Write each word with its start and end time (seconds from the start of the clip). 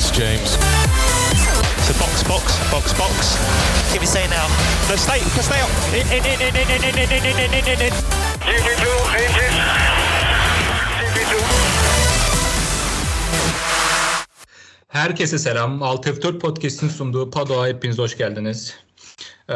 it's 0.00 0.10
James. 0.10 0.50
So 1.86 1.92
box, 2.00 2.22
box, 2.24 2.44
box, 2.72 2.92
box. 3.00 3.36
Give 3.92 4.00
me 4.00 4.06
say 4.06 4.24
now. 4.28 4.46
No, 4.88 4.96
stay, 4.96 5.20
stay 5.44 5.60
up. 5.60 5.70
In, 5.92 6.06
in, 6.16 6.24
in, 6.24 6.40
in, 6.40 6.54
in, 6.56 6.68
in, 6.72 6.94
in, 6.96 7.12
in, 7.12 7.24
in, 7.28 7.52
in, 7.56 7.64
in, 7.72 7.80
in. 7.86 7.94
GP2, 8.48 8.86
engine. 9.20 9.56
GP2. 11.00 11.34
Herkese 14.88 15.38
selam. 15.38 15.82
Alt 15.82 16.06
F4 16.06 16.38
Podcast'in 16.38 16.88
sunduğu 16.88 17.30
Pado'a 17.30 17.66
hepiniz 17.66 17.98
hoş 17.98 18.16
geldiniz. 18.16 18.74
Ee, 19.48 19.54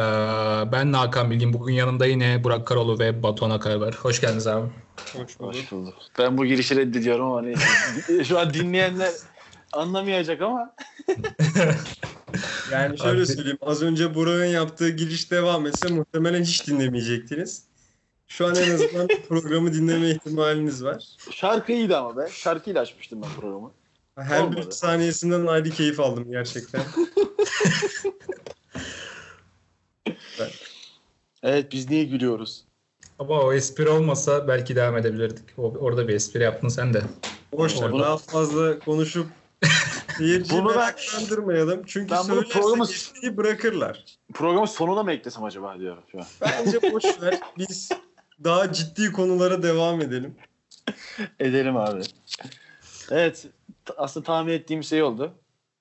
ben 0.73 0.93
Hakan 0.93 1.31
Bilgin. 1.31 1.53
Bugün 1.53 1.75
yanımda 1.75 2.07
yine 2.07 2.45
Burak 2.45 2.67
Karolu 2.67 2.99
ve 2.99 3.23
Batuhan 3.23 3.51
Akar 3.51 3.75
var. 3.75 3.95
Hoş 3.95 4.21
geldiniz 4.21 4.47
abi. 4.47 4.69
Hoş 5.39 5.73
bulduk. 5.73 5.95
Ben 6.19 6.39
bu 6.39 6.47
girişi 6.47 6.77
reddediyorum 6.77 7.27
ama 7.27 7.37
hani 7.37 7.55
şu 8.25 8.39
an 8.39 8.55
dinleyenler 8.55 9.11
anlamayacak 9.77 10.43
ama 10.43 10.75
Yani 12.73 12.99
şöyle 12.99 13.19
Abi- 13.19 13.27
söyleyeyim. 13.27 13.59
Az 13.63 13.83
önce 13.83 14.15
Burak'ın 14.15 14.45
yaptığı 14.45 14.89
giriş 14.91 15.31
devam 15.31 15.67
etse 15.67 15.89
muhtemelen 15.89 16.43
hiç 16.43 16.67
dinlemeyecektiniz. 16.67 17.65
Şu 18.29 18.47
an 18.47 18.55
en 18.55 18.71
azından 18.75 19.09
programı 19.29 19.73
dinleme 19.75 20.11
ihtimaliniz 20.11 20.85
var. 20.85 21.05
şarkı 21.31 21.73
iyiydi 21.73 21.97
ama 21.97 22.17
be. 22.17 22.29
Şarkıyla 22.33 22.81
açmıştım 22.83 23.23
ben 23.23 23.41
programı. 23.41 23.71
Her 24.19 24.41
Olmadı. 24.43 24.57
bir 24.67 24.71
saniyesinden 24.71 25.47
ayrı 25.47 25.71
keyif 25.71 26.01
aldım 26.01 26.31
gerçekten. 26.31 26.83
Evet 31.43 31.73
biz 31.73 31.91
niye 31.91 32.05
gülüyoruz? 32.05 32.65
Ama 33.19 33.41
o 33.41 33.53
espri 33.53 33.89
olmasa 33.89 34.49
belki 34.49 34.77
devam 34.77 34.97
edebilirdik. 34.97 35.45
O, 35.59 35.63
orada 35.63 36.09
bir 36.09 36.15
espri 36.15 36.43
yaptın 36.43 36.69
sen 36.69 36.95
de. 36.95 37.03
Boş 37.53 37.83
ver. 37.83 37.93
Bunu- 37.93 38.03
Daha 38.03 38.19
fazla 38.19 38.79
konuşup 38.79 39.27
seyirciyi 40.19 40.61
Bunu 40.61 40.69
ben- 40.69 40.77
meraklandırmayalım. 40.77 41.83
Çünkü 41.87 42.11
Ben 42.15 42.29
bunu 42.29 42.43
programı- 42.49 43.37
bırakırlar. 43.37 44.05
Programın 44.35 44.67
sonuna 44.67 45.03
mı 45.03 45.13
eklesem 45.13 45.45
acaba 45.45 45.79
diyorum 45.79 46.03
şu 46.13 46.19
an. 46.19 46.27
Bence 46.41 46.93
boş 46.93 47.05
ver. 47.23 47.41
Biz 47.59 47.89
daha 48.45 48.73
ciddi 48.73 49.13
konulara 49.13 49.63
devam 49.63 50.01
edelim. 50.01 50.35
Edelim 51.41 51.77
abi. 51.77 52.01
Evet 53.11 53.47
aslında 53.97 54.27
tahmin 54.27 54.53
ettiğim 54.53 54.83
şey 54.85 55.03
oldu. 55.03 55.33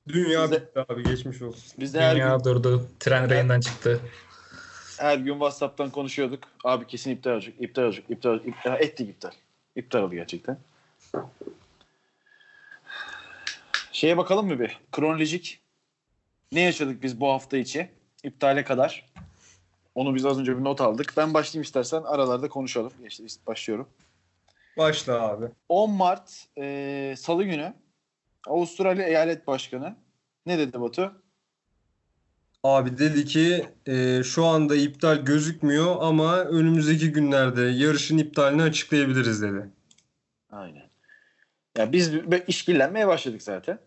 Dünya 0.08 0.52
bitti 0.52 0.86
abi 0.90 1.04
geçmiş 1.04 1.42
olsun. 1.42 1.64
Biz 1.80 1.94
de 1.94 2.02
her 2.02 2.16
gün, 2.16 2.22
Dünya 2.24 2.44
durdu. 2.44 2.88
Tren 3.00 3.30
rayından 3.30 3.60
çıktı. 3.60 4.00
her 5.00 5.18
gün 5.18 5.34
WhatsApp'tan 5.34 5.90
konuşuyorduk. 5.90 6.44
Abi 6.64 6.88
kesin 6.88 7.12
iptal 7.12 7.32
olacak, 7.32 7.54
iptal 7.60 7.84
olacak, 7.84 8.06
iptal 8.10 8.30
olacak. 8.30 8.48
İptal, 8.48 8.82
ettik 8.82 9.10
iptal. 9.10 9.32
İptal 9.76 10.00
oldu 10.02 10.16
gerçekten. 10.16 10.58
Şeye 13.94 14.18
bakalım 14.18 14.48
mı 14.48 14.60
bir? 14.60 14.80
Kronolojik. 14.92 15.60
Ne 16.52 16.62
yaşadık 16.62 17.04
biz 17.04 17.20
bu 17.20 17.28
hafta 17.28 17.58
içi? 17.58 17.90
İptale 18.24 18.64
kadar. 18.64 19.06
Onu 19.96 20.16
biz 20.16 20.26
az 20.26 20.40
önce 20.40 20.58
bir 20.58 20.64
not 20.64 20.82
aldık. 20.82 21.14
Ben 21.18 21.34
başlayayım 21.34 21.64
istersen 21.64 22.04
aralarda 22.04 22.50
konuşalım. 22.50 22.92
İşte 23.08 23.24
başlıyorum. 23.48 23.90
Başla 24.78 25.22
abi. 25.22 25.46
10 25.70 25.92
Mart 25.92 26.48
e, 26.58 27.16
Salı 27.18 27.44
günü 27.44 27.74
Avustralya 28.48 29.08
Eyalet 29.08 29.48
Başkanı 29.48 29.96
ne 30.46 30.58
dedi 30.58 30.82
Batu? 30.82 31.22
Abi 32.64 32.98
dedi 32.98 33.26
ki 33.26 33.66
e, 33.86 34.24
şu 34.24 34.46
anda 34.46 34.76
iptal 34.76 35.18
gözükmüyor 35.18 35.96
ama 36.00 36.38
önümüzdeki 36.40 37.12
günlerde 37.12 37.62
yarışın 37.62 38.18
iptalini 38.18 38.62
açıklayabiliriz 38.62 39.42
dedi. 39.42 39.70
Aynen. 40.52 40.93
Ya 41.78 41.92
biz 41.92 42.12
işkillenmeye 42.48 43.08
başladık 43.08 43.42
zaten. 43.42 43.80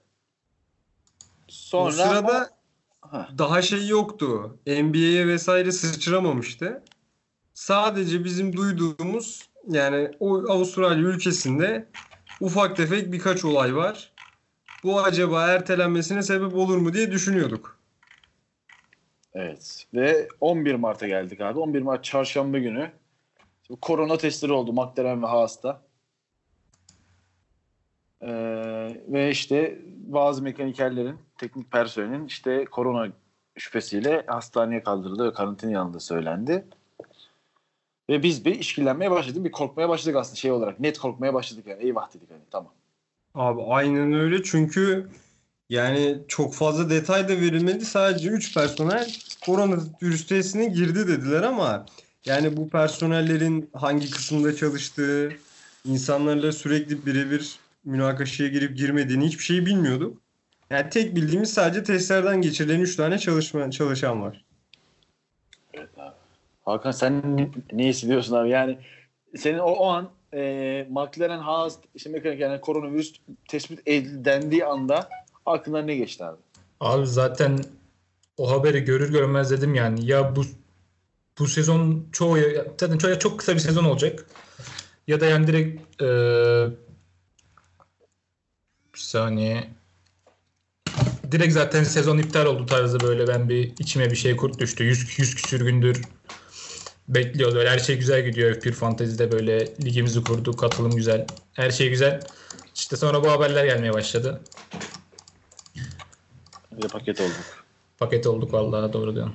Sonra 1.48 1.88
o 1.88 1.90
sırada 1.90 2.56
Ha, 3.00 3.28
daha 3.38 3.62
şey 3.62 3.86
yoktu. 3.86 4.58
NBA'ye 4.66 5.26
vesaire 5.26 5.72
sıçramamıştı. 5.72 6.82
Sadece 7.54 8.24
bizim 8.24 8.56
duyduğumuz 8.56 9.48
yani 9.68 10.10
o 10.20 10.52
Avustralya 10.52 11.04
ülkesinde 11.04 11.88
ufak 12.40 12.76
tefek 12.76 13.12
birkaç 13.12 13.44
olay 13.44 13.76
var. 13.76 14.12
Bu 14.82 15.00
acaba 15.00 15.46
ertelenmesine 15.46 16.22
sebep 16.22 16.54
olur 16.54 16.76
mu 16.76 16.92
diye 16.92 17.10
düşünüyorduk. 17.12 17.78
evet. 19.34 19.86
Ve 19.94 20.28
11 20.40 20.74
Mart'a 20.74 21.06
geldik 21.06 21.40
abi. 21.40 21.58
11 21.58 21.82
Mart 21.82 22.04
çarşamba 22.04 22.58
günü 22.58 22.90
korona 23.80 24.16
testleri 24.16 24.52
oldu 24.52 24.72
McLaren 24.72 25.22
ve 25.22 25.26
Haas'ta. 25.26 25.85
Ee, 28.26 29.02
ve 29.08 29.30
işte 29.30 29.78
bazı 30.06 30.42
mekanikerlerin, 30.42 31.18
teknik 31.38 31.70
personelin 31.70 32.26
işte 32.26 32.64
korona 32.64 33.12
şüphesiyle 33.56 34.24
hastaneye 34.26 34.82
kaldırıldığı 34.82 35.28
ve 35.28 35.32
karantinaya 35.32 35.80
alındığı 35.80 36.00
söylendi. 36.00 36.64
Ve 38.10 38.22
biz 38.22 38.44
bir 38.44 38.54
işkillenmeye 38.54 39.10
başladık. 39.10 39.44
Bir 39.44 39.52
korkmaya 39.52 39.88
başladık 39.88 40.16
aslında 40.16 40.36
şey 40.36 40.50
olarak. 40.50 40.80
Net 40.80 40.98
korkmaya 40.98 41.34
başladık 41.34 41.66
yani. 41.66 41.82
Eyvah 41.82 42.14
dedik 42.14 42.30
hani 42.30 42.40
tamam. 42.50 42.72
Abi 43.34 43.62
aynen 43.68 44.12
öyle 44.12 44.42
çünkü 44.42 45.08
yani 45.70 46.18
çok 46.28 46.54
fazla 46.54 46.90
detay 46.90 47.28
da 47.28 47.32
verilmedi. 47.32 47.84
Sadece 47.84 48.28
3 48.28 48.54
personel 48.54 49.16
koronavirüs 49.44 50.26
testine 50.26 50.66
girdi 50.66 51.08
dediler 51.08 51.42
ama 51.42 51.86
yani 52.24 52.56
bu 52.56 52.68
personellerin 52.68 53.70
hangi 53.72 54.10
kısımda 54.10 54.56
çalıştığı, 54.56 55.32
insanlarla 55.84 56.52
sürekli 56.52 57.06
birebir 57.06 57.58
münakaşaya 57.86 58.50
girip 58.50 58.76
girmediğini 58.76 59.26
hiçbir 59.26 59.44
şey 59.44 59.66
bilmiyorduk. 59.66 60.22
Yani 60.70 60.90
tek 60.90 61.16
bildiğimiz 61.16 61.54
sadece 61.54 61.82
testlerden 61.82 62.42
geçirilen 62.42 62.80
3 62.80 62.96
tane 62.96 63.18
çalışma, 63.18 63.70
çalışan 63.70 64.22
var. 64.22 64.44
Hakan 66.64 66.90
sen 66.90 67.36
ne, 67.36 67.50
ne 67.72 67.88
hissediyorsun 67.88 68.34
abi? 68.34 68.50
Yani 68.50 68.78
senin 69.36 69.58
o, 69.58 69.70
o 69.70 69.86
an 69.86 70.10
e, 70.34 70.86
McLaren 70.90 71.38
Haas 71.38 71.78
işte 71.94 72.10
mekanik 72.10 72.40
yani 72.40 72.60
koronavirüs 72.60 73.12
tespit 73.48 73.80
edildiği 73.86 74.64
anda 74.64 75.08
aklına 75.46 75.82
ne 75.82 75.96
geçti 75.96 76.24
abi? 76.24 76.36
Abi 76.80 77.06
zaten 77.06 77.58
o 78.36 78.50
haberi 78.50 78.80
görür 78.80 79.12
görmez 79.12 79.50
dedim 79.50 79.74
yani 79.74 80.06
ya 80.06 80.36
bu 80.36 80.44
bu 81.38 81.46
sezon 81.46 82.06
çoğu 82.12 82.38
zaten 82.80 82.98
çok, 82.98 83.20
çok 83.20 83.38
kısa 83.38 83.54
bir 83.54 83.58
sezon 83.58 83.84
olacak. 83.84 84.26
Ya 85.06 85.20
da 85.20 85.26
yani 85.26 85.46
direkt 85.46 86.02
eee 86.02 86.68
bir 88.96 89.00
saniye 89.00 89.68
direkt 91.30 91.52
zaten 91.52 91.84
sezon 91.84 92.18
iptal 92.18 92.46
oldu 92.46 92.66
tarzı 92.66 93.00
böyle 93.00 93.28
ben 93.28 93.48
bir 93.48 93.72
içime 93.78 94.10
bir 94.10 94.16
şey 94.16 94.36
kurt 94.36 94.58
düştü. 94.58 94.84
100, 94.84 95.18
100 95.18 95.34
küsür 95.34 95.60
gündür 95.60 96.02
bekliyoruz. 97.08 97.54
Böyle 97.54 97.70
her 97.70 97.78
şey 97.78 97.98
güzel 97.98 98.24
gidiyor 98.24 98.54
F1 98.54 98.72
Fantasy'de 98.72 99.32
böyle 99.32 99.76
ligimizi 99.84 100.24
kurduk. 100.24 100.58
Katılım 100.58 100.96
güzel. 100.96 101.26
Her 101.52 101.70
şey 101.70 101.88
güzel. 101.88 102.20
İşte 102.74 102.96
sonra 102.96 103.22
bu 103.22 103.30
haberler 103.30 103.64
gelmeye 103.64 103.92
başladı. 103.92 104.40
Bir 106.72 106.88
paket 106.88 107.20
olduk. 107.20 107.66
Paket 107.98 108.26
olduk 108.26 108.52
vallahi 108.52 108.92
doğru 108.92 109.14
diyorsun. 109.14 109.34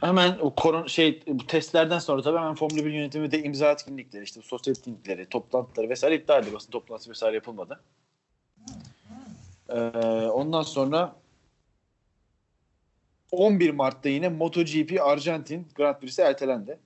Hemen 0.00 0.38
o 0.40 0.54
koron 0.54 0.86
şey 0.86 1.22
bu 1.26 1.46
testlerden 1.46 1.98
sonra 1.98 2.22
tabii 2.22 2.38
hemen 2.38 2.54
Formula 2.54 2.84
1 2.84 2.92
yönetimi 2.92 3.30
de 3.30 3.42
imza 3.42 3.72
etkinlikleri, 3.72 4.24
işte 4.24 4.40
sosyal 4.44 4.76
etkinlikleri, 4.76 5.26
toplantıları 5.26 5.88
vesaire 5.88 6.14
iptal 6.14 6.42
edildi. 6.42 6.54
Basın 6.54 6.70
toplantısı 6.70 7.10
vesaire 7.10 7.34
yapılmadı. 7.34 7.80
Ee, 9.68 9.78
ondan 10.26 10.62
sonra 10.62 11.16
11 13.30 13.70
Mart'ta 13.70 14.08
yine 14.08 14.28
MotoGP 14.28 15.00
Arjantin 15.02 15.68
Grand 15.74 16.00
Prix'si 16.00 16.22
ertelendi. 16.22 16.78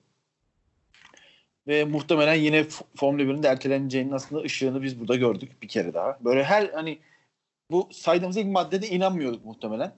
Ve 1.66 1.84
muhtemelen 1.84 2.34
yine 2.34 2.66
Formula 2.96 3.22
1'in 3.22 3.42
de 3.42 3.48
erteleneceğinin 3.48 4.12
aslında 4.12 4.42
ışığını 4.42 4.82
biz 4.82 5.00
burada 5.00 5.16
gördük 5.16 5.62
bir 5.62 5.68
kere 5.68 5.94
daha. 5.94 6.18
Böyle 6.24 6.44
her 6.44 6.68
hani 6.68 6.98
bu 7.70 7.88
saydığımız 7.92 8.36
ilk 8.36 8.46
maddede 8.46 8.88
inanmıyorduk 8.88 9.44
muhtemelen. 9.44 9.94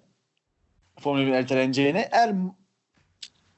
Formula 1.01 1.23
1'in 1.23 1.33
erteleneceğine. 1.33 2.09
Er 2.13 2.35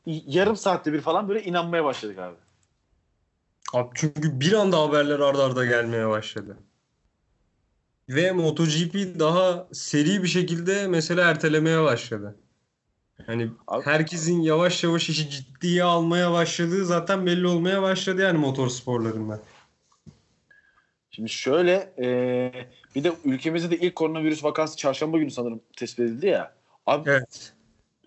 yarım 0.07 0.57
saatte 0.57 0.93
bir 0.93 1.01
falan 1.01 1.29
böyle 1.29 1.43
inanmaya 1.43 1.85
başladık 1.85 2.19
abi. 2.19 2.37
Abi 3.73 3.89
çünkü 3.95 4.41
bir 4.41 4.53
anda 4.53 4.81
haberler 4.81 5.21
arda 5.21 5.45
arda 5.45 5.65
gelmeye 5.65 6.09
başladı. 6.09 6.59
Ve 8.15 8.33
MotoGP 8.33 9.19
daha 9.19 9.69
seri 9.73 10.23
bir 10.23 10.29
şekilde 10.29 10.87
mesela 10.87 11.31
ertelemeye 11.31 11.83
başladı. 11.83 12.37
Hani 13.27 13.51
Abi- 13.67 13.85
herkesin 13.85 14.41
yavaş 14.41 14.85
yavaş 14.85 15.09
işi 15.09 15.31
ciddiye 15.31 15.85
almaya 15.85 16.33
başladığı 16.33 16.87
zaten 16.87 17.27
belli 17.27 17.47
olmaya 17.47 17.83
başladı 17.83 18.23
yani 18.23 18.39
motor 18.39 18.69
sporlarında. 18.69 19.41
Şimdi 21.11 21.29
şöyle 21.29 21.93
e, 21.99 22.07
bir 22.95 23.05
de 23.05 23.13
ülkemizde 23.25 23.71
de 23.71 23.79
ilk 23.79 23.95
koronavirüs 23.95 24.45
vakası 24.45 24.77
çarşamba 24.77 25.19
günü 25.19 25.31
sanırım 25.31 25.61
tespit 25.77 26.01
edildi 26.01 26.27
ya. 26.27 26.55
Abi 26.87 27.11
Evet. 27.11 27.53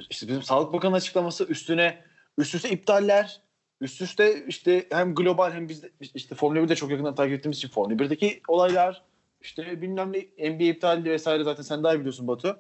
işte 0.10 0.28
bizim 0.28 0.44
Sağlık 0.44 0.74
Bakanı 0.74 0.96
açıklaması 0.96 1.44
üstüne 1.44 2.04
üst 2.38 2.56
üste 2.56 2.70
iptaller, 2.70 3.42
üst 3.82 4.02
üste 4.02 4.46
işte 4.48 4.88
hem 4.92 5.16
global 5.16 5.52
hem 5.52 5.70
biz 5.70 5.84
de 5.84 5.90
işte 6.14 6.36
Formula 6.36 6.60
1'de 6.60 6.76
çok 6.76 6.92
yakından 6.92 7.16
takip 7.16 7.34
ettiğimiz 7.34 7.58
için 7.58 7.70
Formula 7.70 7.96
1'deki 8.04 8.42
olaylar 8.48 9.04
İşte 9.44 9.82
bilmem 9.82 10.14
ne 10.14 10.50
NBA 10.52 10.64
iptal 10.64 10.98
edildi 10.98 11.10
vesaire 11.10 11.44
zaten 11.44 11.64
sen 11.64 11.84
daha 11.84 11.96
iyi 11.96 12.00
biliyorsun 12.00 12.28
Batu. 12.28 12.58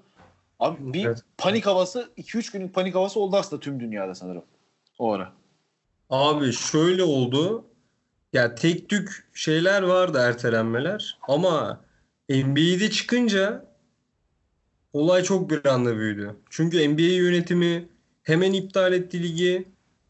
Abi 0.60 0.94
bir 0.94 1.06
Evet. 1.06 1.24
panik 1.38 1.66
havası 1.66 2.10
2-3 2.18 2.52
günlük 2.52 2.74
panik 2.74 2.96
havası 2.96 3.20
oldu 3.20 3.36
aslında 3.38 3.60
tüm 3.60 3.80
dünyada 3.80 4.16
sanırım. 4.16 4.44
O 5.00 5.12
ara. 5.14 5.34
Abi 6.10 6.54
şöyle 6.54 7.04
oldu. 7.04 7.66
Ya 8.34 8.56
tek 8.56 8.90
tük 8.90 9.30
şeyler 9.34 9.82
vardı 9.84 10.18
ertelenmeler 10.22 11.18
ama 11.28 11.82
NBA'de 12.30 12.90
çıkınca 12.92 13.66
olay 14.94 15.24
çok 15.24 15.50
bir 15.50 15.66
anda 15.66 15.98
büyüdü. 15.98 16.36
Çünkü 16.50 16.90
NBA 16.90 17.02
yönetimi 17.02 17.90
hemen 18.24 18.54
iptal 18.54 18.94
etti 18.94 19.24
ligi. 19.24 19.68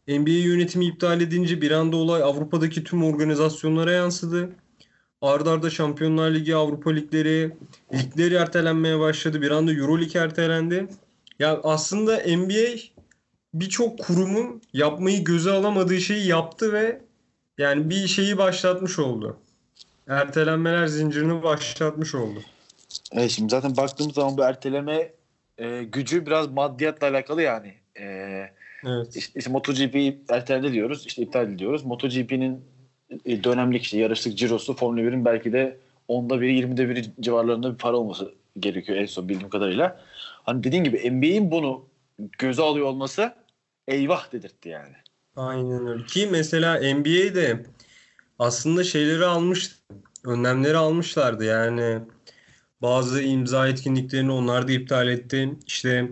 NBA 0.08 0.30
yönetimi 0.30 0.86
iptal 0.86 1.20
edince 1.20 1.60
bir 1.60 1.70
anda 1.70 1.96
olay 1.96 2.22
Avrupa'daki 2.22 2.84
tüm 2.84 3.04
organizasyonlara 3.04 3.92
yansıdı. 3.92 4.50
Arda 5.24 5.50
arda 5.50 5.70
Şampiyonlar 5.70 6.30
Ligi, 6.30 6.56
Avrupa 6.56 6.90
Ligleri, 6.90 7.56
ligleri 7.92 8.34
ertelenmeye 8.34 8.98
başladı. 8.98 9.42
Bir 9.42 9.50
anda 9.50 9.72
Euroleague 9.72 10.22
ertelendi. 10.22 10.86
Ya 11.38 11.60
aslında 11.62 12.16
NBA 12.16 12.78
birçok 13.54 13.98
kurumun 13.98 14.62
yapmayı 14.72 15.24
göze 15.24 15.50
alamadığı 15.50 16.00
şeyi 16.00 16.26
yaptı 16.26 16.72
ve 16.72 17.00
yani 17.58 17.90
bir 17.90 18.06
şeyi 18.06 18.38
başlatmış 18.38 18.98
oldu. 18.98 19.36
Ertelenmeler 20.08 20.86
zincirini 20.86 21.42
başlatmış 21.42 22.14
oldu. 22.14 22.42
Evet 23.12 23.30
şimdi 23.30 23.50
zaten 23.50 23.76
baktığımız 23.76 24.14
zaman 24.14 24.36
bu 24.36 24.42
erteleme 24.42 25.12
e, 25.58 25.84
gücü 25.84 26.26
biraz 26.26 26.50
maddiyatla 26.50 27.08
alakalı 27.08 27.42
yani. 27.42 27.74
E, 28.00 28.04
Evet. 28.86 29.16
işte, 29.16 29.38
işte 29.38 29.50
MotoGP 29.50 30.14
ertelendi 30.28 30.72
diyoruz. 30.72 31.06
işte 31.06 31.22
iptal 31.22 31.52
ediyoruz. 31.52 31.84
MotoGP'nin 31.84 32.64
dönemlik 33.26 33.82
işte 33.82 33.98
yarışlık 33.98 34.38
cirosu 34.38 34.76
Formula 34.76 35.00
1'in 35.00 35.24
belki 35.24 35.52
de 35.52 35.78
onda 36.08 36.40
biri 36.40 36.60
20'de 36.60 36.88
biri 36.88 37.04
civarlarında 37.20 37.72
bir 37.72 37.78
para 37.78 37.96
olması 37.96 38.34
gerekiyor 38.58 38.98
en 38.98 39.06
son 39.06 39.28
bildiğim 39.28 39.50
kadarıyla. 39.50 40.00
Hani 40.42 40.64
dediğin 40.64 40.84
gibi 40.84 41.10
NBA'in 41.10 41.50
bunu 41.50 41.84
göze 42.38 42.62
alıyor 42.62 42.86
olması 42.86 43.34
eyvah 43.88 44.32
dedirtti 44.32 44.68
yani. 44.68 44.94
Aynen 45.36 45.86
öyle. 45.86 46.04
Ki 46.04 46.28
mesela 46.30 46.94
NBA'de 46.94 47.66
aslında 48.38 48.84
şeyleri 48.84 49.24
almıştı. 49.24 49.74
Önlemleri 50.24 50.76
almışlardı. 50.76 51.44
Yani 51.44 51.98
bazı 52.82 53.22
imza 53.22 53.68
etkinliklerini 53.68 54.32
onlar 54.32 54.68
da 54.68 54.72
iptal 54.72 55.08
etti. 55.08 55.56
İşte 55.66 56.08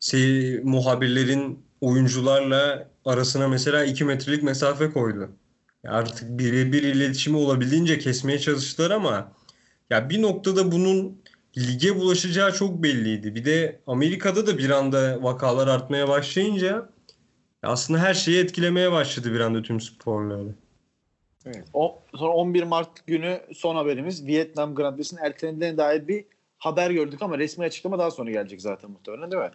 şey, 0.00 0.60
muhabirlerin 0.60 1.64
oyuncularla 1.80 2.88
arasına 3.04 3.48
mesela 3.48 3.84
2 3.84 4.04
metrelik 4.04 4.42
mesafe 4.42 4.90
koydu. 4.90 5.30
Artık 5.88 6.38
birebir 6.38 6.82
iletişimi 6.82 7.36
olabildiğince 7.36 7.98
kesmeye 7.98 8.38
çalıştılar 8.38 8.90
ama 8.90 9.32
ya 9.90 10.10
bir 10.10 10.22
noktada 10.22 10.72
bunun 10.72 11.22
lige 11.58 11.96
bulaşacağı 11.96 12.52
çok 12.52 12.82
belliydi. 12.82 13.34
Bir 13.34 13.44
de 13.44 13.80
Amerika'da 13.86 14.46
da 14.46 14.58
bir 14.58 14.70
anda 14.70 15.22
vakalar 15.22 15.68
artmaya 15.68 16.08
başlayınca 16.08 16.88
aslında 17.62 17.98
her 18.00 18.14
şeyi 18.14 18.42
etkilemeye 18.44 18.92
başladı 18.92 19.32
bir 19.32 19.40
anda 19.40 19.62
tüm 19.62 19.80
sporları. 19.80 20.54
O, 21.72 22.02
sonra 22.14 22.32
11 22.32 22.62
Mart 22.62 23.06
günü 23.06 23.40
son 23.54 23.76
haberimiz 23.76 24.26
Vietnam 24.26 24.74
Grand 24.74 24.96
Prix'sinin 24.96 25.20
ertelendiğine 25.20 25.76
dair 25.76 26.08
bir 26.08 26.24
haber 26.58 26.90
gördük 26.90 27.22
ama 27.22 27.38
resmi 27.38 27.64
açıklama 27.64 27.98
daha 27.98 28.10
sonra 28.10 28.30
gelecek 28.30 28.62
zaten 28.62 28.90
muhtemelen 28.90 29.30
değil 29.30 29.42
mi? 29.42 29.50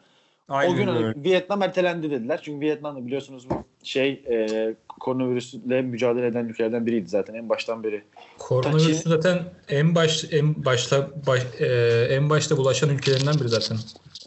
O 0.50 0.76
gün 0.76 0.88
hani 0.88 1.24
Vietnam 1.24 1.62
ertelendi 1.62 2.12
dediler. 2.12 2.40
Çünkü 2.44 2.66
Vietnam 2.66 3.06
biliyorsunuz 3.06 3.50
bu 3.50 3.64
şey 3.84 4.10
e, 4.12 4.76
koronavirüsle 5.00 5.82
mücadele 5.82 6.28
eden 6.28 6.46
ülkelerden 6.46 6.86
biriydi 6.86 7.10
zaten 7.10 7.34
en 7.34 7.50
baştan 7.50 7.84
beri. 7.84 8.04
Koronavirüs 8.38 9.04
zaten 9.04 9.44
en 9.70 9.96
baş 9.96 10.26
en 10.32 10.66
başta 10.66 11.10
baş, 11.28 11.42
e, 11.60 11.68
en 12.12 12.30
başta 12.30 12.58
bulaşan 12.58 12.90
ülkelerinden 12.90 13.36
biri 13.40 13.50
zaten. 13.50 13.78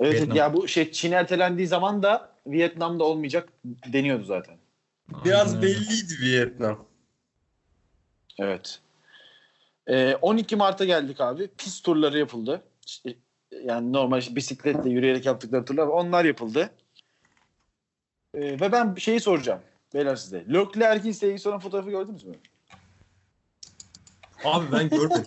Evet 0.01 0.15
Vietnam. 0.15 0.37
ya 0.37 0.55
bu 0.55 0.69
şey 0.69 0.93
Çin 0.93 1.13
ertelendiği 1.13 1.67
zaman 1.67 2.03
da 2.03 2.33
Vietnam'da 2.47 3.05
olmayacak 3.05 3.49
deniyordu 3.93 4.25
zaten. 4.25 4.57
Biraz 5.25 5.55
Aynen 5.55 5.65
öyle. 5.65 5.75
belliydi 5.75 6.15
Vietnam. 6.23 6.85
Evet. 8.39 8.81
E, 9.87 10.15
12 10.15 10.57
Mart'a 10.57 10.85
geldik 10.85 11.21
abi. 11.21 11.49
Pist 11.59 11.85
turları 11.85 12.19
yapıldı. 12.19 12.63
Yani 13.65 13.93
normal 13.93 14.19
işte 14.19 14.37
bisikletle 14.37 14.91
yürüyerek 14.91 15.27
yaptıkları 15.27 15.65
turlar 15.65 15.87
onlar 15.87 16.25
yapıldı. 16.25 16.71
E, 18.35 18.41
ve 18.61 18.73
ben 18.73 18.95
şeyi 18.95 19.21
soracağım. 19.21 19.61
Beyler 19.95 20.17
size. 20.17 20.45
Leclerc'in 20.53 21.13
sevgili 21.13 21.39
sonra 21.39 21.59
fotoğrafı 21.59 21.91
gördünüz 21.91 22.25
mü? 22.25 22.35
Abi 24.45 24.73
ben 24.73 24.89
görmedim. 24.89 25.25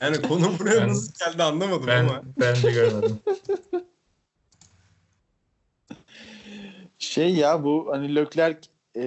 yani 0.00 0.22
konu 0.22 0.58
buraya 0.58 0.80
Ben- 0.80 0.88
nasıl 0.88 1.12
geldi 1.26 1.42
anlamadım 1.42 1.86
Ben 1.86 2.04
ama. 2.04 2.22
ben 2.40 2.62
de 2.62 2.72
görmedim. 2.72 3.20
Şey 6.98 7.34
ya 7.34 7.64
bu 7.64 7.88
hani 7.92 8.14
Leclerc 8.14 8.68
e, 8.96 9.02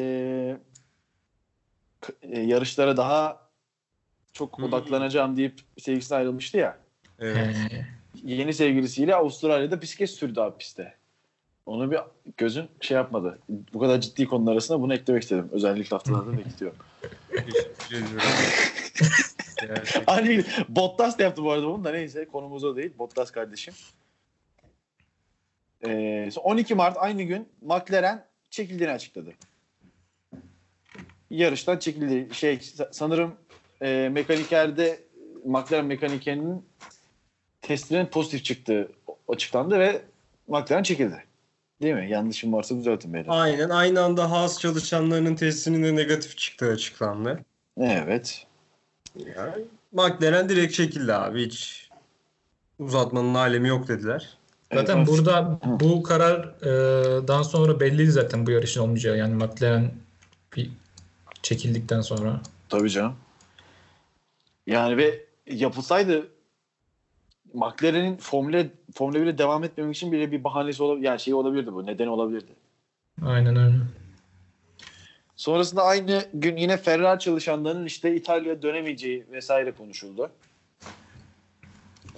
e, 2.22 2.40
yarışlara 2.42 2.98
daha 2.98 3.50
çok 4.34 4.58
Hmm. 4.58 4.66
odaklanacağım 4.66 5.38
deyip 5.38 5.62
sevgisinden 5.78 6.20
ayrılmıştı 6.20 6.58
ya. 6.58 6.78
Evet. 7.20 7.56
Yeni 8.24 8.54
sevgilisiyle 8.54 9.16
Avustralya'da 9.16 9.82
bisiklet 9.82 10.10
sürdü 10.10 10.40
abi 10.40 10.58
pistte. 10.58 10.94
Onu 11.66 11.92
bir 11.92 12.00
gözün 12.38 12.66
şey 12.82 12.98
yapmadı. 12.98 13.40
Bu 13.74 13.80
kadar 13.80 14.02
ciddi 14.02 14.28
konular 14.28 14.52
arasında 14.52 14.82
bunu 14.82 14.94
eklemek 14.94 15.24
istedim. 15.24 15.50
Özellikle 15.52 15.90
haftalarda 15.96 16.38
bekliyorum. 16.38 16.78
Hani 20.06 20.44
Bottas 20.70 21.20
da 21.20 21.24
yaptı 21.24 21.44
bu 21.44 21.52
arada 21.52 21.66
bunu 21.66 21.84
da 21.84 21.92
neyse 21.92 22.26
konumuz 22.26 22.64
o 22.64 22.76
değil. 22.76 22.92
Bottas 23.00 23.32
kardeşim. 23.32 23.74
Ee, 25.88 26.30
sonra 26.32 26.44
12 26.46 26.76
Mart 26.76 26.98
aynı 27.00 27.24
gün 27.24 27.48
McLaren 27.62 28.26
çekildiğini 28.50 28.92
açıkladı. 28.94 29.34
Yarıştan 31.30 31.78
çekildi. 31.78 32.36
Şey 32.36 32.54
sa- 32.56 32.88
sanırım 32.92 33.36
e, 33.82 34.10
mekanikerde 34.12 35.00
McLaren 35.46 35.86
mekanikerinin 35.86 36.66
testinin 37.64 38.06
pozitif 38.06 38.46
çıktığı 38.46 38.92
açıklandı 39.28 39.80
ve 39.80 40.02
McLaren 40.48 40.84
çekildi. 40.84 41.24
Değil 41.82 41.94
mi? 41.94 42.10
Yanlışım 42.10 42.54
varsa 42.54 42.76
düzeltin 42.76 43.14
beni. 43.14 43.28
Aynen 43.28 43.70
aynı 43.70 44.02
anda 44.02 44.32
Haas 44.32 44.60
çalışanlarının 44.60 45.36
testinin 45.36 45.84
de 45.84 45.96
negatif 45.96 46.38
çıktığı 46.38 46.72
açıklandı. 46.72 47.40
Evet. 47.78 48.48
Yani 49.38 49.66
McLaren 49.92 50.50
direkt 50.50 50.74
çekildi 50.74 51.14
abi 51.14 51.46
hiç 51.46 51.90
uzatmanın 52.80 53.34
alemi 53.34 53.68
yok 53.68 53.88
dediler. 53.88 54.38
Zaten 54.74 54.98
Evet. 54.98 55.08
burada 55.08 55.60
bu 55.66 56.04
karardan 56.04 57.44
sonra 57.44 57.80
belliydi 57.80 58.12
zaten 58.12 58.46
bu 58.46 58.52
yarışın 58.52 58.82
olmayacağı. 58.82 59.18
Yani 59.18 59.36
McLaren 59.36 59.92
bir 60.56 60.70
çekildikten 61.44 62.02
sonra. 62.02 62.42
Tabii 62.70 62.90
canım. 62.90 63.16
Yani 64.68 64.98
ve 64.98 65.26
yapılsaydı 65.48 66.28
McLaren'in 67.54 68.18
Formula 68.18 68.66
Formula 68.94 69.18
1'e 69.18 69.38
devam 69.38 69.64
etmemek 69.64 69.96
için 69.96 70.12
bile 70.12 70.32
bir 70.32 70.44
bahanesi 70.44 70.84
olabilir. 70.84 71.06
Yani 71.06 71.20
şey 71.20 71.34
olabilirdi 71.34 71.74
bu. 71.74 71.86
Nedeni 71.86 72.10
olabilirdi. 72.10 72.52
Aynen 73.26 73.56
öyle. 73.56 73.76
Sonrasında 75.36 75.84
aynı 75.84 76.26
gün 76.34 76.58
yine 76.58 76.78
Ferrari 76.78 77.20
çalışanlarının 77.20 77.86
işte 77.86 78.16
İtalya'ya 78.16 78.62
dönemeyeceği 78.62 79.26
vesaire 79.32 79.72
konuşuldu. 79.72 80.32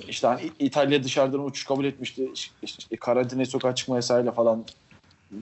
İşte 0.07 0.27
hani 0.27 0.51
İtalya 0.59 1.03
dışarıdan 1.03 1.45
uçuş 1.45 1.65
kabul 1.65 1.85
etmişti. 1.85 2.31
İşte, 2.61 2.97
karantinaya 2.97 3.45
sokağa 3.45 3.75
çıkma 3.75 3.95
yasağıyla 3.95 4.31
falan 4.31 4.65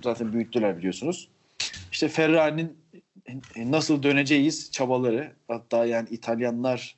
zaten 0.04 0.34
büyüttüler 0.34 0.78
biliyorsunuz. 0.78 1.30
İşte 1.92 2.08
Ferrari'nin 2.08 2.78
nasıl 3.56 4.04
döneceğiz 4.04 4.72
çabaları 4.72 5.32
hatta 5.48 5.86
yani 5.86 6.10
İtalyanlar 6.10 6.96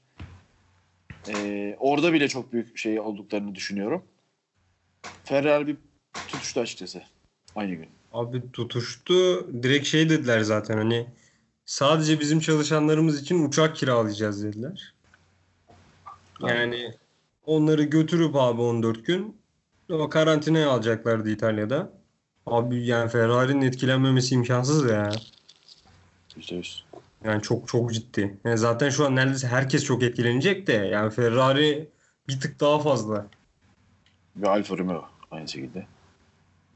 e, 1.28 1.76
orada 1.80 2.14
bile 2.14 2.28
çok 2.28 2.54
büyük 2.54 2.78
şey 2.78 3.00
olduklarını 3.00 3.56
düşünüyorum. 3.56 4.04
Ferrari 5.24 5.68
bir 5.68 5.78
tutuştu 6.28 6.60
açıkçası 6.60 7.04
aynı 7.56 7.76
gün. 7.76 7.90
Abi 8.14 8.52
tutuştu. 8.52 9.48
Direkt 9.64 9.88
şey 9.88 10.10
dediler 10.10 10.42
zaten 10.42 10.78
hani 10.78 11.08
sadece 11.66 12.20
bizim 12.20 12.40
çalışanlarımız 12.40 13.22
için 13.22 13.48
uçak 13.48 13.76
kiralayacağız 13.76 14.44
dediler. 14.44 14.94
Yani 16.42 16.94
onları 17.46 17.84
götürüp 17.84 18.36
abi 18.36 18.62
14 18.62 19.06
gün 19.06 19.38
o 19.90 20.10
karantinaya 20.10 20.70
alacaklardı 20.70 21.30
İtalya'da. 21.30 21.92
Abi 22.46 22.86
yani 22.86 23.10
Ferrari'nin 23.10 23.62
etkilenmemesi 23.62 24.36
imkansız 24.36 24.90
ya. 24.90 25.12
Yüz. 26.52 26.85
Yani 27.26 27.42
çok 27.42 27.68
çok 27.68 27.94
ciddi. 27.94 28.38
Yani 28.44 28.58
zaten 28.58 28.90
şu 28.90 29.06
an 29.06 29.16
neredeyse 29.16 29.48
herkes 29.48 29.84
çok 29.84 30.04
etkilenecek 30.04 30.68
de 30.68 30.74
yani 30.74 31.12
Ferrari 31.12 31.90
bir 32.28 32.40
tık 32.40 32.60
daha 32.60 32.80
fazla. 32.80 33.26
Ve 34.36 34.50
Alfa 34.50 34.78
Romeo 34.78 35.06
aynı 35.32 35.48
şekilde. 35.48 35.88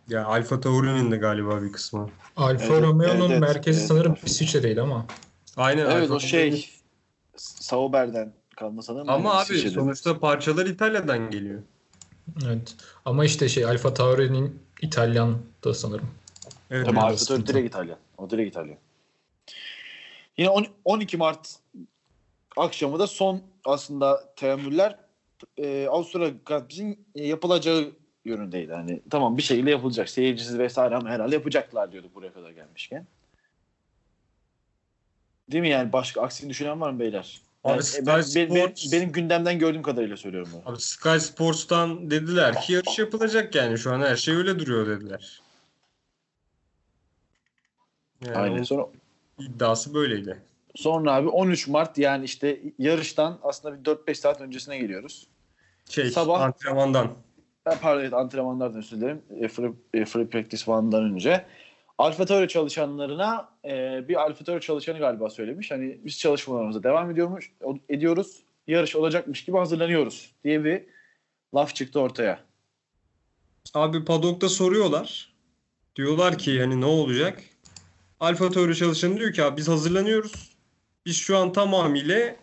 Ya 0.08 0.25
Alfa 0.25 0.60
Tauri'nin 0.60 1.12
de 1.12 1.18
galiba 1.18 1.62
bir 1.62 1.72
kısmı. 1.72 2.10
Alfa 2.38 2.74
Evet, 2.74 2.84
Romeo'nun 2.84 3.20
evet, 3.20 3.32
evet, 3.32 3.41
merkezi 3.41 3.79
evet. 3.79 3.88
sanırım 3.88 4.15
İsviçre'deydi 4.25 4.82
ama. 4.82 5.06
Aynen 5.58 5.86
Evet 5.86 6.03
Alfa 6.03 6.13
o 6.13 6.20
şey 6.20 6.70
Sauber'den 7.36 8.34
kalma 8.56 8.82
sanırım. 8.82 9.10
Ama 9.10 9.34
abi 9.34 9.44
İsviçre'de. 9.44 9.74
sonuçta 9.74 10.20
parçalar 10.20 10.65
İtalya'dan 10.65 11.29
geliyor. 11.29 11.62
Evet. 12.46 12.75
Ama 13.06 13.25
işte 13.25 13.50
şey 13.50 13.65
Alfa 13.65 13.94
Tauri'nin 13.94 14.60
İtalyan 14.82 15.38
da 15.63 15.74
sanırım. 15.74 16.10
Evet. 16.72 16.86
Tabii 16.86 17.00
Alfa 17.00 17.25
Tauri 17.25 17.48
direkt 17.48 17.68
İtalyan. 17.68 17.98
O 18.18 18.29
direkt 18.29 18.50
İtalyan. 18.50 18.77
Yine 20.39 20.50
on- 20.50 20.67
12 20.86 21.17
Mart 21.17 21.55
akşamı 22.58 23.00
da 23.00 23.08
son 23.08 23.41
aslında 23.65 24.34
teamüller 24.36 24.96
e, 25.58 25.88
Avusturya 25.88 26.31
Grand 26.46 26.72
e, 27.15 27.27
yapılacağı 27.27 27.91
yönündeydi. 28.25 28.74
Hani 28.74 29.01
tamam 29.10 29.38
bir 29.38 29.41
şekilde 29.41 29.72
yapılacak. 29.72 30.10
Seyircisiz 30.10 30.60
vesaire 30.60 30.96
ama 30.96 31.10
herhalde 31.10 31.36
yapacaklar 31.36 31.91
diyorduk 31.91 32.15
buraya 32.15 32.34
kadar 32.34 32.51
gelmişken. 32.51 33.05
Değil 35.51 35.62
mi 35.62 35.69
yani 35.69 35.93
başka 35.93 36.22
aksini 36.22 36.50
düşünen 36.50 36.81
var 36.81 36.89
mı 36.91 37.00
beyler? 37.00 37.41
Abi 37.63 37.72
Yani, 37.72 37.84
Sky 37.84 38.05
ben- 38.05 38.24
ben- 38.36 38.36
benim, 38.36 38.65
Sports- 38.69 38.91
benim 38.91 39.12
gündemden 39.12 39.60
gördüğüm 39.60 39.84
kadarıyla 39.84 40.17
söylüyorum 40.17 40.50
bunu. 40.53 40.74
Abi 40.74 40.81
Sky 40.81 41.17
Sports'tan 41.19 42.12
dediler 42.12 42.62
ki 42.62 42.74
yarış 42.74 43.00
yapılacak 43.00 43.55
yani 43.55 43.77
şu 43.77 43.93
an 43.93 44.00
her 44.01 44.15
şey 44.15 44.36
öyle 44.36 44.60
duruyor 44.60 44.88
dediler. 44.88 45.41
Yani 48.25 48.38
Aynen. 48.38 48.63
Sonra 48.63 48.88
iddiası 49.39 49.93
böyleydi. 49.93 50.41
sonra 50.75 51.13
abi 51.15 51.27
13 51.29 51.67
Mart 51.67 51.98
yani 51.98 52.25
işte 52.25 52.60
yarıştan 52.79 53.39
aslında 53.43 53.79
bir 53.79 53.84
4-5 53.84 54.15
saat 54.15 54.41
öncesine 54.41 54.77
geliyoruz. 54.77 55.27
Şey 55.89 56.05
Sabah- 56.12 56.41
antrenmandan. 56.41 57.12
Ben 57.65 57.77
pardon 57.81 58.01
evet, 58.01 58.13
antrenmanlardan 58.13 58.77
özür 58.79 58.98
dilerim. 58.98 59.22
E, 59.39 59.48
free, 59.48 59.72
e, 59.93 60.05
free 60.05 60.27
practice 60.29 60.72
one'dan 60.72 61.03
önce. 61.03 61.46
Alfa 61.98 62.25
Tauri 62.25 62.48
çalışanlarına 62.48 63.50
e, 63.65 64.08
bir 64.08 64.15
Alfa 64.15 64.43
Tauri 64.46 64.62
çalışanı 64.62 65.00
galiba 65.00 65.29
söylemiş. 65.29 65.72
Hani 65.72 65.98
biz 66.05 66.19
çalışmalarımıza 66.19 66.84
devam 66.84 67.12
ediyormuş, 67.12 67.51
o- 67.63 67.77
ediyoruz. 67.89 68.39
Yarış 68.67 68.96
olacakmış 68.96 69.46
gibi 69.46 69.58
hazırlanıyoruz 69.58 70.31
diye 70.43 70.63
bir 70.63 70.84
laf 71.55 71.75
çıktı 71.75 72.00
ortaya. 72.00 72.39
Abi 73.74 74.05
padokta 74.05 74.50
soruyorlar. 74.50 75.34
Diyorlar 75.96 76.38
ki 76.38 76.60
hani 76.62 76.81
ne 76.81 76.86
olacak? 76.86 77.43
Alfa 78.20 78.52
Tauri 78.52 78.76
çalışanı 78.76 79.20
diyor 79.20 79.34
ki 79.34 79.44
abi 79.44 79.58
biz 79.58 79.68
hazırlanıyoruz. 79.68 80.50
Biz 81.06 81.18
şu 81.18 81.38
an 81.38 81.54
tamamıyla 81.54 82.36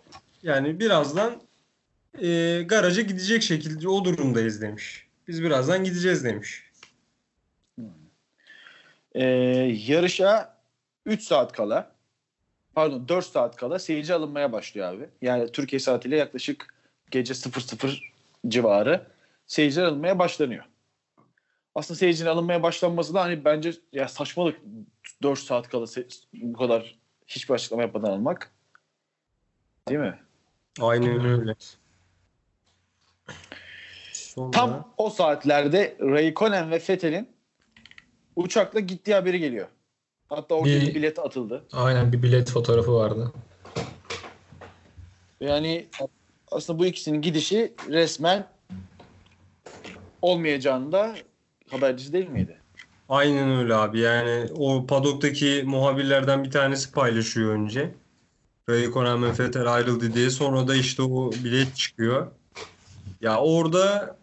yani 0.43 0.79
birazdan 0.79 1.41
e, 2.21 2.61
garaja 2.65 3.01
gidecek 3.01 3.43
şekilde 3.43 3.89
o 3.89 4.05
durumdayız 4.05 4.61
demiş. 4.61 5.07
Biz 5.27 5.43
birazdan 5.43 5.83
gideceğiz 5.83 6.23
demiş. 6.23 6.63
E, 9.15 9.23
yarışa 9.87 10.57
3 11.05 11.23
saat 11.23 11.51
kala 11.51 11.91
pardon 12.75 13.07
4 13.07 13.25
saat 13.25 13.55
kala 13.55 13.79
seyirci 13.79 14.13
alınmaya 14.13 14.51
başlıyor 14.51 14.93
abi. 14.93 15.09
Yani 15.21 15.51
Türkiye 15.51 15.79
saatiyle 15.79 16.15
yaklaşık 16.15 16.73
gece 17.11 17.33
00 17.33 18.01
civarı 18.47 19.07
seyirciler 19.47 19.85
alınmaya 19.85 20.19
başlanıyor. 20.19 20.63
Aslında 21.77 21.97
seyircinin 21.97 22.29
alınmaya 22.29 22.63
başlanması 22.63 23.13
da 23.13 23.21
hani 23.21 23.45
bence 23.45 23.73
ya 23.93 24.07
saçmalık 24.07 24.61
4 25.23 25.39
saat 25.39 25.69
kala 25.69 25.83
se- 25.83 26.23
bu 26.33 26.57
kadar 26.57 26.99
hiçbir 27.27 27.53
açıklama 27.53 27.81
yapmadan 27.83 28.11
almak. 28.11 28.51
Değil 29.89 29.99
mi? 29.99 30.19
Aynen 30.79 31.25
öyle. 31.25 31.55
Sonra... 34.13 34.51
Tam 34.51 34.93
o 34.97 35.09
saatlerde 35.09 35.97
Raikkonen 36.01 36.71
ve 36.71 36.75
Vettel'in 36.75 37.29
uçakla 38.35 38.79
gittiği 38.79 39.13
haberi 39.13 39.39
geliyor. 39.39 39.67
Hatta 40.29 40.55
orada 40.55 40.65
Bir- 40.69 40.87
bir 40.87 40.95
bilet 40.95 41.19
atıldı. 41.19 41.65
Aynen 41.73 42.13
bir 42.13 42.23
bilet 42.23 42.51
fotoğrafı 42.51 42.93
vardı. 42.93 43.31
Yani 45.41 45.87
aslında 46.51 46.79
bu 46.79 46.85
ikisinin 46.85 47.21
gidişi 47.21 47.73
resmen 47.89 48.47
olmayacağını 50.21 50.91
da 50.91 51.15
habercisi 51.71 52.13
değil 52.13 52.29
miydi? 52.29 52.57
Aynen 53.09 53.57
öyle 53.59 53.75
abi. 53.75 53.99
Yani 53.99 54.49
o 54.55 54.85
padoktaki 54.87 55.63
muhabirlerden 55.65 56.43
bir 56.43 56.51
tanesi 56.51 56.91
paylaşıyor 56.91 57.53
önce. 57.53 57.95
Raikkonen 58.69 59.23
ve 59.23 59.29
Vettel 59.29 59.73
ayrıldı 59.73 60.13
diye. 60.13 60.29
Sonra 60.29 60.67
da 60.67 60.75
işte 60.75 61.01
o 61.01 61.31
bilet 61.31 61.75
çıkıyor. 61.75 62.31
Ya 63.21 63.39
orada 63.39 64.17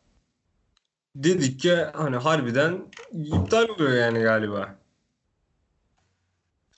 dedik 1.16 1.60
ki 1.60 1.74
hani 1.76 2.16
harbiden 2.16 2.82
iptal 3.12 3.68
oluyor 3.68 3.92
yani 3.92 4.20
galiba. 4.20 4.78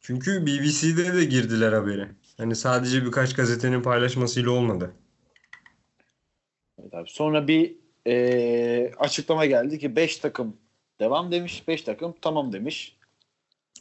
Çünkü 0.02 0.46
BBC'de 0.46 1.14
de 1.14 1.24
girdiler 1.24 1.72
haberi. 1.72 2.08
Hani 2.36 2.56
sadece 2.56 3.04
birkaç 3.04 3.34
gazetenin 3.34 3.82
paylaşmasıyla 3.82 4.50
olmadı. 4.50 4.92
Evet 6.78 6.94
abi. 6.94 7.08
Sonra 7.08 7.48
bir 7.48 7.76
eee, 8.06 8.92
açıklama 8.98 9.46
geldi 9.46 9.78
ki 9.78 9.96
5 9.96 10.16
takım 10.16 10.56
devam 11.00 11.32
demiş, 11.32 11.68
5 11.68 11.82
takım 11.82 12.14
tamam 12.20 12.52
demiş. 12.52 12.96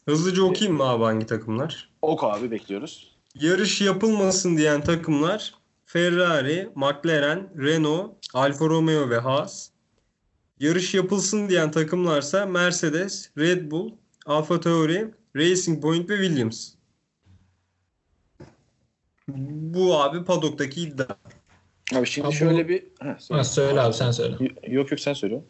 Hızlıca 0.06 0.44
okuyayım 0.44 0.78
mı 0.78 0.84
abi 0.84 1.04
hangi 1.04 1.26
takımlar? 1.26 1.90
Ok 2.02 2.24
abi 2.24 2.52
bekliyoruz. 2.52 3.16
Yarış 3.36 3.82
yapılmasın 3.82 4.58
diyen 4.58 4.82
takımlar 4.82 5.54
Ferrari, 5.86 6.70
McLaren, 6.76 7.50
Renault, 7.58 8.12
Alfa 8.34 8.66
Romeo 8.66 9.10
ve 9.10 9.18
Haas. 9.18 9.70
Yarış 10.60 10.94
yapılsın 10.94 11.50
diyen 11.50 11.72
takımlarsa 11.72 12.46
Mercedes, 12.46 13.32
Red 13.38 13.72
Bull, 13.72 13.92
Alfa 14.26 14.60
Tauri, 14.60 15.12
Racing 15.36 15.82
Point 15.82 16.10
ve 16.10 16.18
Williams. 16.18 16.72
Bu 19.28 20.02
abi 20.02 20.24
padoktaki 20.24 20.82
iddia. 20.82 21.08
Abi 21.94 22.08
şimdi 22.08 22.28
Abi 22.28 22.34
bu- 22.34 22.38
şöyle 22.38 22.68
bir... 22.70 22.84
Heh, 23.02 23.20
söyle. 23.20 23.38
Ha, 23.38 23.44
söyle 23.44 23.82
abi 23.82 23.94
sen 23.94 24.12
söyle. 24.12 24.36
Yok 24.68 24.92
yok 24.92 25.00
sen 25.00 25.14
söyle. 25.14 25.42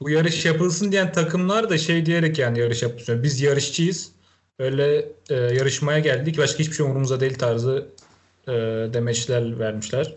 Bu 0.00 0.10
yarış 0.10 0.44
yapılsın 0.44 0.92
diyen 0.92 1.12
takımlar 1.12 1.70
da 1.70 1.78
şey 1.78 2.06
diyerek 2.06 2.38
yani 2.38 2.58
yarış 2.58 2.82
yapılsın. 2.82 3.22
Biz 3.22 3.40
yarışçıyız. 3.40 4.12
Öyle 4.58 5.08
e, 5.30 5.34
yarışmaya 5.34 5.98
geldik. 5.98 6.38
Başka 6.38 6.58
hiçbir 6.58 6.74
şey 6.74 6.86
umurumuzda 6.86 7.20
değil 7.20 7.34
tarzı 7.34 7.86
e, 8.48 8.52
demeçler 8.92 9.58
vermişler. 9.58 10.14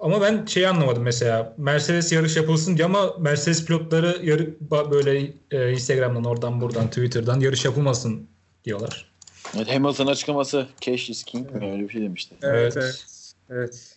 Ama 0.00 0.20
ben 0.20 0.46
şeyi 0.46 0.68
anlamadım 0.68 1.02
mesela. 1.02 1.54
Mercedes 1.58 2.12
yarış 2.12 2.36
yapılsın 2.36 2.76
diyor 2.76 2.88
ama 2.88 3.14
Mercedes 3.18 3.64
pilotları 3.66 4.26
yarı, 4.26 4.54
böyle 4.90 5.32
e, 5.50 5.72
Instagram'dan 5.72 6.24
oradan 6.24 6.60
buradan 6.60 6.88
Twitter'dan 6.88 7.40
yarış 7.40 7.64
yapılmasın 7.64 8.28
diyorlar. 8.64 9.12
Evet, 9.56 9.70
Hamilton 9.70 10.06
açıklaması 10.06 10.66
Cash 10.80 11.10
is 11.10 11.24
King 11.24 11.50
mi 11.50 11.70
öyle 11.72 11.82
bir 11.82 11.92
şey 11.92 12.02
demişti. 12.02 12.34
Evet, 12.42 12.76
Evet. 12.76 13.04
evet. 13.50 13.91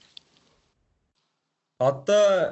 Hatta 1.79 2.49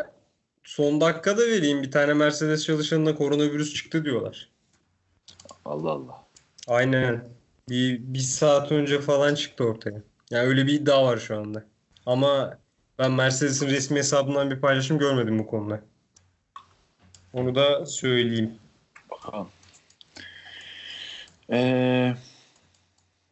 son 0.64 1.02
dakikada 1.02 1.42
vereyim 1.42 1.84
bir 1.84 1.92
tane 1.92 2.14
Mercedes 2.14 2.66
çalışanına 2.66 3.16
koronavirüs 3.16 3.74
çıktı 3.74 4.06
diyorlar. 4.06 4.50
Allah 5.66 5.92
Allah. 5.92 6.24
Aynen. 6.68 7.24
Bir, 7.70 8.00
bir 8.00 8.20
saat 8.20 8.72
önce 8.72 9.02
falan 9.02 9.36
çıktı 9.36 9.64
ortaya. 9.64 10.02
Yani 10.32 10.48
öyle 10.48 10.68
bir 10.68 10.74
iddia 10.74 11.06
var 11.06 11.18
şu 11.18 11.38
anda. 11.38 11.64
Ama 12.06 12.58
ben 13.00 13.12
Mercedes'in 13.12 13.68
resmi 13.68 13.98
hesabından 13.98 14.52
bir 14.52 14.62
paylaşım 14.62 15.00
görmedim 15.00 15.40
bu 15.40 15.48
konuda. 15.48 15.82
Onu 17.34 17.56
da 17.56 17.86
söyleyeyim. 17.86 18.54
Bakalım. 19.12 19.50
Ee, 21.52 22.16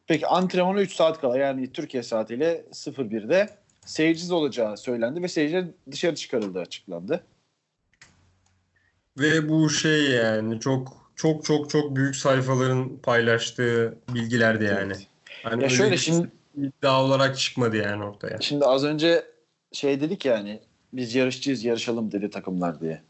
peki 0.08 0.28
antrenmana 0.28 0.82
3 0.82 0.94
saat 0.94 1.22
kala 1.22 1.38
yani 1.38 1.72
Türkiye 1.72 2.04
saatiyle 2.04 2.66
01'de 2.72 3.61
seyircisiz 3.86 4.32
olacağı 4.32 4.78
söylendi 4.78 5.22
ve 5.24 5.28
seyirciler 5.28 5.66
dışarı 5.92 6.16
çıkarıldığı 6.16 6.60
açıklandı. 6.60 7.24
Ve 9.18 9.50
bu 9.50 9.70
şey 9.70 10.12
yani 10.12 10.60
çok 10.60 11.12
çok 11.16 11.46
çok 11.46 11.70
çok 11.70 11.96
büyük 11.96 12.16
sayfaların 12.16 12.98
paylaştığı 12.98 13.98
bilgilerdi 14.10 14.64
yani. 14.64 14.94
Evet. 14.96 15.08
Hani 15.44 15.62
Ya 15.64 15.66
öyle 15.66 15.76
şöyle 15.76 15.98
şimdi 15.98 16.32
iddia 16.58 17.04
olarak 17.04 17.38
çıkmadı 17.38 17.78
yani 17.78 18.04
ortaya. 18.04 18.42
şimdi 18.42 18.66
az 18.66 18.84
önce 18.84 19.26
şey 19.72 20.02
dedik 20.02 20.26
yani 20.26 20.60
biz 20.94 21.16
yarışçıyız 21.16 21.64
yarışalım 21.64 22.12
dedi 22.12 22.30
takımlar 22.30 22.82
diye. 22.82 23.02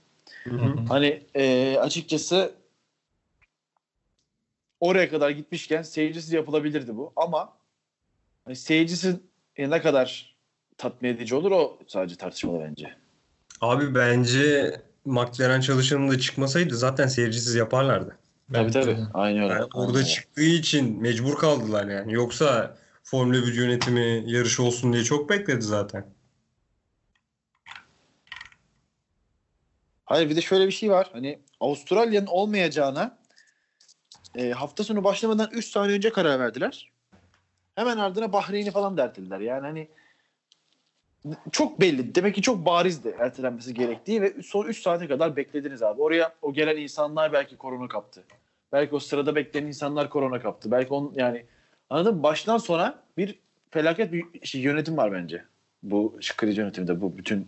Hani 0.90 1.24
e, 1.36 1.78
açıkçası 1.80 2.56
oraya 4.80 5.10
kadar 5.10 5.30
gitmişken 5.30 5.82
seyircisiz 5.82 6.34
yapılabilirdi 6.34 6.98
bu 6.98 7.14
ama 7.16 7.54
hani 8.46 8.56
seyircisiz 8.56 9.16
e, 9.56 9.70
ne 9.70 9.82
kadar 9.82 10.31
tatmin 10.82 11.10
edici 11.10 11.36
olur 11.36 11.52
o 11.52 11.80
sadece 11.88 12.16
tartışmalı 12.16 12.60
bence. 12.70 12.96
Abi 13.62 13.96
bence 13.96 14.76
McLaren 15.06 15.62
çalışanı 15.62 16.12
da 16.12 16.20
çıkmasaydı 16.20 16.76
zaten 16.76 17.08
seyircisiz 17.08 17.56
yaparlardı. 17.56 18.18
Tabii 18.54 18.66
Bence 18.66 18.82
tabii. 18.82 18.98
de. 18.98 19.02
Aynen 19.14 19.44
öyle. 19.44 19.54
Yani 19.54 19.66
orada 19.74 19.98
Aynen. 19.98 20.08
çıktığı 20.08 20.42
için 20.42 21.02
mecbur 21.02 21.36
kaldılar 21.36 21.88
yani. 21.88 22.14
Yoksa 22.14 22.78
Formula 23.04 23.48
1 23.48 23.54
yönetimi 23.54 24.24
yarış 24.28 24.60
olsun 24.60 24.94
diye 24.94 25.04
çok 25.04 25.30
bekledi 25.30 25.62
zaten. 25.62 26.06
Hayır 30.06 30.30
bir 30.30 30.36
de 30.36 30.42
şöyle 30.42 30.68
bir 30.68 30.72
şey 30.72 30.92
var. 30.92 31.10
Hani 31.14 31.40
Avustralya'nın 31.60 32.28
olmayacağına 32.28 33.18
e, 34.36 34.52
hafta 34.52 34.84
sonu 34.84 35.04
başlamadan 35.04 35.50
3 35.52 35.66
saniye 35.66 35.98
önce 35.98 36.12
karar 36.12 36.40
verdiler. 36.40 36.92
Hemen 37.76 37.98
ardına 37.98 38.34
Bahreyn'i 38.34 38.72
falan 38.72 38.98
dertlediler. 38.98 39.40
Yani 39.40 39.62
hani 39.62 39.88
çok 41.52 41.82
belli. 41.82 42.16
Demek 42.16 42.36
ki 42.36 42.42
çok 42.42 42.66
barizdi 42.66 43.16
ertelenmesi 43.20 43.74
gerektiği 43.74 44.22
ve 44.22 44.34
son 44.44 44.66
3 44.66 44.82
saate 44.82 45.08
kadar 45.08 45.36
beklediniz 45.36 45.84
abi. 45.84 46.02
Oraya 46.02 46.34
o 46.42 46.54
gelen 46.54 46.78
insanlar 46.78 47.34
belki 47.34 47.58
korona 47.58 47.88
kaptı. 47.88 48.24
Belki 48.72 48.96
o 48.96 49.00
sırada 49.00 49.36
bekleyen 49.36 49.68
insanlar 49.68 50.10
korona 50.10 50.42
kaptı. 50.42 50.72
Belki 50.72 50.94
on 50.94 51.14
yani 51.16 51.46
anladın 51.90 52.16
mı? 52.16 52.24
Baştan 52.24 52.58
sona 52.58 53.04
bir 53.18 53.40
felaket 53.70 54.14
bir 54.14 54.46
şey, 54.46 54.62
yönetim 54.62 54.98
var 54.98 55.12
bence. 55.12 55.46
Bu 55.84 56.20
kriz 56.38 56.58
yönetiminde 56.58 57.02
bu 57.02 57.18
bütün 57.18 57.48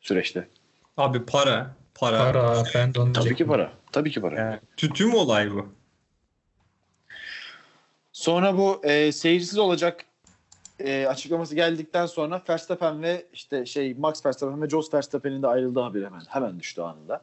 süreçte. 0.00 0.48
Abi 0.96 1.24
para. 1.24 1.74
Para. 1.94 2.18
Para, 2.18 2.64
ben 2.74 2.94
de 2.94 3.00
onu 3.00 3.12
Tabii 3.12 3.36
ki 3.36 3.46
para. 3.46 3.72
Tabii 3.92 4.10
ki 4.10 4.20
para. 4.20 4.40
Yani, 4.40 4.60
tüm 4.76 5.14
olay 5.14 5.50
bu. 5.50 5.68
Sonra 8.12 8.58
bu 8.58 8.80
e, 8.84 9.12
seyircisiz 9.12 9.58
olacak 9.58 10.04
e, 10.84 11.06
açıklaması 11.08 11.54
geldikten 11.54 12.06
sonra 12.06 12.42
Verstappen 12.48 13.02
ve 13.02 13.26
işte 13.32 13.66
şey 13.66 13.94
Max 13.94 14.26
Verstappen 14.26 14.62
ve 14.62 14.68
Jos 14.68 14.94
Verstappen'in 14.94 15.42
de 15.42 15.46
ayrıldığı 15.46 15.80
haberi 15.80 16.06
hemen 16.06 16.22
hemen 16.28 16.60
düştü 16.60 16.80
anında. 16.80 17.22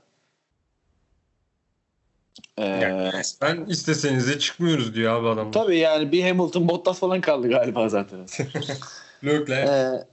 Ee, 2.58 2.66
Yani 2.66 3.12
ben 3.42 3.66
isteseniz 3.66 4.28
de 4.28 4.40
çıkmıyoruz 4.40 4.96
diyor 4.96 5.14
abi 5.20 5.28
adam. 5.28 5.52
tabii 5.52 5.78
yani 5.78 6.12
bir 6.12 6.24
Hamilton 6.24 6.70
Bottas 6.70 7.00
falan 7.00 7.22
kaldı 7.22 7.50
galiba 7.50 7.90
zaten. 7.90 8.20
Lökler. 9.24 9.64
ee, 9.94 10.08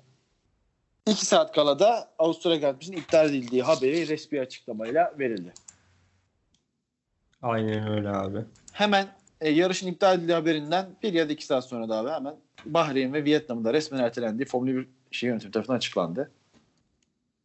iki 1.07 1.27
saat 1.27 1.55
kala 1.55 1.79
da 1.79 2.11
Avusturya 2.19 2.57
Grand 2.57 2.81
iptal 2.83 3.27
edildiği 3.31 3.63
haberi 3.63 4.09
resmi 4.09 4.41
açıklamayla 4.41 5.15
verildi. 5.19 5.53
Aynen 7.43 7.89
öyle 7.91 8.09
abi. 8.09 8.39
Hemen 8.73 9.09
e, 9.41 9.51
yarışın 9.51 9.87
iptal 9.87 10.19
edildiği 10.19 10.35
haberinden 10.35 10.87
bir 11.03 11.13
ya 11.13 11.29
da 11.29 11.33
iki 11.33 11.47
saat 11.47 11.65
sonra 11.65 11.89
da 11.89 11.97
abi 11.97 12.11
hemen 12.11 12.37
Bahreyn 12.67 13.13
ve 13.13 13.25
Vietnam'ın 13.25 13.65
da 13.65 13.73
resmen 13.73 13.99
ertelendiği 13.99 14.47
Formula 14.47 14.77
1 14.77 14.89
şey 15.11 15.29
yönetimi 15.29 15.53
tarafından 15.53 15.77
açıklandı. 15.77 16.31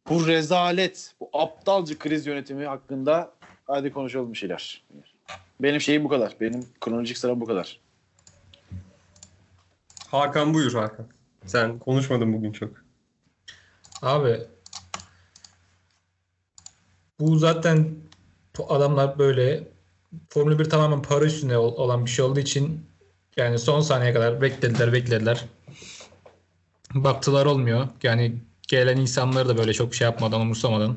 Bu 0.08 0.26
rezalet, 0.26 1.14
bu 1.20 1.30
aptalca 1.32 1.98
kriz 1.98 2.26
yönetimi 2.26 2.66
hakkında 2.66 3.32
hadi 3.66 3.92
konuşalım 3.92 4.32
bir 4.32 4.38
şeyler. 4.38 4.84
Benim 5.60 5.80
şeyim 5.80 6.04
bu 6.04 6.08
kadar. 6.08 6.36
Benim 6.40 6.66
kronolojik 6.80 7.18
sıram 7.18 7.40
bu 7.40 7.46
kadar. 7.46 7.80
Hakan 10.08 10.54
buyur 10.54 10.74
Hakan. 10.74 11.06
Sen 11.46 11.78
konuşmadın 11.78 12.32
bugün 12.32 12.52
çok. 12.52 12.70
Abi 14.02 14.40
bu 17.20 17.36
zaten 17.36 17.94
adamlar 18.68 19.18
böyle 19.18 19.68
Formula 20.28 20.58
1 20.58 20.64
tamamen 20.70 21.02
para 21.02 21.24
üstüne 21.24 21.58
ol- 21.58 21.76
olan 21.76 22.04
bir 22.04 22.10
şey 22.10 22.24
olduğu 22.24 22.40
için 22.40 22.86
yani 23.36 23.58
son 23.58 23.80
saniyeye 23.80 24.14
kadar 24.14 24.42
beklediler 24.42 24.92
beklediler. 24.92 25.44
Baktılar 26.94 27.46
olmuyor. 27.46 27.88
Yani 28.02 28.34
gelen 28.68 28.96
insanları 28.96 29.48
da 29.48 29.56
böyle 29.58 29.72
çok 29.72 29.94
şey 29.94 30.04
yapmadan 30.04 30.40
umursamadan. 30.40 30.96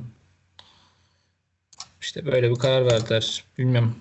İşte 2.01 2.25
böyle 2.25 2.49
bir 2.49 2.55
karar 2.55 2.85
verdiler. 2.85 3.43
Bilmem. 3.57 3.95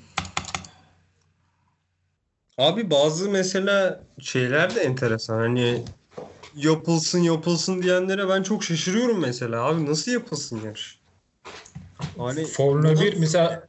Abi 2.59 2.91
bazı 2.91 3.31
mesela 3.31 4.05
şeyler 4.21 4.75
de 4.75 4.81
enteresan. 4.81 5.39
Hani 5.39 5.85
yapılsın 6.57 7.19
yapılsın 7.19 7.83
diyenlere 7.83 8.29
ben 8.29 8.43
çok 8.43 8.65
şaşırıyorum 8.65 9.21
mesela. 9.21 9.65
Abi 9.65 9.87
nasıl 9.87 10.13
yapılsın 10.13 10.61
yarış? 10.65 10.99
Hani 12.19 12.45
Formula 12.45 13.01
1 13.01 13.17
mesela 13.17 13.69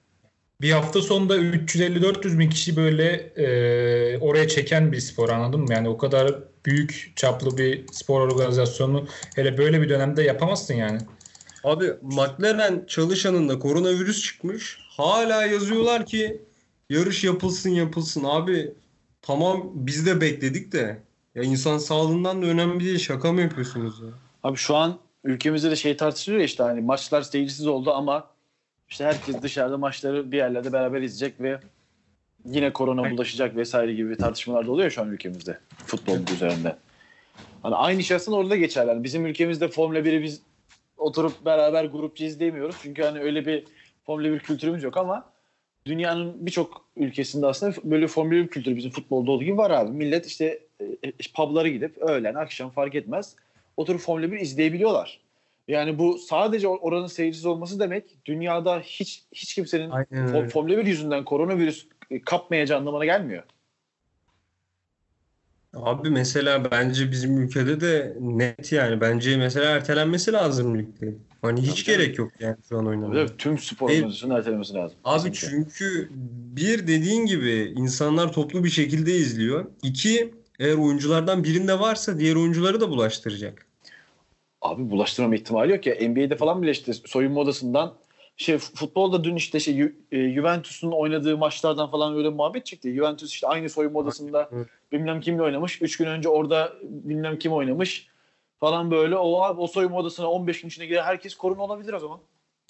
bir 0.62 0.72
hafta 0.72 1.02
sonunda 1.02 1.38
350-400 1.38 2.40
bin 2.40 2.50
kişi 2.50 2.76
böyle 2.76 3.12
e, 3.36 4.18
oraya 4.18 4.48
çeken 4.48 4.92
bir 4.92 5.00
spor 5.00 5.30
anladın 5.30 5.60
mı? 5.62 5.74
Yani 5.74 5.90
o 5.90 5.98
kadar 5.98 6.36
büyük 6.66 7.14
çaplı 7.16 7.58
bir 7.58 7.86
spor 7.92 8.22
organizasyonu 8.22 9.08
hele 9.36 9.58
böyle 9.58 9.82
bir 9.82 9.90
dönemde 9.90 10.24
yapamazsın 10.24 10.74
yani. 10.74 11.00
Abi 11.64 11.94
McLaren 12.02 12.84
çalışanında 12.88 13.60
koronavirüs 13.60 14.24
çıkmış. 14.24 14.80
Hala 14.90 15.46
yazıyorlar 15.46 16.06
ki 16.06 16.42
yarış 16.90 17.24
yapılsın 17.24 17.70
yapılsın. 17.70 18.24
Abi 18.24 18.74
tamam 19.22 19.72
biz 19.74 20.06
de 20.06 20.22
bekledik 20.22 20.72
de. 20.72 21.02
Ya 21.36 21.44
insan 21.44 21.78
sağlığından 21.78 22.42
da 22.42 22.46
önemli 22.46 22.86
değil. 22.86 23.00
Şaka 23.00 23.34
mı 23.34 23.42
yapıyorsunuz 23.42 24.00
ya? 24.00 24.10
Abi 24.44 24.58
şu 24.58 24.76
an 24.76 25.00
ülkemizde 25.24 25.72
de 25.72 25.76
şey 25.76 25.98
tartışılıyor 25.98 26.44
işte 26.44 26.64
hani 26.64 26.82
maçlar 26.82 27.22
seyircisiz 27.22 27.68
oldu 27.68 27.94
ama 27.94 28.35
işte 28.90 29.06
herkes 29.06 29.42
dışarıda 29.42 29.78
maçları 29.78 30.32
bir 30.32 30.38
yerlerde 30.38 30.74
beraber 30.74 31.02
izleyecek 31.02 31.42
ve 31.42 31.60
yine 32.46 32.74
korona 32.74 33.12
bulaşacak 33.12 33.56
vesaire 33.56 33.94
gibi 33.94 34.18
tartışmalar 34.18 34.68
da 34.68 34.72
oluyor 34.72 34.90
şu 34.90 35.02
an 35.02 35.08
ülkemizde 35.08 35.60
futbol 35.86 36.18
üzerinde. 36.34 36.76
Hani 37.64 37.76
aynı 37.76 38.04
şey 38.04 38.18
aslında 38.18 38.38
orada 38.38 38.56
geçerli. 38.56 38.90
Yani 38.90 39.04
bizim 39.04 39.26
ülkemizde 39.26 39.68
Formula 39.68 40.00
1'i 40.00 40.24
biz 40.24 40.42
oturup 40.98 41.46
beraber 41.46 41.86
grupça 41.86 42.26
izleyemiyoruz. 42.26 42.76
Çünkü 42.82 43.04
hani 43.04 43.20
öyle 43.20 43.46
bir 43.46 43.64
Formula 44.06 44.32
1 44.32 44.40
kültürümüz 44.40 44.84
yok 44.84 44.98
ama 44.98 45.26
dünyanın 45.86 46.46
birçok 46.46 46.86
ülkesinde 46.98 47.46
aslında 47.48 47.76
böyle 47.84 48.08
Formula 48.08 48.36
1 48.36 48.48
kültürü 48.48 48.76
bizim 48.76 48.92
futbolda 48.92 49.32
olduğu 49.32 49.44
gibi 49.44 49.58
var 49.58 49.72
abi. 49.72 49.92
Millet 49.92 50.26
işte 50.26 50.60
e, 51.04 51.12
publara 51.36 51.68
gidip 51.68 51.98
öğlen, 51.98 52.34
akşam 52.34 52.70
fark 52.70 52.96
etmez 52.96 53.36
oturup 53.78 54.02
Formula 54.02 54.32
1 54.32 54.40
izleyebiliyorlar. 54.40 55.20
Yani 55.68 56.00
bu 56.00 56.18
sadece 56.18 56.68
oranın 56.68 57.08
seyircisiz 57.08 57.46
olması 57.46 57.80
demek 57.80 58.26
dünyada 58.26 58.80
hiç 58.80 59.24
hiç 59.32 59.56
kimsenin 59.56 59.90
Aynen. 59.90 60.50
Formula 60.50 60.78
1 60.78 60.86
yüzünden 60.86 61.26
koronavirüs 61.26 61.88
kapmayacağı 62.26 62.80
anlamına 62.80 63.06
gelmiyor. 63.06 63.44
Abi 65.76 66.10
mesela 66.10 66.72
bence 66.72 67.12
bizim 67.12 67.42
ülkede 67.42 67.82
de 67.82 68.18
net 68.20 68.72
yani. 68.72 69.02
Bence 69.02 69.38
mesela 69.38 69.66
ertelenmesi 69.66 70.34
lazım 70.34 70.80
ligde. 70.80 71.14
Hani 71.42 71.62
hiç 71.62 71.84
Tabii, 71.84 71.98
gerek 71.98 72.18
yok 72.18 72.32
yani 72.40 72.56
şu 72.70 72.78
an 72.78 72.88
oynamaya. 72.88 73.22
Evet, 73.22 73.32
tüm 73.38 73.58
spor 73.58 73.90
Evet. 73.90 74.00
organizasyonun 74.00 74.36
ertelemesi 74.36 74.74
lazım. 74.74 74.98
Abi 75.04 75.32
Kesinlikle. 75.32 75.50
çünkü 75.50 76.10
bir 76.56 76.88
dediğin 76.88 77.26
gibi 77.26 77.74
insanlar 77.76 78.34
toplu 78.34 78.64
bir 78.64 78.70
şekilde 78.70 79.16
izliyor. 79.16 79.66
İki 79.84 80.34
eğer 80.60 80.76
oyunculardan 80.76 81.44
birinde 81.44 81.80
varsa 81.80 82.20
diğer 82.20 82.36
oyuncuları 82.36 82.82
da 82.82 82.90
bulaştıracak. 82.90 83.68
Abi 84.66 84.90
bulaştırmama 84.90 85.36
ihtimali 85.36 85.72
yok 85.72 85.86
ya. 85.86 85.96
NBA'de 86.10 86.36
falan 86.36 86.62
bile 86.62 86.72
işte 86.72 86.94
soyunma 86.94 87.42
odasından 87.42 87.94
şey 88.38 88.58
futbolda 88.58 89.24
dün 89.24 89.36
işte 89.36 89.60
şey 89.60 89.80
Ju- 89.80 89.94
e, 90.12 90.34
Juventus'un 90.34 90.92
oynadığı 90.92 91.38
maçlardan 91.38 91.92
falan 91.92 92.16
öyle 92.16 92.30
muhabbet 92.30 92.66
çıktı. 92.66 92.90
Juventus 92.90 93.32
işte 93.32 93.48
aynı 93.48 93.70
soyunma 93.70 94.00
odasında 94.00 94.50
bilmem 94.92 95.22
kimle 95.22 95.42
oynamış. 95.44 95.82
Üç 95.82 95.98
gün 95.98 96.06
önce 96.06 96.30
orada 96.30 96.74
bilmem 96.84 97.40
kim 97.40 97.54
oynamış 97.54 98.08
falan 98.60 98.92
böyle. 98.92 99.16
O 99.16 99.42
abi 99.42 99.62
o 99.62 99.68
soyunma 99.68 99.98
odasına 99.98 100.28
15 100.28 100.62
gün 100.62 100.68
içine 100.68 100.86
giren 100.86 101.04
herkes 101.04 101.36
korona 101.36 101.62
olabilir 101.62 101.94
o 101.94 102.00
zaman. 102.00 102.20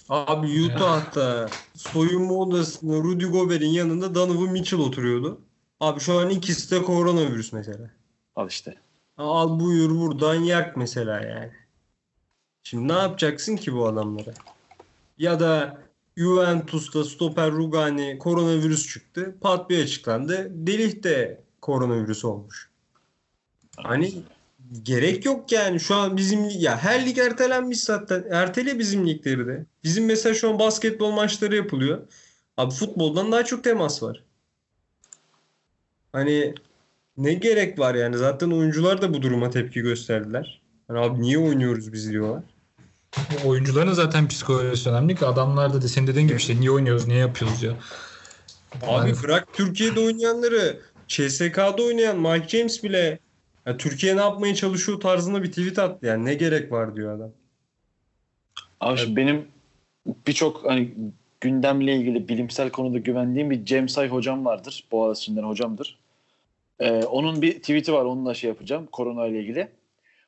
Abi 0.10 0.48
Utah'ta 0.66 1.50
soyunma 1.76 2.34
odasında 2.34 2.98
Rudy 2.98 3.26
Gobert'in 3.26 3.70
yanında 3.70 4.16
Donovan 4.16 4.52
Mitchell 4.52 4.80
oturuyordu. 4.80 5.42
Abi 5.80 6.00
şu 6.00 6.20
an 6.20 6.30
ikisi 6.30 6.72
de 6.72 6.84
koronavirüs 6.84 7.54
mesela. 7.54 7.92
Al 8.36 8.48
işte. 8.48 8.76
Al 9.18 9.60
buyur 9.60 10.00
buradan 10.00 10.36
yak 10.36 10.78
mesela 10.78 11.22
yani. 11.22 11.52
Şimdi 12.66 12.88
ne 12.88 12.98
yapacaksın 12.98 13.56
ki 13.56 13.74
bu 13.74 13.88
adamlara? 13.88 14.34
Ya 15.18 15.40
da 15.40 15.82
Juventus'ta 16.18 17.04
stoper 17.04 17.52
Rugani 17.52 18.18
koronavirüs 18.20 18.88
çıktı. 18.88 19.36
Pat 19.42 19.70
bir 19.70 19.84
açıklandı. 19.84 20.48
Delih 20.52 21.04
de 21.04 21.44
koronavirüs 21.62 22.26
olmuş. 22.26 22.70
Hani 23.78 24.14
gerek 24.84 25.26
yok 25.26 25.52
yani. 25.52 25.80
Şu 25.80 25.96
an 25.96 26.18
bizim 26.18 26.50
ya 26.50 26.78
her 26.78 27.06
lig 27.06 27.18
ertelenmiş 27.18 27.84
zaten. 27.84 28.26
Ertele 28.32 28.80
bizim 28.80 29.08
ligleri 29.08 29.48
de. 29.48 29.66
Bizim 29.84 30.06
mesela 30.06 30.36
şu 30.36 30.50
an 30.50 30.60
basketbol 30.60 31.12
maçları 31.12 31.56
yapılıyor. 31.56 32.08
Abi 32.58 32.74
futboldan 32.74 33.32
daha 33.32 33.46
çok 33.46 33.64
temas 33.64 34.04
var. 34.04 34.24
Hani 36.12 36.56
ne 37.18 37.34
gerek 37.34 37.80
var 37.80 37.96
yani? 37.96 38.18
Zaten 38.18 38.52
oyuncular 38.52 39.02
da 39.02 39.14
bu 39.14 39.22
duruma 39.22 39.50
tepki 39.50 39.82
gösterdiler. 39.82 40.62
Hani 40.88 41.00
abi 41.00 41.22
niye 41.22 41.38
oynuyoruz 41.38 41.94
biz 41.94 42.12
diyorlar. 42.12 42.55
Oyuncuların 43.46 43.94
zaten 43.94 44.28
psikolojisi 44.28 44.90
önemli 44.90 45.16
ki 45.16 45.26
adamlar 45.26 45.74
da 45.74 45.82
de 45.82 45.88
senin 45.88 46.08
dediğin 46.08 46.28
gibi 46.28 46.38
işte 46.38 46.60
niye 46.60 46.72
oynuyoruz, 46.72 47.08
niye 47.08 47.20
yapıyoruz 47.20 47.64
ya. 47.64 47.72
Abi 48.82 49.10
Yani- 49.10 49.24
bırak 49.24 49.54
Türkiye'de 49.54 50.00
oynayanları 50.00 50.80
CSK'da 51.08 51.84
oynayan 51.84 52.20
Mike 52.20 52.58
James 52.58 52.84
bile 52.84 53.20
ya 53.66 53.78
Türkiye 53.78 54.18
ne 54.18 54.22
yapmaya 54.22 54.56
çalışıyor 54.56 55.00
tarzında 55.00 55.44
bir 55.44 55.50
tweet 55.50 55.80
attı 55.80 56.06
yani 56.06 56.26
ne 56.26 56.34
gerek 56.34 56.72
var 56.72 56.96
diyor 56.96 57.16
adam. 57.16 57.32
Abi 58.80 58.98
şimdi 58.98 59.16
benim 59.16 59.48
birçok 60.28 60.66
hani 60.66 60.94
gündemle 61.42 61.96
ilgili 61.96 62.28
bilimsel 62.28 62.70
konuda 62.70 62.98
güvendiğim 62.98 63.50
bir 63.50 63.66
Cem 63.66 63.90
Say 63.90 64.10
hocam 64.10 64.46
vardır. 64.46 64.84
Boğaziçi'nden 64.92 65.44
hocamdır. 65.44 65.98
Ee, 66.80 66.92
onun 66.92 67.42
bir 67.42 67.54
tweet'i 67.54 67.94
var. 67.94 68.06
Onunla 68.06 68.34
şey 68.34 68.48
yapacağım. 68.48 68.88
Korona 68.92 69.28
ile 69.28 69.40
ilgili. 69.42 69.68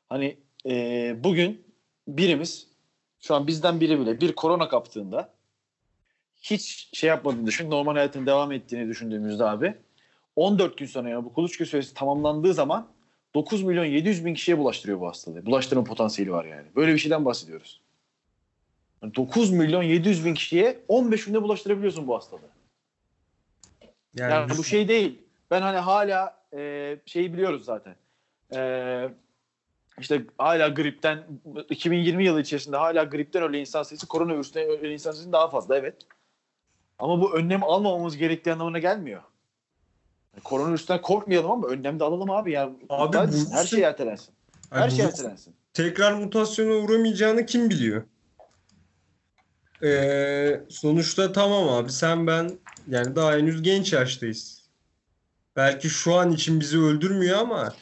Hani 0.10 0.38
e, 0.66 1.16
bugün 1.24 1.62
birimiz 2.08 2.68
şu 3.22 3.36
an 3.36 3.48
bizden 3.48 3.80
biri 3.80 4.00
bile 4.00 4.22
bir 4.22 4.32
korona 4.32 4.70
kaptığında 4.70 5.34
hiç 6.42 6.90
şey 6.94 7.08
yapmadığını 7.08 7.48
düşün. 7.48 7.72
Normal 7.72 7.94
hayatın 7.94 8.26
devam 8.26 8.52
ettiğini 8.52 8.88
düşündüğümüzde 8.88 9.46
abi 9.46 9.76
14 10.36 10.78
gün 10.78 10.86
sonra 10.86 11.10
yani 11.10 11.26
bu 11.26 11.34
kuluçka 11.34 11.66
süresi 11.66 11.94
tamamlandığı 11.94 12.54
zaman 12.54 12.88
9 13.36 13.64
milyon 13.64 13.86
700 13.86 14.26
bin 14.26 14.34
kişiye 14.34 14.58
bulaştırıyor 14.58 15.00
bu 15.00 15.08
hastalığı. 15.08 15.46
Bulaştırma 15.46 15.84
potansiyeli 15.84 16.32
var 16.32 16.46
yani. 16.46 16.68
Böyle 16.76 16.94
bir 16.94 16.98
şeyden 16.98 17.26
bahsediyoruz. 17.26 17.82
Yani 19.04 19.16
9 19.16 19.52
milyon 19.52 19.84
700 19.84 20.26
bin 20.26 20.34
kişiye 20.34 20.80
15 20.88 21.26
günde 21.26 21.42
bulaştırabiliyorsun 21.42 22.08
bu 22.08 22.16
hastalığı. 22.16 22.42
Yani, 24.16 24.32
Yani 24.32 24.52
bu 24.58 24.64
şey 24.64 24.88
değil. 24.88 25.22
Ben 25.52 25.62
hani 25.62 25.78
hala 25.78 26.38
e, 26.54 26.98
şeyi 27.06 27.34
biliyoruz 27.34 27.66
zaten. 27.66 27.96
E, 28.56 29.10
işte 30.00 30.26
hala 30.38 30.68
gripten 30.68 31.24
2020 31.70 32.26
yılı 32.26 32.42
içerisinde 32.42 32.78
hala 32.78 33.04
gripten 33.04 33.44
ölen 33.44 33.60
insan 33.60 33.84
sayısı 33.84 34.08
koronavirüsten 34.08 34.70
ölen 34.70 34.92
insan 34.92 35.12
sayısından 35.12 35.40
daha 35.40 35.50
fazla 35.50 35.78
evet. 35.78 35.96
Ama 37.00 37.22
bu 37.22 37.36
önlem 37.38 37.64
almamamız 37.64 38.18
gerektiği 38.18 38.54
anlamına 38.54 38.80
gelmiyor. 38.80 39.22
Yani 40.34 40.44
koronavirüsten 40.44 41.02
korkmayalım 41.02 41.52
ama 41.52 41.68
önlem 41.68 42.00
de 42.00 42.04
alalım 42.04 42.32
abi. 42.32 42.52
Yani 42.52 42.74
Abi 42.90 43.18
bu 43.18 43.24
etsin, 43.24 43.52
her 43.52 43.66
şey 43.66 43.84
ertelensin. 43.84 44.34
Her 44.70 44.92
bu 44.92 44.96
şey 44.96 45.06
ertelensin. 45.06 45.56
tekrar 45.74 46.14
mutasyona 46.14 46.74
uğramayacağını 46.74 47.46
kim 47.46 47.70
biliyor? 47.70 48.04
Ee, 49.84 50.62
sonuçta 50.70 51.32
tamam 51.32 51.70
abi 51.70 51.92
sen 51.92 52.28
ben 52.28 52.52
yani 52.88 53.16
daha 53.16 53.34
henüz 53.34 53.62
genç 53.62 53.94
yaştayız. 53.94 54.64
Belki 55.56 55.90
şu 55.90 56.16
an 56.16 56.32
için 56.32 56.60
bizi 56.60 56.80
öldürmüyor 56.80 57.38
ama 57.38 57.74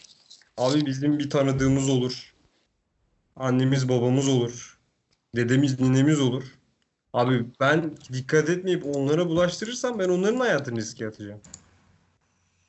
abi 0.57 0.85
bizim 0.85 1.19
bir 1.19 1.29
tanıdığımız 1.29 1.89
olur. 1.89 2.33
Annemiz 3.35 3.89
babamız 3.89 4.27
olur. 4.27 4.79
Dedemiz 5.35 5.79
ninemiz 5.79 6.19
olur. 6.21 6.43
Abi 7.13 7.45
ben 7.59 7.97
dikkat 8.13 8.49
etmeyip 8.49 8.85
onlara 8.95 9.27
bulaştırırsam 9.27 9.99
ben 9.99 10.09
onların 10.09 10.39
hayatını 10.39 10.79
riske 10.79 11.07
atacağım. 11.07 11.41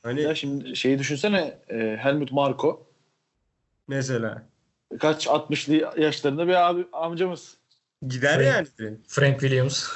Hani 0.03 0.21
Ya 0.21 0.35
şimdi 0.35 0.75
şeyi 0.75 0.99
düşünsene 0.99 1.57
e, 1.69 1.97
Helmut 1.99 2.31
Marko 2.31 2.87
mesela 3.87 4.43
kaç 4.99 5.27
60'lı 5.27 6.01
yaşlarında 6.01 6.47
bir 6.47 6.69
abi 6.69 6.87
amcamız. 6.93 7.57
gider 8.07 8.39
Evet. 8.39 8.71
yani. 8.79 8.97
Frank 9.07 9.39
Williams. 9.39 9.89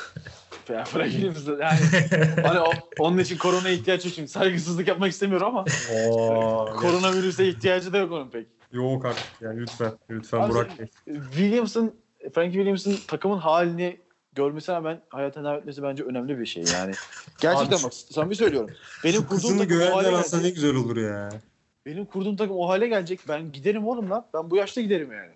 Ya 0.69 0.83
bırakayım 0.95 1.35
size. 1.35 1.51
yani 1.51 1.79
hani 2.43 2.59
o, 2.59 2.71
onun 2.99 3.17
için 3.17 3.37
korona 3.37 3.69
ihtiyaç 3.69 4.05
yok 4.05 4.13
şimdi 4.15 4.27
saygısızlık 4.27 4.87
yapmak 4.87 5.11
istemiyorum 5.11 5.47
ama 5.47 5.65
Oo, 5.95 6.65
koronavirüse 6.79 7.47
ihtiyacı 7.47 7.93
da 7.93 7.97
yok 7.97 8.11
onun 8.11 8.29
pek. 8.29 8.47
Yok 8.71 9.05
artık 9.05 9.23
yani 9.41 9.61
lütfen. 9.61 9.91
Lütfen 10.09 10.39
Abi 10.39 10.53
Burak 10.53 10.79
Bey. 10.79 10.87
Williams'ın 11.31 11.95
Frank 12.33 12.53
Williams'ın 12.53 12.97
takımın 13.07 13.37
halini 13.37 13.97
görmesine 14.33 14.75
rağmen 14.75 15.01
hayata 15.09 15.43
devam 15.43 15.57
etmesi 15.57 15.83
bence 15.83 16.03
önemli 16.03 16.39
bir 16.39 16.45
şey 16.45 16.63
yani. 16.63 16.93
Gerçekten 17.41 17.77
Abi 17.77 17.83
bak 17.83 17.93
samimi 17.93 18.35
söylüyorum. 18.35 18.69
Benim 19.03 19.23
kurduğum 19.23 19.57
takım 19.57 19.81
o 19.81 19.95
hale 19.97 20.07
aslında 20.07 20.43
ne 20.43 20.49
gelecek. 20.49 20.55
güzel 20.55 20.75
olur 20.75 20.97
ya. 20.97 21.29
Benim 21.85 22.05
kurduğum 22.05 22.35
takım 22.35 22.55
o 22.57 22.69
hale 22.69 22.87
gelecek. 22.87 23.19
Ben 23.27 23.51
giderim 23.51 23.87
oğlum 23.87 24.09
lan. 24.09 24.25
Ben 24.33 24.51
bu 24.51 24.55
yaşta 24.55 24.81
giderim 24.81 25.11
yani. 25.11 25.31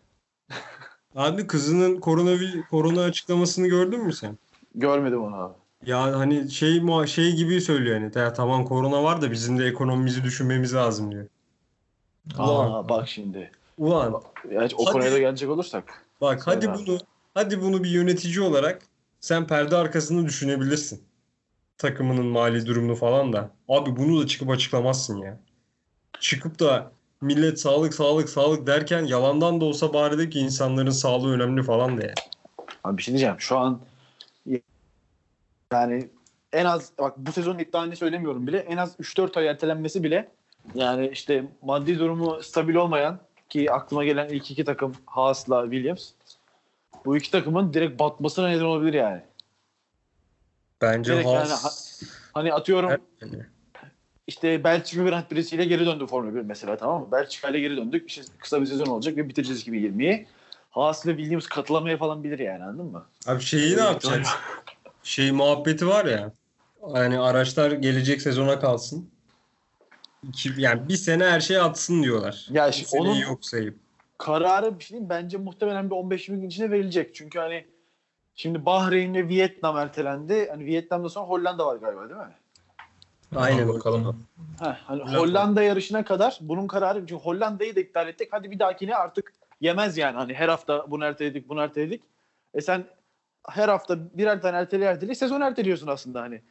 Abi 1.15 1.47
kızının 1.47 1.99
korona 1.99 2.38
korona 2.69 3.01
açıklamasını 3.01 3.67
gördün 3.67 4.03
mü 4.03 4.13
sen? 4.13 4.38
Görmedim 4.75 5.23
onu 5.23 5.35
abi. 5.35 5.53
Ya 5.85 6.19
hani 6.19 6.51
şey 6.51 6.81
şey 7.07 7.35
gibi 7.35 7.61
söylüyor 7.61 7.99
hani 8.01 8.11
ya 8.15 8.33
tamam 8.33 8.65
korona 8.65 9.03
var 9.03 9.21
da 9.21 9.31
bizim 9.31 9.59
de 9.59 9.65
ekonomimizi 9.65 10.23
düşünmemiz 10.23 10.73
lazım 10.75 11.11
diyor. 11.11 11.27
Ulan, 12.39 12.71
Aa 12.71 12.89
bak 12.89 13.07
şimdi. 13.07 13.51
ulan 13.77 14.21
Yani 14.51 14.69
o 14.77 14.85
Hadi. 14.85 14.93
konuya 14.93 15.11
da 15.11 15.19
gelecek 15.19 15.49
olursak. 15.49 16.05
bak 16.21 16.47
hadi 16.47 16.65
Söyle 16.65 16.77
abi. 16.77 16.85
bunu 16.88 16.97
hadi 17.33 17.61
bunu 17.61 17.83
bir 17.83 17.89
yönetici 17.89 18.41
olarak 18.41 18.81
sen 19.19 19.47
perde 19.47 19.75
arkasını 19.75 20.25
düşünebilirsin. 20.25 21.03
Takımının 21.77 22.25
mali 22.25 22.65
durumunu 22.65 22.95
falan 22.95 23.33
da. 23.33 23.49
Abi 23.69 23.95
bunu 23.97 24.21
da 24.23 24.27
çıkıp 24.27 24.49
açıklamazsın 24.49 25.17
ya. 25.17 25.39
Çıkıp 26.19 26.59
da 26.59 26.91
millet 27.21 27.59
sağlık 27.59 27.93
sağlık 27.93 28.29
sağlık 28.29 28.67
derken 28.67 29.03
yalandan 29.03 29.61
da 29.61 29.65
olsa 29.65 29.93
bari 29.93 30.17
de 30.17 30.29
ki 30.29 30.39
insanların 30.39 30.89
sağlığı 30.91 31.33
önemli 31.33 31.63
falan 31.63 31.97
de. 31.97 32.13
Abi 32.83 32.97
bir 32.97 33.03
şey 33.03 33.11
diyeceğim. 33.11 33.35
Şu 33.39 33.57
an 33.57 33.79
yani 35.75 36.09
en 36.53 36.65
az 36.65 36.91
bak 36.99 37.17
bu 37.17 37.31
sezonun 37.31 37.59
iptalini 37.59 37.95
söylemiyorum 37.95 38.47
bile. 38.47 38.57
En 38.57 38.77
az 38.77 38.95
3-4 38.99 39.39
ay 39.39 39.47
ertelenmesi 39.47 40.03
bile 40.03 40.31
yani 40.75 41.07
işte 41.07 41.45
maddi 41.61 41.99
durumu 41.99 42.43
stabil 42.43 42.75
olmayan 42.75 43.19
ki 43.49 43.71
aklıma 43.71 44.05
gelen 44.05 44.29
ilk 44.29 44.51
iki 44.51 44.65
takım 44.65 44.93
Haas'la 45.05 45.63
Williams. 45.63 46.11
Bu 47.05 47.17
iki 47.17 47.31
takımın 47.31 47.73
direkt 47.73 47.99
batmasına 47.99 48.47
neden 48.47 48.63
olabilir 48.63 48.93
yani. 48.93 49.21
Bence 50.81 51.13
Direkt 51.13 51.27
yani 51.27 51.47
Haas 51.47 52.01
Hani 52.33 52.53
atıyorum 52.53 52.91
yani. 53.21 53.43
işte 54.27 54.63
Belçika 54.63 55.03
Grand 55.03 55.23
Prix'siyle 55.23 55.65
geri 55.65 55.85
döndü 55.85 56.07
Formula 56.07 56.35
1 56.35 56.41
mesela 56.41 56.77
tamam 56.77 57.01
mı? 57.01 57.11
Belçika 57.11 57.49
ile 57.49 57.59
geri 57.59 57.77
döndük. 57.77 58.09
İşte 58.09 58.23
kısa 58.39 58.61
bir 58.61 58.65
sezon 58.65 58.85
olacak 58.85 59.17
ve 59.17 59.29
bitireceğiz 59.29 59.67
2020'yi. 59.67 60.27
Haas 60.71 61.07
ve 61.07 61.17
Williams 61.17 61.47
katılamaya 61.47 61.97
falan 61.97 62.23
bilir 62.23 62.39
yani 62.39 62.63
anladın 62.63 62.91
mı? 62.91 63.05
Abi 63.27 63.41
şeyi 63.41 63.77
ne 63.77 63.81
yapacaksın? 63.81 64.23
Şey 65.06 65.32
muhabbeti 65.32 65.88
var 65.88 66.06
ya. 66.06 66.32
Yani 66.96 67.20
araçlar 67.20 67.72
gelecek 67.72 68.22
sezona 68.22 68.60
kalsın. 68.60 69.10
İki, 70.24 70.50
yani 70.58 70.89
bir 70.89 70.96
sene 70.96 71.24
her 71.26 71.39
şey 71.39 71.58
atsın 71.58 72.04
diyorlar. 72.04 72.48
Ya 72.50 72.68
Bir 72.72 72.86
onun- 73.00 73.15
yok 73.15 73.46
sayıp. 73.46 73.78
kararı 74.18 74.80
bir 74.80 74.84
şey 74.84 74.89
diyeyim, 74.89 75.10
bence 75.10 75.38
muhtemelen 75.38 75.89
bir 75.89 75.96
15-20 75.96 76.41
gün 76.41 76.48
içinde 76.50 76.72
verilecek. 76.72 77.15
Çünkü 77.15 77.39
hani 77.39 77.65
şimdi 78.36 78.65
Bahreyn 78.65 79.13
ve 79.13 79.28
Vietnam 79.28 79.78
ertelendi. 79.78 80.48
Hani 80.52 80.65
Vietnam'da 80.65 81.10
sonra 81.10 81.26
Hollanda 81.26 81.65
var 81.65 81.76
galiba 81.76 82.10
değil 82.10 82.20
mi? 82.20 82.34
Aynen. 83.36 83.68
Al 83.68 83.74
bakalım. 83.74 84.26
Heh, 84.60 84.65
hani 84.86 85.02
Hollanda. 85.02 85.20
Hollanda 85.20 85.63
yarışına 85.63 86.06
kadar 86.06 86.38
bunun 86.41 86.68
kararı 86.68 87.00
çünkü 87.00 87.15
Hollanda'yı 87.15 87.76
da 87.76 87.80
iptal 87.80 88.08
ettik. 88.08 88.28
Hadi 88.32 88.52
bir 88.52 88.60
dahakine 88.60 88.96
artık 88.96 89.34
yemez 89.62 89.98
yani. 89.98 90.15
Hani 90.18 90.34
her 90.34 90.50
hafta 90.50 90.91
bunu 90.91 91.06
erteledik, 91.06 91.50
bunu 91.50 91.62
erteledik. 91.62 92.04
E 92.54 92.62
sen 92.62 92.86
her 93.49 93.69
hafta 93.69 93.97
birer 94.17 94.41
tane 94.41 94.58
ertele 94.58 94.86
ertele 94.86 95.15
sezon 95.15 95.41
erteliyorsun 95.41 95.88
aslında 95.88 96.21
hani. 96.21 96.41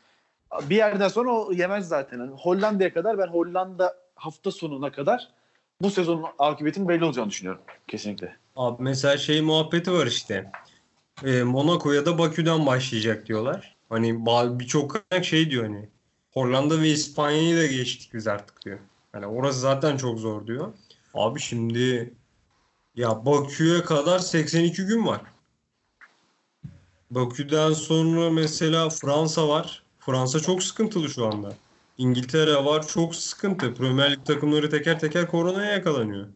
Bir 0.63 0.77
yerden 0.77 1.09
sonra 1.09 1.31
o 1.31 1.53
yemez 1.53 1.89
zaten. 1.89 2.19
Hani 2.19 2.31
Hollanda'ya 2.31 2.95
kadar 2.95 3.19
ben 3.19 3.27
Hollanda 3.27 3.97
hafta 4.15 4.51
sonuna 4.51 4.93
kadar 4.93 5.29
bu 5.81 5.91
sezonun 5.91 6.25
akıbetinin 6.39 6.89
belli 6.89 7.05
olacağını 7.05 7.31
düşünüyorum. 7.31 7.63
Kesinlikle. 7.89 8.37
Abi 8.57 8.83
mesela 8.83 9.19
şey 9.19 9.41
muhabbeti 9.41 9.93
var 9.93 10.07
işte. 10.07 10.51
Ee, 11.25 11.43
Monaco'ya 11.43 12.07
da 12.07 12.19
Bakü'den 12.19 12.67
başlayacak 12.67 13.27
diyorlar. 13.27 13.77
Hani 13.89 14.27
birçok 14.59 14.91
kaynak 14.91 15.25
şey 15.25 15.51
diyor 15.51 15.65
hani. 15.65 15.89
Hollanda 16.33 16.81
ve 16.81 16.89
İspanya'yı 16.89 17.57
da 17.57 17.67
geçtik 17.67 18.15
biz 18.15 18.27
artık 18.27 18.65
diyor. 18.65 18.79
Hani 19.13 19.27
orası 19.27 19.61
zaten 19.61 19.97
çok 19.97 20.19
zor 20.19 20.47
diyor. 20.47 20.73
Abi 21.15 21.41
şimdi 21.41 22.15
ya 22.95 23.27
Bakü'ye 23.27 23.83
kadar 23.83 24.19
82 24.19 24.87
gün 24.87 25.07
var. 25.07 25.21
Bakü'den 27.15 27.73
sonra 27.73 28.31
mesela 28.31 28.91
Fransa 28.91 29.49
var. 29.49 29.83
Fransa 30.01 30.41
çok 30.41 30.63
sıkıntılı 30.63 31.09
şu 31.09 31.27
anda. 31.27 31.55
İngiltere 31.99 32.65
var 32.65 32.89
çok 32.89 33.15
sıkıntı. 33.15 33.75
Premier 33.75 34.13
Lig 34.13 34.25
takımları 34.25 34.71
teker 34.71 35.01
teker 35.01 35.27
koronaya 35.27 35.73
yakalanıyor. 35.73 36.27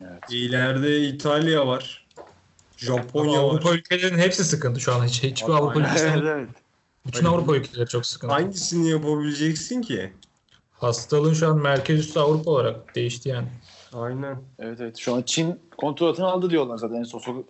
Evet. 0.00 0.22
İleride 0.30 1.08
İtalya 1.08 1.66
var. 1.66 2.06
Ama 2.18 2.26
Japonya 2.76 3.40
Avrupa 3.40 3.68
var. 3.68 3.74
ülkelerinin 3.74 4.18
hepsi 4.18 4.44
sıkıntı 4.44 4.80
şu 4.80 4.94
an. 4.94 5.04
Hiç, 5.06 5.22
hiçbir 5.22 5.48
Abi, 5.48 5.54
Avrupa 5.54 5.80
evet, 5.80 5.88
ülkesi 5.90 6.06
evet. 6.06 6.48
bütün 7.06 7.24
Avrupa 7.24 7.56
ülkeleri 7.56 7.88
çok 7.88 8.06
sıkıntı. 8.06 8.34
Hangisini 8.34 8.90
yapabileceksin 8.90 9.82
ki? 9.82 10.12
Hastalığın 10.72 11.34
şu 11.34 11.48
an 11.48 11.58
merkez 11.58 12.00
üstü 12.00 12.20
Avrupa 12.20 12.50
olarak 12.50 12.94
değişti 12.94 13.28
yani. 13.28 13.48
Aynen. 13.92 14.42
Evet 14.58 14.80
evet. 14.80 14.96
Şu 14.96 15.14
an 15.14 15.22
Çin 15.22 15.60
kontrolünü 15.78 16.24
aldı 16.24 16.50
diyorlar 16.50 16.76
zaten. 16.76 16.94
En 16.94 17.02
son 17.02 17.18
so- 17.18 17.44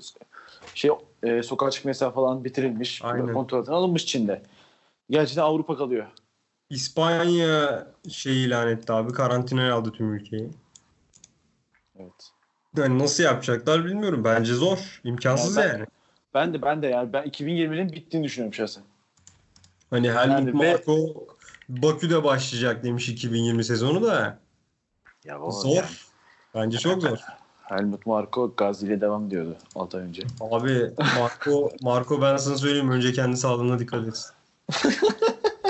şey 0.77 0.91
e, 1.23 1.43
sokağa 1.43 1.71
çıkma 1.71 1.91
yasağı 1.91 2.11
falan 2.15 2.45
bitirilmiş. 2.45 3.01
Aynen. 3.05 3.33
Kontrolünü 3.33 3.75
alınmış 3.75 4.07
Çin'de. 4.07 4.43
Gerçekten 5.11 5.43
Avrupa 5.43 5.77
kalıyor. 5.77 6.07
İspanya 6.71 7.87
şey 8.11 8.45
ilan 8.45 8.69
etti 8.69 8.93
abi. 8.93 9.13
Karantinaya 9.13 9.75
aldı 9.75 9.93
tüm 9.93 10.15
ülkeyi. 10.15 10.51
Evet. 11.99 12.31
Yani 12.77 12.99
nasıl 12.99 13.23
yapacaklar 13.25 13.85
bilmiyorum. 13.85 14.25
Bence 14.25 14.55
zor. 14.55 15.01
İmkansız 15.05 15.57
Ya 15.57 15.63
ben- 15.63 15.69
yani. 15.69 15.87
Ben 16.35 16.55
de 16.55 16.63
ben 16.63 16.83
de 16.83 16.87
yani 16.87 17.13
ben 17.13 17.25
2020'nin 17.25 17.93
bittiğini 17.93 18.25
düşünüyorum 18.27 18.55
şahsen. 18.55 18.83
Hani 19.91 20.11
Helmut 20.11 20.39
Yani 20.39 20.61
ve- 20.61 20.73
Marko 20.73 21.27
Bakü'de 21.69 22.25
başlayacak 22.25 22.85
demiş 22.85 23.09
2020 23.09 23.65
sezonu 23.65 24.03
da. 24.03 24.39
Ya 25.25 25.39
Zor. 25.51 25.75
yani. 25.77 25.87
Bence 26.55 26.79
çok 26.79 27.03
zor. 27.03 27.19
Helmut 27.69 28.07
Marko 28.07 28.53
Gazi 28.57 28.87
ile 28.87 29.01
devam 29.01 29.31
diyordu 29.31 29.57
6 29.75 29.97
ay 29.99 30.03
önce. 30.05 30.23
Abi 30.41 30.91
Marco, 31.21 31.71
Marco 31.83 32.23
ben 32.23 32.37
sana 32.37 32.57
söyleyeyim 32.57 32.91
önce 32.91 33.13
kendi 33.13 33.37
sağlığına 33.37 33.79
dikkat 33.79 34.09
etsin. 34.09 34.31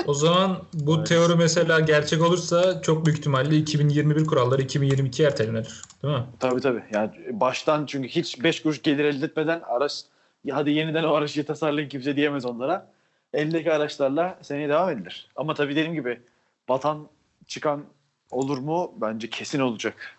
O 0.07 0.13
zaman 0.13 0.57
bu 0.73 0.95
Evet. 0.95 1.07
teori 1.07 1.35
mesela 1.35 1.79
gerçek 1.79 2.21
olursa 2.21 2.81
çok 2.81 3.05
büyük 3.05 3.19
ihtimalle 3.19 3.55
2021 3.57 4.25
kuralları 4.25 4.61
2022 4.61 5.23
ertelenir. 5.23 5.81
Değil 6.03 6.13
mi? 6.13 6.23
Tabii 6.39 6.61
tabii. 6.61 6.83
Yani 6.93 7.11
baştan 7.31 7.85
çünkü 7.85 8.07
hiç 8.07 8.43
5 8.43 8.63
kuruş 8.63 8.81
gelir 8.81 9.05
elde 9.05 9.25
etmeden 9.25 9.61
araç 9.67 10.01
ya 10.45 10.55
hadi 10.55 10.71
yeniden 10.71 11.03
o 11.03 11.13
araçı 11.13 11.45
tasarlayın 11.45 11.89
kimse 11.89 12.15
diyemez 12.15 12.45
onlara. 12.45 12.87
Eldeki 13.33 13.73
araçlarla 13.73 14.37
seneye 14.41 14.69
devam 14.69 14.89
edilir. 14.89 15.29
Ama 15.35 15.53
tabii 15.53 15.75
dediğim 15.75 15.93
gibi 15.93 16.21
batan 16.69 17.07
çıkan 17.47 17.83
olur 18.31 18.57
mu? 18.57 18.93
Bence 19.01 19.29
kesin 19.29 19.59
olacak. 19.59 20.16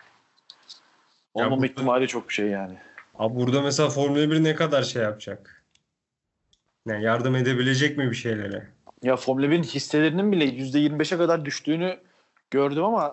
Olmama 1.38 1.56
burada- 1.56 1.66
ihtimali 1.72 2.08
çok 2.08 2.28
bir 2.28 2.34
şey 2.34 2.46
yani. 2.46 2.78
Abi 3.18 3.34
burada 3.34 3.62
mesela 3.62 3.88
Formula 3.88 4.30
1 4.30 4.44
ne 4.44 4.54
kadar 4.54 4.82
şey 4.82 5.02
yapacak? 5.02 5.64
Yani 6.86 7.04
yardım 7.04 7.36
edebilecek 7.36 7.98
mi 7.98 8.10
bir 8.10 8.16
şeylere? 8.16 8.68
Ya 9.02 9.16
Formula 9.16 9.46
1'in 9.46 9.62
hisselerinin 9.62 10.32
bile 10.32 10.44
%25'e 10.44 11.18
kadar 11.18 11.44
düştüğünü 11.44 11.98
gördüm 12.50 12.84
ama 12.84 13.12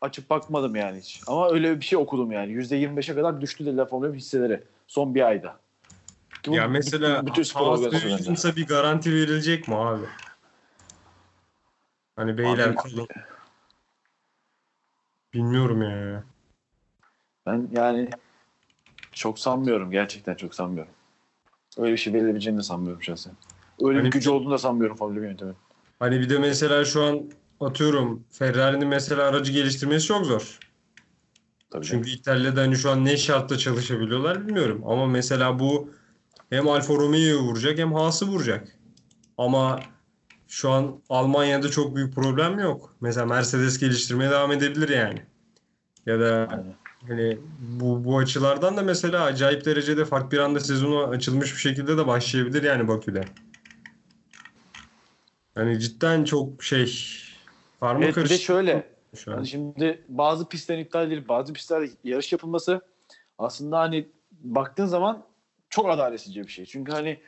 açıp 0.00 0.30
bakmadım 0.30 0.76
yani 0.76 0.98
hiç. 0.98 1.20
Ama 1.26 1.50
öyle 1.50 1.80
bir 1.80 1.84
şey 1.84 1.98
okudum 1.98 2.32
yani. 2.32 2.52
%25'e 2.52 3.14
kadar 3.14 3.40
düştü 3.40 3.66
dediler 3.66 3.88
Formula 3.88 4.12
1 4.12 4.18
hisseleri 4.18 4.62
son 4.86 5.14
bir 5.14 5.22
ayda. 5.22 5.56
Ki 6.42 6.50
Ya 6.50 6.68
mesela 6.68 7.26
bütün, 7.26 7.42
spor 7.42 7.66
organizasyonlarında. 7.66 8.56
Bir 8.56 8.66
garanti 8.66 9.12
verilecek 9.12 9.68
mi 9.68 9.74
abi? 9.76 10.04
Hani 12.16 12.38
beyler 12.38 12.68
Abi- 12.68 12.76
kalın. 12.76 13.08
Bilmiyorum 15.34 15.82
ya. 15.82 16.24
Ben 17.46 17.68
yani 17.72 18.08
çok 19.12 19.38
sanmıyorum. 19.38 19.90
Gerçekten 19.90 20.34
çok 20.34 20.54
sanmıyorum. 20.54 20.92
Öyle 21.78 21.92
bir 21.92 21.96
şey 21.98 22.12
verilebileceğini 22.12 22.58
de 22.58 22.62
sanmıyorum 22.62 23.02
şahsen. 23.02 23.32
Öyle 23.82 23.98
Hani 23.98 24.06
bir 24.06 24.12
gücü 24.12 24.30
bir- 24.30 24.34
olduğunu 24.34 24.50
da 24.50 24.58
sanmıyorum 24.58 24.96
Formula 24.96 25.16
1 25.20 25.26
yönetiminin. 25.26 25.56
Hani 25.98 26.20
bir 26.20 26.30
de 26.30 26.38
mesela 26.38 26.84
şu 26.84 27.02
an 27.04 27.22
atıyorum 27.60 28.24
Ferrari'nin 28.30 28.88
mesela 28.88 29.22
aracı 29.22 29.52
geliştirmesi 29.52 30.06
çok 30.06 30.26
zor. 30.26 30.60
Tabii. 31.70 31.86
Çünkü 31.86 32.10
İtalya'da 32.10 32.60
hani 32.60 32.76
şu 32.76 32.90
an 32.90 33.04
ne 33.04 33.16
şartta 33.16 33.58
çalışabiliyorlar 33.58 34.46
bilmiyorum. 34.46 34.82
Ama 34.86 35.06
mesela 35.06 35.58
bu 35.58 35.90
hem 36.50 36.68
Alfa 36.68 36.94
Romeo'yu 36.94 37.38
vuracak 37.40 37.78
hem 37.78 37.92
Haas'ı 37.92 38.26
vuracak. 38.26 38.68
Ama 39.38 39.80
şu 40.48 40.70
an 40.70 41.00
Almanya'da 41.08 41.68
çok 41.70 41.96
büyük 41.96 42.14
problem 42.14 42.58
yok. 42.58 42.96
Mesela 43.00 43.26
Mercedes 43.26 43.78
geliştirmeye 43.78 44.30
devam 44.30 44.52
edebilir 44.52 44.88
yani. 44.88 45.22
Ya 46.06 46.20
da 46.20 46.48
Aynen. 46.50 46.74
Hani 47.08 47.38
bu, 47.80 48.04
bu 48.04 48.18
açılardan 48.18 48.76
da 48.76 48.82
mesela 48.82 49.24
acayip 49.24 49.64
derecede 49.64 50.04
fark 50.04 50.32
bir 50.32 50.38
anda 50.38 50.60
sezonu 50.60 51.02
açılmış 51.02 51.54
bir 51.54 51.60
şekilde 51.60 51.98
de 51.98 52.06
başlayabilir 52.06 52.62
yani 52.62 52.88
Bakü'de. 52.88 53.24
Hani 55.54 55.80
cidden 55.80 56.24
çok 56.24 56.64
şey 56.64 56.94
karma 57.80 58.04
Evet 58.04 58.14
karışık 58.14 58.40
şöyle. 58.40 58.88
şu 59.16 59.32
an. 59.32 59.36
Hani 59.36 59.46
şimdi 59.46 60.04
bazı 60.08 60.48
pistlerin 60.48 60.80
iptal 60.84 61.06
edilip 61.06 61.28
bazı 61.28 61.52
pistlerde 61.52 61.90
yarış 62.04 62.32
yapılması 62.32 62.80
aslında 63.38 63.78
hani 63.78 64.08
baktığın 64.32 64.86
zaman 64.86 65.24
çok 65.70 65.90
adaletsizce 65.90 66.42
bir 66.42 66.48
şey. 66.48 66.64
Çünkü 66.64 66.92
hani 66.92 67.20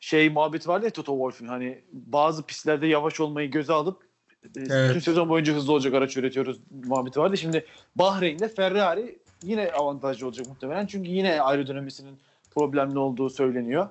şey 0.00 0.30
muhabbeti 0.30 0.68
vardı 0.68 0.84
ya 0.84 0.90
Toto 0.90 1.12
Wolff'un 1.12 1.48
hani 1.48 1.84
bazı 1.92 2.42
pistlerde 2.46 2.86
yavaş 2.86 3.20
olmayı 3.20 3.50
göze 3.50 3.72
alıp 3.72 4.02
e, 4.44 4.48
Evet. 4.56 4.90
bütün 4.90 5.00
sezon 5.00 5.28
boyunca 5.28 5.54
hızlı 5.54 5.72
olacak 5.72 5.94
araç 5.94 6.16
üretiyoruz 6.16 6.60
muhabbeti 6.86 7.20
vardı. 7.20 7.36
Şimdi 7.36 7.66
Bahreyn'de 7.96 8.48
Ferrari 8.48 9.18
yine 9.44 9.72
avantajlı 9.72 10.26
olacak 10.26 10.46
muhtemelen. 10.48 10.86
Çünkü 10.86 11.10
yine 11.10 11.40
aerodinamisinin 11.40 12.18
problemli 12.50 12.98
olduğu 12.98 13.30
söyleniyor. 13.30 13.88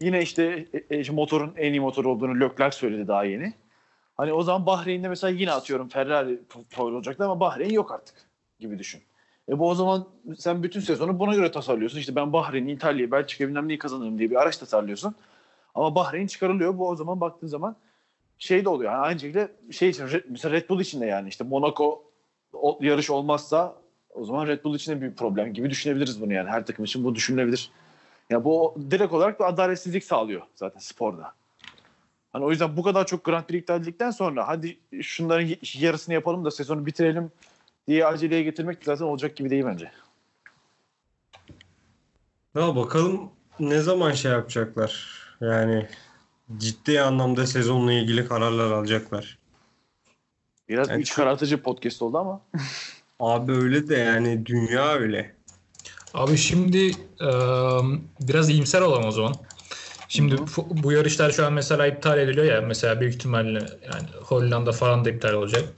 Yine 0.00 0.22
işte 0.22 0.66
e, 0.90 0.96
e, 0.96 1.10
motorun 1.10 1.52
en 1.56 1.72
iyi 1.72 1.80
motor 1.80 2.04
olduğunu 2.04 2.40
Leclerc 2.40 2.76
söyledi 2.76 3.08
daha 3.08 3.24
yeni. 3.24 3.54
Hani 4.16 4.32
o 4.32 4.42
zaman 4.42 4.66
Bahreyn'de 4.66 5.08
mesela 5.08 5.30
yine 5.30 5.52
atıyorum 5.52 5.88
Ferrari 5.88 6.40
favori 6.68 6.94
olacaktı 6.94 7.24
ama 7.24 7.40
Bahreyn 7.40 7.70
yok 7.70 7.92
artık 7.92 8.14
gibi 8.60 8.78
düşün. 8.78 9.02
E 9.48 9.58
bu 9.58 9.68
o 9.68 9.74
zaman 9.74 10.08
sen 10.38 10.62
bütün 10.62 10.80
sezonu 10.80 11.18
buna 11.18 11.34
göre 11.34 11.50
tasarlıyorsun. 11.50 11.98
İşte 11.98 12.16
ben 12.16 12.32
Bahreyn'i, 12.32 12.72
İtalya'yı, 12.72 13.10
Belçika 13.10 13.48
bilmem 13.48 13.68
neyi 13.68 13.78
kazanırım 13.78 14.18
diye 14.18 14.30
bir 14.30 14.36
araç 14.36 14.56
tasarlıyorsun. 14.56 15.14
Ama 15.74 15.94
Bahreyn 15.94 16.26
çıkarılıyor. 16.26 16.78
Bu 16.78 16.88
o 16.88 16.96
zaman 16.96 17.20
baktığın 17.20 17.46
zaman 17.46 17.76
şey 18.38 18.64
de 18.64 18.68
oluyor. 18.68 18.92
Yani 18.92 19.00
aynı 19.00 19.20
şekilde 19.20 19.52
şey 19.70 19.88
için 19.88 20.06
mesela 20.28 20.54
Red 20.54 20.68
Bull 20.68 20.80
için 20.80 21.00
de 21.00 21.06
yani 21.06 21.28
işte 21.28 21.44
Monaco 21.44 22.04
yarış 22.80 23.10
olmazsa 23.10 23.74
o 24.14 24.24
zaman 24.24 24.46
Red 24.46 24.64
Bull 24.64 24.74
için 24.76 24.92
de 24.92 25.00
bir 25.02 25.14
problem 25.14 25.54
gibi 25.54 25.70
düşünebiliriz 25.70 26.20
bunu 26.20 26.32
yani. 26.32 26.50
Her 26.50 26.66
takım 26.66 26.84
için 26.84 27.04
bu 27.04 27.14
düşünülebilir. 27.14 27.70
Ya 28.30 28.44
bu 28.44 28.74
direkt 28.90 29.12
olarak 29.12 29.40
bir 29.40 29.44
adaletsizlik 29.44 30.04
sağlıyor 30.04 30.42
zaten 30.54 30.80
sporda. 30.80 31.32
Hani 32.32 32.44
o 32.44 32.50
yüzden 32.50 32.76
bu 32.76 32.82
kadar 32.82 33.06
çok 33.06 33.24
Grand 33.24 33.44
Prix 33.44 33.60
iptal 33.62 33.76
edildikten 33.76 34.10
sonra 34.10 34.48
hadi 34.48 34.78
şunların 35.02 35.48
yarısını 35.74 36.14
yapalım 36.14 36.44
da 36.44 36.50
sezonu 36.50 36.86
bitirelim 36.86 37.30
diye 37.88 38.06
aceleye 38.06 38.42
getirmek 38.42 38.78
zaten 38.84 39.04
olacak 39.04 39.36
gibi 39.36 39.50
değil 39.50 39.64
bence. 39.66 39.92
Ya 42.54 42.76
bakalım 42.76 43.30
ne 43.60 43.80
zaman 43.80 44.12
şey 44.12 44.32
yapacaklar. 44.32 45.18
Yani 45.40 45.86
ciddi 46.56 47.00
anlamda 47.00 47.46
sezonla 47.46 47.92
ilgili 47.92 48.28
kararlar 48.28 48.70
alacaklar. 48.70 49.38
Biraz 50.68 50.88
Yani 50.88 51.02
iç 51.02 51.08
çok- 51.08 51.16
karartıcı 51.16 51.62
podcast 51.62 52.02
oldu 52.02 52.18
ama. 52.18 52.40
Abi 53.18 53.52
öyle 53.52 53.88
de 53.88 53.94
yani 53.96 54.46
dünya 54.46 54.92
öyle. 54.92 55.36
Abi 56.14 56.36
şimdi 56.36 56.78
e, 57.20 57.26
biraz 58.20 58.50
iyimser 58.50 58.80
olalım 58.80 59.04
o 59.06 59.10
zaman. 59.10 59.38
Şimdi 60.08 60.34
fu- 60.34 60.66
bu 60.82 60.92
yarışlar 60.92 61.30
şu 61.30 61.46
an 61.46 61.52
mesela 61.52 61.86
iptal 61.86 62.18
ediliyor 62.18 62.46
ya 62.46 62.60
mesela 62.60 63.00
büyük 63.00 63.14
ihtimalle 63.14 63.58
yani 63.88 64.08
Hollanda 64.24 64.72
falan 64.72 65.04
da 65.04 65.10
iptal 65.10 65.32
olacak. 65.32 65.68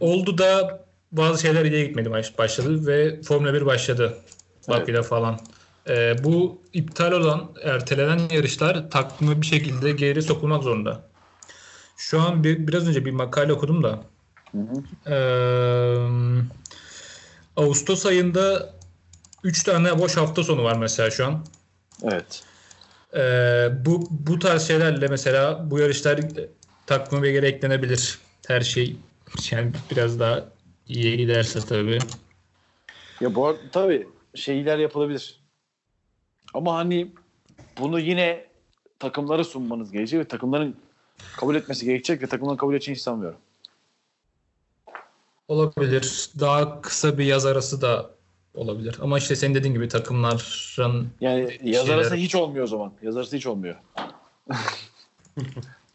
Oldu 0.00 0.38
da 0.38 0.80
bazı 1.12 1.42
şeyler 1.42 1.64
iyiye 1.64 1.84
gitmedi 1.86 2.10
baş- 2.10 2.38
başladı 2.38 2.86
ve 2.86 3.22
Formula 3.22 3.54
1 3.54 3.66
başladı. 3.66 4.18
Bakü'de 4.68 5.02
falan. 5.02 5.40
E, 5.88 6.24
bu 6.24 6.62
iptal 6.72 7.12
olan 7.12 7.54
ertelenen 7.62 8.20
yarışlar 8.34 8.90
takvime 8.90 9.40
bir 9.42 9.46
şekilde 9.46 9.92
geri 9.92 10.22
sokulmak 10.22 10.62
zorunda. 10.62 11.10
Şu 11.96 12.20
an 12.20 12.44
bir, 12.44 12.68
biraz 12.68 12.88
önce 12.88 13.04
bir 13.04 13.10
makale 13.12 13.52
okudum 13.52 13.82
da 13.82 14.04
Hı 14.56 14.60
hı. 14.62 14.82
Eee, 15.06 16.42
Ağustos 17.56 18.06
ayında 18.06 18.74
3 19.44 19.62
tane 19.62 19.98
boş 19.98 20.16
hafta 20.16 20.42
sonu 20.42 20.64
var 20.64 20.76
mesela 20.76 21.10
şu 21.10 21.26
an. 21.26 21.44
Evet. 22.02 22.44
Eee, 23.14 23.72
bu 23.84 24.08
bu 24.10 24.38
tarz 24.38 24.68
şeylerle 24.68 25.08
mesela 25.08 25.70
bu 25.70 25.78
yarışlar 25.78 26.20
takvime 26.86 27.30
göre 27.30 27.48
eklenebilir. 27.48 28.18
Her 28.48 28.60
şey 28.60 28.96
yani 29.50 29.72
biraz 29.90 30.20
daha 30.20 30.44
iyiye 30.88 31.16
giderse 31.16 31.60
tabii. 31.60 31.98
Ya 33.20 33.34
bu 33.34 33.46
arada 33.46 33.70
tabii 33.72 34.08
şeyler 34.34 34.78
yapılabilir. 34.78 35.40
Ama 36.54 36.74
hani 36.74 37.12
bunu 37.78 38.00
yine 38.00 38.46
takımlara 38.98 39.44
sunmanız 39.44 39.92
gerekecek 39.92 40.20
ve 40.20 40.28
takımların 40.28 40.76
kabul 41.36 41.56
etmesi 41.56 41.86
gerekecek 41.86 42.22
ve 42.22 42.26
takımların 42.26 42.56
kabul 42.56 42.74
edeceğini 42.74 43.00
sanmıyorum. 43.00 43.38
Olabilir. 45.48 46.30
Daha 46.40 46.80
kısa 46.80 47.18
bir 47.18 47.24
yaz 47.24 47.46
arası 47.46 47.80
da 47.82 48.10
olabilir. 48.54 48.96
Ama 49.02 49.18
işte 49.18 49.36
senin 49.36 49.54
dediğin 49.54 49.74
gibi 49.74 49.88
takımların 49.88 51.08
Yani 51.20 51.58
yaz 51.62 51.86
Şeyler- 51.86 51.98
arası 51.98 52.14
hiç 52.14 52.34
olmuyor 52.34 52.64
o 52.64 52.66
zaman. 52.66 52.92
Yaz 53.02 53.16
arası 53.16 53.36
hiç 53.36 53.46
olmuyor. 53.46 53.76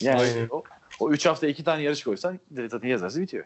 yani 0.01 0.19
Aynen. 0.21 0.47
o, 0.51 0.63
o 0.99 1.11
üç 1.11 1.25
hafta 1.25 1.47
iki 1.47 1.63
tane 1.63 1.83
yarış 1.83 2.03
koysan 2.03 2.39
direkt 2.55 2.71
zaten 2.71 2.87
yaz 2.89 3.03
arası 3.03 3.21
bitiyor. 3.21 3.45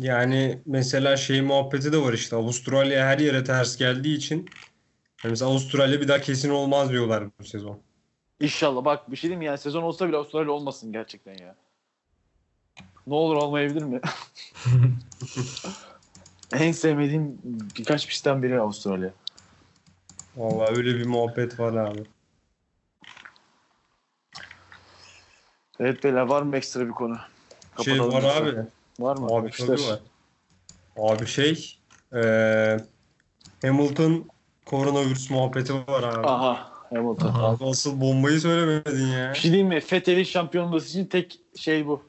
Yani 0.00 0.58
mesela 0.66 1.16
şey 1.16 1.42
muhabbeti 1.42 1.92
de 1.92 1.98
var 2.02 2.12
işte 2.12 2.36
Avustralya 2.36 3.06
her 3.06 3.18
yere 3.18 3.44
ters 3.44 3.76
geldiği 3.76 4.16
için 4.16 4.36
yani 5.24 5.30
mesela 5.30 5.50
Avustralya 5.50 6.00
bir 6.00 6.08
daha 6.08 6.20
kesin 6.20 6.50
olmaz 6.50 6.90
diyorlar 6.90 7.24
bu 7.40 7.44
sezon. 7.44 7.80
İnşallah 8.40 8.84
bak 8.84 9.10
bir 9.10 9.16
şey 9.16 9.22
diyeyim 9.28 9.38
mi? 9.38 9.44
yani 9.44 9.58
sezon 9.58 9.82
olsa 9.82 10.08
bile 10.08 10.16
Avustralya 10.16 10.50
olmasın 10.52 10.92
gerçekten 10.92 11.38
ya. 11.38 11.56
Ne 13.06 13.14
olur 13.14 13.34
olmayabilir 13.36 13.82
mi? 13.82 14.00
en 16.52 16.72
sevmediğim 16.72 17.38
birkaç 17.78 18.08
pistten 18.08 18.42
biri 18.42 18.60
Avustralya. 18.60 19.10
Vallahi 20.36 20.76
öyle 20.76 20.94
bir 20.94 21.06
muhabbet 21.06 21.60
var 21.60 21.72
abi. 21.72 22.02
Evet 25.80 26.04
beyler 26.04 26.22
var 26.22 26.42
mı 26.42 26.56
ekstra 26.56 26.86
bir 26.86 26.92
konu? 26.92 27.18
Şey 27.84 27.98
Kapatalım 27.98 28.24
var 28.24 28.46
lütfen. 28.46 28.60
abi. 28.60 28.68
Var 29.00 29.16
mı? 29.16 29.26
Abi 29.26 29.50
var. 29.58 30.00
Abi 30.96 31.26
şey 31.26 31.78
eee, 32.12 32.76
Hamilton 33.62 34.28
koronavirüs 34.64 35.30
muhabbeti 35.30 35.74
var 35.74 36.02
abi. 36.02 36.28
Aha 36.28 36.72
Hamilton. 36.90 37.28
Aha. 37.28 37.42
Abi 37.46 37.64
asıl 37.64 38.00
bombayı 38.00 38.40
söylemedin 38.40 39.06
ya. 39.06 39.32
Bir 39.32 39.38
şey 39.38 39.50
diyeyim 39.50 39.68
mi? 39.68 39.80
Fethel'in 39.80 40.24
şampiyonluğu 40.24 40.78
için 40.78 41.04
tek 41.04 41.40
şey 41.56 41.86
bu. 41.86 42.02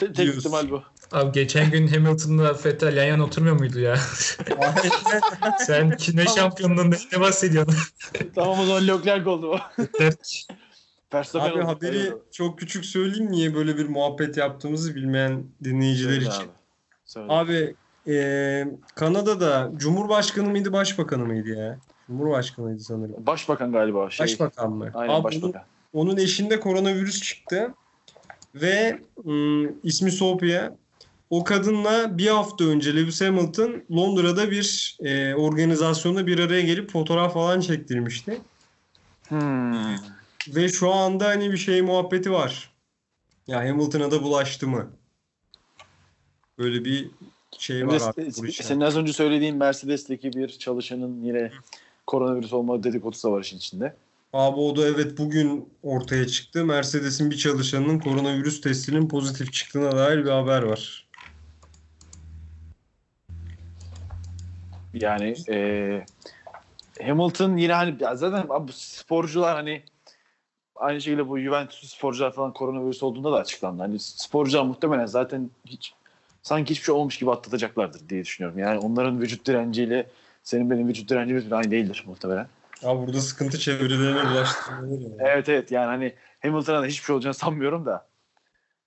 Te- 0.00 0.12
tek 0.12 0.34
ihtimal 0.34 0.70
bu. 0.70 0.82
Abi 1.12 1.32
geçen 1.32 1.70
gün 1.70 1.86
Hamilton'la 1.86 2.54
Vettel 2.64 2.96
yan 2.96 3.04
yana 3.04 3.24
oturmuyor 3.24 3.58
muydu 3.58 3.80
ya? 3.80 3.96
Sen 5.58 5.96
ki 5.96 6.16
ne 6.16 6.26
şampiyonluğunda 6.26 6.96
ne 7.12 7.20
bahsediyorsun? 7.20 7.74
tamam 8.34 8.60
o 8.60 8.64
zaman 8.64 8.88
Leclerc 8.88 9.30
oldu 9.30 9.50
bu. 9.78 9.84
Verstappen 11.14 11.50
Abi 11.50 11.62
haberi 11.64 11.98
Evet. 11.98 12.32
çok 12.32 12.58
küçük 12.58 12.84
söyleyeyim 12.84 13.32
niye 13.32 13.54
böyle 13.54 13.76
bir 13.78 13.88
muhabbet 13.88 14.36
yaptığımızı 14.36 14.94
bilmeyen 14.94 15.44
dinleyiciler 15.64 16.12
Söyle 16.12 16.26
için. 16.26 16.40
abi. 16.42 16.48
Söyle. 17.04 17.26
Abi 17.32 17.76
eee, 18.06 18.68
Kanada'da 18.94 19.70
Cumhurbaşkanı 19.76 20.50
mıydı 20.50 20.72
başbakanı 20.72 21.24
mıydı 21.26 21.48
ya? 21.48 21.78
Cumhurbaşkanıydı 22.06 22.80
sanırım. 22.80 23.26
Başbakan 23.26 23.72
galiba. 23.72 24.10
Şey, 24.10 24.24
Başbakan 24.26 24.72
mı? 24.72 24.90
Aynen 24.94 25.14
Abi 25.14 25.24
başbakan. 25.24 25.62
Onun, 25.92 26.10
onun 26.10 26.16
eşinde 26.16 26.60
koronavirüs 26.60 27.22
çıktı 27.22 27.74
ve 28.60 29.00
ım, 29.26 29.80
ismi 29.82 30.12
Sofia 30.12 30.70
o 31.30 31.44
kadınla 31.44 32.18
bir 32.18 32.26
hafta 32.26 32.64
önce 32.64 32.96
Lewis 32.96 33.20
Hamilton 33.20 33.82
Londra'da 33.92 34.50
bir 34.50 34.96
e, 35.00 35.34
organizasyonda 35.34 36.26
bir 36.26 36.38
araya 36.38 36.62
gelip 36.62 36.90
fotoğraf 36.90 37.34
falan 37.34 37.60
çektirmişti. 37.60 38.40
Hmm. 39.28 39.94
Ve 40.48 40.68
şu 40.68 40.90
anda 40.90 41.28
hani 41.28 41.52
bir 41.52 41.56
şey 41.56 41.82
muhabbeti 41.82 42.32
var. 42.32 42.72
Ya 43.46 43.58
Hamilton'a 43.58 44.10
da 44.10 44.22
bulaştı 44.22 44.68
mı? 44.68 44.90
Böyle 46.58 46.84
bir 46.84 47.10
şey 47.58 47.80
Hem 47.80 47.88
var 47.88 48.14
işin. 48.48 48.64
senin 48.64 48.80
az 48.80 48.96
önce 48.96 49.12
söylediğin 49.12 49.56
Mercedes'teki 49.56 50.32
bir 50.32 50.48
çalışanın 50.48 51.24
yine 51.24 51.50
koronavirüs 52.06 52.52
olma 52.52 52.82
dedikodusu 52.82 53.28
da 53.28 53.32
var 53.32 53.40
işin 53.40 53.56
içinde. 53.56 53.96
Abi 54.32 54.60
o 54.60 54.76
da 54.76 54.86
evet 54.88 55.18
bugün 55.18 55.72
ortaya 55.82 56.26
çıktı. 56.26 56.64
Mercedes'in 56.64 57.30
bir 57.30 57.36
çalışanının 57.36 57.98
koronavirüs 57.98 58.60
testinin 58.60 59.08
pozitif 59.08 59.52
çıktığına 59.52 59.96
dair 59.96 60.24
bir 60.24 60.30
haber 60.30 60.62
var. 60.62 61.08
Yani 64.94 65.34
e, 65.48 66.06
Hamilton 67.02 67.56
yine 67.56 67.72
hani 67.72 67.96
zaten 68.14 68.48
bu 68.48 68.72
sporcular 68.72 69.56
hani 69.56 69.82
aynı 70.76 71.00
şekilde 71.00 71.28
bu 71.28 71.38
Juventus 71.38 71.94
sporcular 71.94 72.32
falan 72.32 72.52
koronavirüs 72.52 73.02
olduğunda 73.02 73.32
da 73.32 73.36
açıklandı. 73.36 73.82
Hani 73.82 73.98
sporcular 73.98 74.62
muhtemelen 74.62 75.06
zaten 75.06 75.50
hiç 75.66 75.94
sanki 76.42 76.70
hiçbir 76.70 76.84
şey 76.84 76.94
olmuş 76.94 77.18
gibi 77.18 77.30
atlatacaklardır 77.30 78.08
diye 78.08 78.22
düşünüyorum. 78.22 78.58
Yani 78.58 78.78
onların 78.78 79.20
vücut 79.20 79.46
direnciyle 79.46 80.06
senin 80.42 80.70
benim 80.70 80.88
vücut 80.88 81.10
direncimiz 81.10 81.46
bile 81.46 81.54
aynı 81.54 81.70
değildir 81.70 82.04
muhtemelen. 82.06 82.46
Ya 82.82 82.98
burada 82.98 83.20
sıkıntı 83.20 83.58
çevrelerine 83.58 84.30
bulaştırılır. 84.30 85.00
yani. 85.00 85.16
Evet 85.18 85.48
evet 85.48 85.70
yani 85.70 85.86
hani 85.86 86.14
Hamilton'a 86.42 86.82
da 86.82 86.86
hiçbir 86.86 87.04
şey 87.04 87.14
olacağını 87.14 87.34
sanmıyorum 87.34 87.86
da 87.86 88.06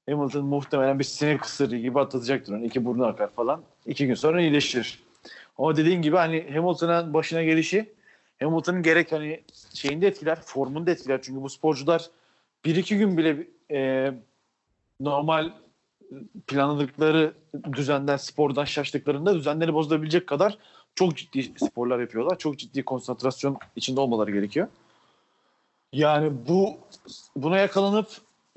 Hamilton 0.09 0.45
muhtemelen 0.45 0.99
bir 0.99 1.03
sinir 1.03 1.37
kısırı 1.37 1.77
gibi 1.77 1.99
atlatacaktır 1.99 2.53
onu. 2.53 2.65
İki 2.65 2.85
burnu 2.85 3.05
akar 3.05 3.29
falan. 3.29 3.61
İki 3.85 4.07
gün 4.07 4.13
sonra 4.13 4.41
iyileşir. 4.41 5.03
Ama 5.57 5.75
dediğin 5.75 6.01
gibi 6.01 6.15
hani 6.15 6.51
Hamilton'ın 6.53 7.13
başına 7.13 7.43
gelişi 7.43 7.93
Hamilton'ın 8.39 8.83
gerek 8.83 9.11
hani 9.11 9.43
şeyinde 9.73 10.07
etkiler, 10.07 10.41
formunu 10.41 10.87
da 10.87 10.91
etkiler. 10.91 11.21
Çünkü 11.21 11.41
bu 11.41 11.49
sporcular 11.49 12.09
bir 12.65 12.75
iki 12.75 12.97
gün 12.97 13.17
bile 13.17 13.47
e, 13.71 14.11
normal 14.99 15.51
planladıkları 16.47 17.33
düzenden, 17.73 18.17
spordan 18.17 18.65
şaştıklarında 18.65 19.35
düzenleri 19.35 19.73
bozulabilecek 19.73 20.27
kadar 20.27 20.57
çok 20.95 21.17
ciddi 21.17 21.53
sporlar 21.59 21.99
yapıyorlar. 21.99 22.37
Çok 22.37 22.59
ciddi 22.59 22.83
konsantrasyon 22.83 23.57
içinde 23.75 23.99
olmaları 23.99 24.31
gerekiyor. 24.31 24.67
Yani 25.93 26.31
bu 26.47 26.77
buna 27.35 27.57
yakalanıp 27.57 28.07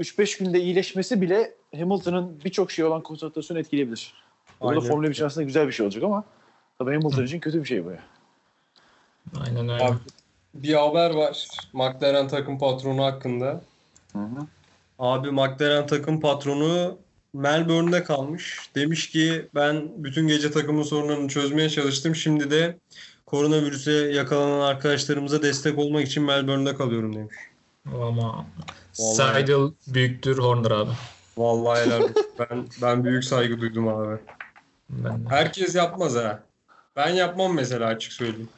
3-5 0.01 0.45
günde 0.45 0.61
iyileşmesi 0.61 1.21
bile 1.21 1.55
Hamilton'ın 1.75 2.41
birçok 2.45 2.71
şey 2.71 2.85
olan 2.85 3.03
konsantrasyonu 3.03 3.61
etkileyebilir. 3.61 4.15
Bu 4.61 4.75
da. 4.75 4.81
Formula 4.81 5.07
1 5.07 5.13
için 5.13 5.25
aslında 5.25 5.45
güzel 5.45 5.67
bir 5.67 5.73
şey 5.73 5.85
olacak 5.87 6.05
ama 6.05 6.25
tabii 6.79 6.95
Hamilton 6.95 7.25
için 7.25 7.41
kötü 7.41 7.61
bir 7.61 7.65
şey 7.65 7.85
bu 7.85 7.91
ya. 7.91 8.03
Aynen 9.41 9.69
öyle. 9.69 9.85
Abi, 9.85 9.97
bir 10.55 10.75
haber 10.75 11.11
var 11.11 11.49
McLaren 11.73 12.29
takım 12.29 12.59
patronu 12.59 13.05
hakkında. 13.05 13.63
Abi 14.99 15.31
McLaren 15.31 15.87
takım 15.87 16.21
patronu 16.21 16.99
Melbourne'de 17.35 18.05
kalmış. 18.05 18.71
Demiş 18.75 19.11
ki 19.11 19.49
ben 19.55 19.91
bütün 19.97 20.29
gece 20.29 20.51
takımın 20.51 20.83
sorunlarını 20.83 21.29
çözmeye 21.29 21.71
çalıştım. 21.71 22.15
Şimdi 22.15 22.51
de 22.51 22.79
koronavirüse 23.27 23.93
yakalanan 23.93 24.61
arkadaşlarımıza 24.61 25.43
destek 25.43 25.79
olmak 25.79 26.07
için 26.07 26.23
Melbourne'de 26.23 26.75
kalıyorum 26.75 27.17
demiş. 27.17 27.35
Ama. 27.95 28.47
Seidel 28.93 29.71
büyüktür 29.87 30.39
Horner 30.39 30.71
abi. 30.71 30.91
Vallahi 31.37 31.87
helal 31.87 32.09
ben 32.39 32.67
ben 32.83 33.05
büyük 33.05 33.25
saygı 33.25 33.61
duydum 33.61 33.89
abi. 33.89 34.19
Ben 34.91 35.25
de. 35.25 35.29
Herkes 35.29 35.75
yapmaz 35.75 36.15
ha. 36.15 36.43
Ben 36.97 37.09
yapmam 37.09 37.55
mesela 37.55 37.87
açık 37.87 38.13
söyleyeyim. 38.13 38.49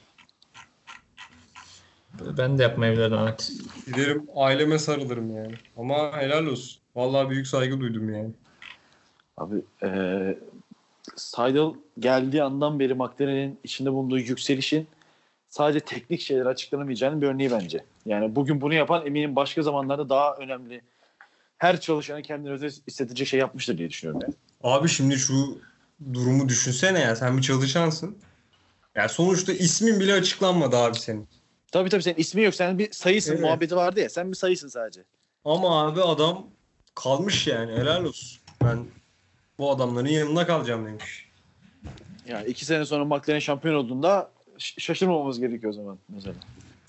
Ben 2.38 2.58
de 2.58 2.62
yapmayabilirim 2.62 3.18
evet. 3.18 3.52
Giderim 3.86 4.26
aileme 4.36 4.78
sarılırım 4.78 5.36
yani. 5.36 5.54
Ama 5.76 6.16
helal 6.16 6.46
olsun. 6.46 6.80
Vallahi 6.96 7.30
büyük 7.30 7.46
saygı 7.46 7.80
duydum 7.80 8.14
yani. 8.14 8.30
Abi 9.36 9.54
eee 9.82 10.38
Seidel 11.16 11.74
geldiği 11.98 12.42
andan 12.42 12.80
beri 12.80 12.94
McLaren'in 12.94 13.58
içinde 13.64 13.92
bulunduğu 13.92 14.18
yükselişin 14.18 14.86
sadece 15.48 15.80
teknik 15.80 16.20
şeyler 16.20 16.46
açıklanamayacağının 16.46 17.22
bir 17.22 17.26
örneği 17.26 17.50
bence. 17.50 17.84
Yani 18.06 18.36
bugün 18.36 18.60
bunu 18.60 18.74
yapan 18.74 19.06
eminim 19.06 19.36
başka 19.36 19.62
zamanlarda 19.62 20.08
daha 20.08 20.34
önemli 20.36 20.80
her 21.58 21.80
çalışanı 21.80 22.22
kendine 22.22 22.52
özel 22.52 22.70
hissedecek 22.88 23.28
şey 23.28 23.40
yapmıştır 23.40 23.78
diye 23.78 23.90
düşünüyorum. 23.90 24.20
Yani. 24.22 24.34
Abi 24.62 24.88
şimdi 24.88 25.16
şu 25.16 25.58
durumu 26.14 26.48
düşünsene 26.48 27.00
ya. 27.00 27.16
Sen 27.16 27.36
bir 27.36 27.42
çalışansın. 27.42 28.18
Ya 28.94 29.08
sonuçta 29.08 29.52
ismin 29.52 30.00
bile 30.00 30.12
açıklanmadı 30.12 30.76
abi 30.76 30.98
senin. 30.98 31.28
Tabii 31.72 31.88
tabii 31.90 32.02
senin 32.02 32.16
ismi 32.16 32.42
yok. 32.42 32.54
Sen 32.54 32.78
bir 32.78 32.92
sayısın 32.92 33.32
Evet. 33.32 33.40
muhabbeti 33.42 33.76
vardı 33.76 34.00
ya. 34.00 34.08
Sen 34.10 34.30
bir 34.30 34.36
sayısın 34.36 34.68
sadece. 34.68 35.00
Ama 35.44 35.86
abi 35.86 36.02
adam 36.02 36.46
kalmış 36.94 37.46
yani. 37.46 37.72
Helal 37.72 38.04
olsun. 38.04 38.38
Ben 38.64 38.84
bu 39.58 39.70
adamların 39.70 40.08
yanında 40.08 40.46
kalacağım 40.46 40.86
demiş. 40.86 41.28
Yani 42.28 42.46
iki 42.46 42.64
sene 42.64 42.84
sonra 42.84 43.04
McLaren 43.04 43.38
şampiyon 43.38 43.74
olduğunda 43.74 44.30
şaşırmamamız 44.58 45.40
gerekiyor 45.40 45.72
o 45.72 45.76
zaman 45.76 45.98
mesela. 46.08 46.34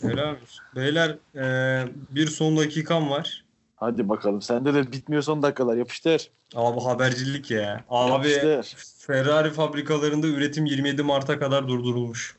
Helal 0.01 0.31
olsun. 0.41 0.65
Beyler 0.75 1.17
eee, 1.35 1.87
bir 2.09 2.27
son 2.27 2.57
dakikam 2.57 3.09
var. 3.09 3.45
Hadi 3.75 4.09
bakalım. 4.09 4.41
Sende 4.41 4.73
de 4.73 4.91
bitmiyor 4.91 5.23
son 5.23 5.43
dakikalar. 5.43 5.77
Yapıştır. 5.77 6.29
Abi 6.55 6.79
habercilik 6.81 7.51
ya. 7.51 7.83
Abi 7.89 8.29
Yapıştır. 8.29 8.75
Ferrari 9.07 9.51
fabrikalarında 9.51 10.27
üretim 10.27 10.65
27 10.65 11.03
Mart'a 11.03 11.39
kadar 11.39 11.67
durdurulmuş. 11.67 12.37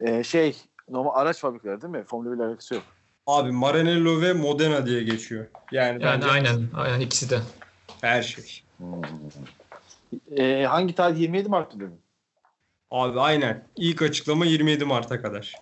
Ee, 0.00 0.24
şey 0.24 0.56
normal 0.88 1.10
araç 1.14 1.38
fabrikaları 1.38 1.82
değil 1.82 1.92
mi? 1.92 2.04
Formula 2.04 2.32
1 2.32 2.36
ile 2.36 2.44
alakası 2.44 2.74
yok. 2.74 2.82
Abi 3.26 3.52
Maranello 3.52 4.20
ve 4.20 4.32
Modena 4.32 4.86
diye 4.86 5.02
geçiyor. 5.02 5.46
Yani, 5.72 6.02
Yani 6.02 6.22
bence 6.22 6.26
aynen, 6.26 6.68
aynen 6.74 7.00
ikisi 7.00 7.30
de. 7.30 7.38
her 8.00 8.22
şey. 8.22 8.63
Ee, 10.36 10.64
hangi 10.68 10.94
tarih 10.94 11.20
27 11.20 11.48
Mart'ta 11.48 11.80
dedin? 11.80 12.00
Abi 12.90 13.20
aynen. 13.20 13.64
İlk 13.76 14.02
açıklama 14.02 14.46
27 14.46 14.84
Mart'a 14.84 15.22
kadar. 15.22 15.54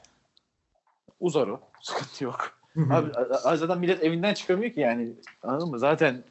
Uzar 1.21 1.49
o. 1.49 1.61
Sıkıntı 1.83 2.25
yok. 2.25 2.59
Abi 2.91 3.11
zaten 3.57 3.79
millet 3.79 4.03
evinden 4.03 4.35
çıkamıyor 4.35 4.73
ki 4.73 4.81
yani. 4.81 5.13
Anladın 5.43 5.71
mı? 5.71 5.79
Zaten 5.79 6.23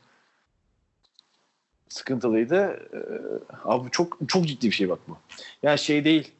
sıkıntılıydı. 1.89 2.89
Ee, 2.93 2.99
abi 3.63 3.91
çok 3.91 4.17
çok 4.27 4.47
ciddi 4.47 4.67
bir 4.67 4.71
şey 4.71 4.89
bak 4.89 4.99
bu. 5.07 5.17
Yani 5.63 5.79
şey 5.79 6.03
değil. 6.05 6.31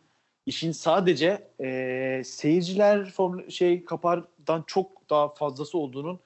İşin 0.46 0.72
sadece 0.72 1.48
e, 1.62 2.22
seyirciler 2.26 3.12
formül 3.12 3.50
şey 3.50 3.86
kapardan 3.86 4.64
çok 4.68 5.10
daha 5.10 5.34
fazlası 5.34 5.78
olduğunun 5.78 6.20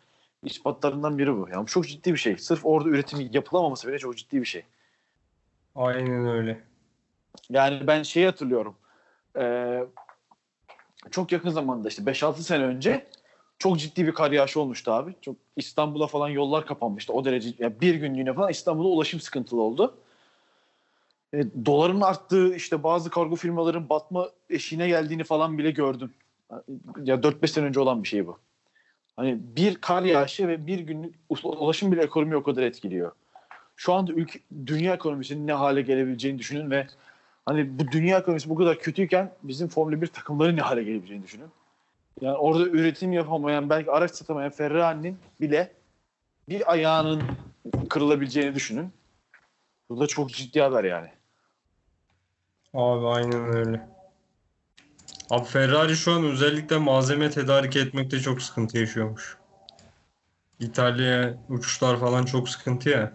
ispatlarından 0.46 1.18
biri 1.18 1.38
bu. 1.38 1.50
Yani 1.52 1.64
bu 1.64 1.68
çok 1.68 1.88
ciddi 1.88 2.14
bir 2.14 2.18
şey. 2.18 2.38
Sırf 2.38 2.66
orada 2.66 2.90
üretimi 2.90 3.30
yapılamaması 3.34 3.88
bile 3.88 4.00
çok 4.00 4.18
ciddi 4.18 4.42
bir 4.42 4.46
şey. 4.46 4.64
Aynen 5.76 6.28
öyle. 6.28 6.64
Yani 7.50 7.88
ben 7.88 8.04
şeyi 8.04 8.26
hatırlıyorum. 8.26 8.76
Ee, 9.38 9.86
çok 11.12 11.32
yakın 11.32 11.50
zamanda 11.50 11.88
işte 11.88 12.04
5-6 12.04 12.42
sene 12.42 12.64
önce 12.64 13.08
çok 13.60 13.80
ciddi 13.80 14.08
bir 14.08 14.14
kar 14.14 14.32
yağışı 14.32 14.62
olmuştu 14.62 14.92
abi. 14.92 15.16
Çok 15.22 15.36
İstanbul'a 15.56 16.08
falan 16.08 16.30
yollar 16.30 16.66
kapanmıştı. 16.66 17.14
O 17.14 17.26
derece 17.26 17.50
yani 17.60 17.82
bir 17.82 17.96
günlüğüne 17.96 18.34
falan 18.34 18.52
İstanbul'a 18.52 18.88
ulaşım 18.88 19.20
sıkıntılı 19.20 19.62
oldu. 19.62 19.98
E, 21.34 21.66
doların 21.66 22.02
arttığı 22.02 22.56
işte 22.56 22.84
bazı 22.84 23.10
kargo 23.10 23.36
firmaların 23.36 23.90
batma 23.90 24.30
eşiğine 24.50 24.88
geldiğini 24.88 25.24
falan 25.24 25.58
bile 25.58 25.72
gördüm. 25.72 26.14
Ya 27.04 27.16
4-5 27.16 27.48
sene 27.48 27.66
önce 27.66 27.80
olan 27.80 28.04
bir 28.04 28.08
şey 28.08 28.28
bu. 28.28 28.40
Hani 29.16 29.38
bir 29.56 29.76
kar 29.76 30.04
yağışı 30.04 30.48
ve 30.48 30.68
bir 30.68 30.80
günlük 30.80 31.16
ulaşım 31.44 31.92
bile 31.92 32.04
ekonomiyi 32.04 32.36
o 32.36 32.44
kadar 32.44 32.64
etkiliyor. 32.64 33.12
Şu 33.76 33.94
anda 33.94 34.14
ülke, 34.14 34.40
dünya 34.66 34.94
ekonomisinin 34.94 35.48
ne 35.48 35.54
hale 35.54 35.82
gelebileceğini 35.82 36.40
düşünün 36.40 36.72
ve 36.72 36.88
Hani 37.46 37.80
bu 37.80 37.92
dünya 37.92 38.20
ekonomisi 38.20 38.50
bu 38.50 38.56
kadar 38.56 38.80
kötüyken 38.80 39.32
bizim 39.44 39.68
Formula 39.68 40.02
1 40.02 40.08
takımları 40.08 40.56
ne 40.56 40.62
hale 40.62 40.84
gelebileceğini 40.84 41.24
düşünün. 41.24 41.48
Yani 42.22 42.38
orada 42.38 42.66
üretim 42.68 43.14
yapamayan, 43.14 43.70
belki 43.70 43.92
araç 43.92 44.12
satamayan 44.12 44.52
Ferrari'nin 44.52 45.18
bile 45.42 45.72
bir 46.50 46.72
ayağının 46.72 47.24
kırılabileceğini 47.90 48.56
düşünün. 48.56 48.94
Bu 49.90 50.00
da 50.00 50.08
çok 50.08 50.30
ciddi 50.30 50.62
haber 50.62 50.84
yani. 50.84 51.10
Abi 52.74 53.08
aynen 53.08 53.56
öyle. 53.58 53.88
Abi 55.30 55.46
Ferrari 55.46 55.96
şu 55.96 56.12
an 56.12 56.24
özellikle 56.24 56.78
malzeme 56.78 57.30
tedarik 57.30 57.76
etmekte 57.76 58.20
çok 58.20 58.42
sıkıntı 58.42 58.78
yaşıyormuş. 58.78 59.38
İtalya'ya 60.60 61.38
uçuşlar 61.50 62.00
falan 62.00 62.26
çok 62.26 62.50
sıkıntı 62.50 62.90
ya. 62.90 63.14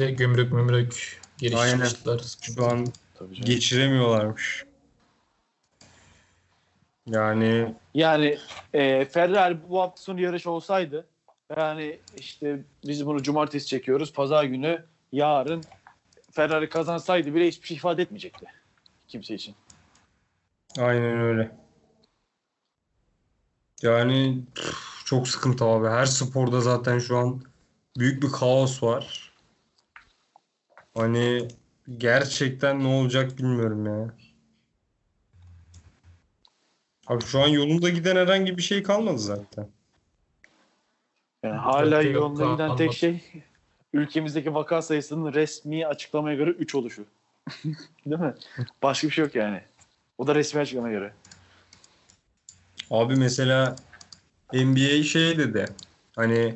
Ve 0.00 0.10
gümrük 0.10 0.52
mümrük 0.52 1.20
giriş 1.38 1.56
Aynen. 1.56 1.84
çıkışlar. 1.84 2.20
Şu 2.40 2.66
an 2.66 2.86
geçiremiyorlarmış. 3.32 4.64
Yani 7.06 7.74
Yani 7.94 8.38
e, 8.74 9.04
Ferrari 9.04 9.58
bu 9.68 9.80
hafta 9.80 10.02
sonu 10.02 10.20
yarış 10.20 10.46
olsaydı 10.46 11.06
yani 11.56 11.98
işte 12.16 12.64
biz 12.86 13.06
bunu 13.06 13.22
cumartesi 13.22 13.66
çekiyoruz. 13.66 14.12
Pazar 14.12 14.44
günü 14.44 14.84
yarın 15.12 15.64
Ferrari 16.30 16.68
kazansaydı 16.68 17.34
bile 17.34 17.48
hiçbir 17.48 17.66
şey 17.66 17.76
ifade 17.76 18.02
etmeyecekti. 18.02 18.46
Kimse 19.08 19.34
için. 19.34 19.54
Aynen 20.78 21.20
öyle. 21.20 21.56
Yani 23.82 24.44
püf, 24.54 25.04
çok 25.04 25.28
sıkıntı 25.28 25.64
abi. 25.64 25.88
Her 25.88 26.06
sporda 26.06 26.60
zaten 26.60 26.98
şu 26.98 27.18
an 27.18 27.42
büyük 27.98 28.22
bir 28.22 28.28
kaos 28.28 28.82
var. 28.82 29.32
Hani 30.94 31.48
gerçekten 31.98 32.84
ne 32.84 32.88
olacak 32.88 33.38
bilmiyorum 33.38 33.86
ya. 33.86 34.14
Abi 37.06 37.24
şu 37.24 37.40
an 37.40 37.48
yolunda 37.48 37.88
giden 37.88 38.16
herhangi 38.16 38.56
bir 38.56 38.62
şey 38.62 38.82
kalmadı 38.82 39.18
zaten. 39.18 39.68
Yani 41.42 41.56
hala 41.56 42.02
Yok, 42.02 42.14
yolunda 42.14 42.44
yok, 42.44 42.52
giden 42.52 42.76
tek 42.76 42.92
şey 42.92 43.42
ülkemizdeki 43.92 44.54
vaka 44.54 44.82
sayısının 44.82 45.32
resmi 45.32 45.86
açıklamaya 45.86 46.36
göre 46.36 46.50
3 46.50 46.74
oluşu. 46.74 47.06
Değil 48.06 48.20
mi? 48.20 48.34
Başka 48.82 49.06
bir 49.06 49.12
şey 49.12 49.24
yok 49.24 49.34
yani. 49.34 49.62
O 50.18 50.26
da 50.26 50.34
resmi 50.34 50.60
açıklamaya 50.60 50.92
göre. 50.92 51.12
Abi 52.90 53.16
mesela 53.16 53.76
NBA 54.52 55.02
şey 55.02 55.38
dedi. 55.38 55.66
Hani 56.16 56.54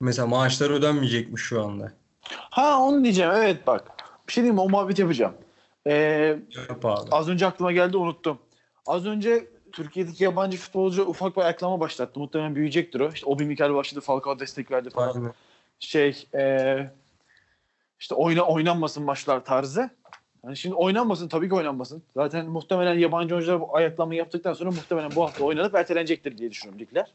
mesela 0.00 0.26
maaşlar 0.26 0.70
ödenmeyecekmiş 0.70 1.42
şu 1.42 1.64
anda. 1.64 1.92
Ha 2.30 2.78
onu 2.80 3.04
diyeceğim 3.04 3.30
evet 3.34 3.66
bak. 3.66 3.90
Bir 4.28 4.32
şey 4.32 4.42
diyeyim 4.42 4.54
mi? 4.54 4.60
O 4.60 4.68
muhabbet 4.68 4.98
yapacağım. 4.98 5.34
Ee, 5.86 6.38
Yap 6.68 6.84
abi. 6.84 7.10
az 7.10 7.28
önce 7.28 7.46
aklıma 7.46 7.72
geldi 7.72 7.96
unuttum. 7.96 8.38
Az 8.86 9.06
önce 9.06 9.46
Türkiye'deki 9.72 10.24
yabancı 10.24 10.58
futbolcu 10.58 11.04
ufak 11.04 11.36
bir 11.36 11.42
ayaklama 11.42 11.80
başlattı. 11.80 12.20
Muhtemelen 12.20 12.54
büyüyecektir 12.54 13.00
o. 13.00 13.08
İşte 13.08 13.26
Obi 13.26 13.44
Mikel 13.44 13.74
başladı. 13.74 14.00
Falcao 14.00 14.38
destek 14.38 14.70
verdi 14.70 14.90
falan. 14.90 15.14
Aynen. 15.16 15.32
Şey 15.78 16.24
ee, 16.34 16.90
işte 18.00 18.14
oyna 18.14 18.42
oynanmasın 18.42 19.02
maçlar 19.04 19.44
tarzı. 19.44 19.90
Yani 20.46 20.56
şimdi 20.56 20.74
oynanmasın 20.74 21.28
tabii 21.28 21.48
ki 21.48 21.54
oynanmasın. 21.54 22.02
Zaten 22.14 22.46
muhtemelen 22.46 22.98
yabancı 22.98 23.34
oyuncular 23.34 23.60
bu 23.60 23.76
ayaklamayı 23.76 24.18
yaptıktan 24.18 24.52
sonra 24.52 24.70
muhtemelen 24.70 25.10
bu 25.16 25.22
hafta 25.24 25.44
oynanıp 25.44 25.74
ertelenecektir 25.74 26.38
diye 26.38 26.50
düşünüyorum 26.50 26.80
ligler. 26.80 27.12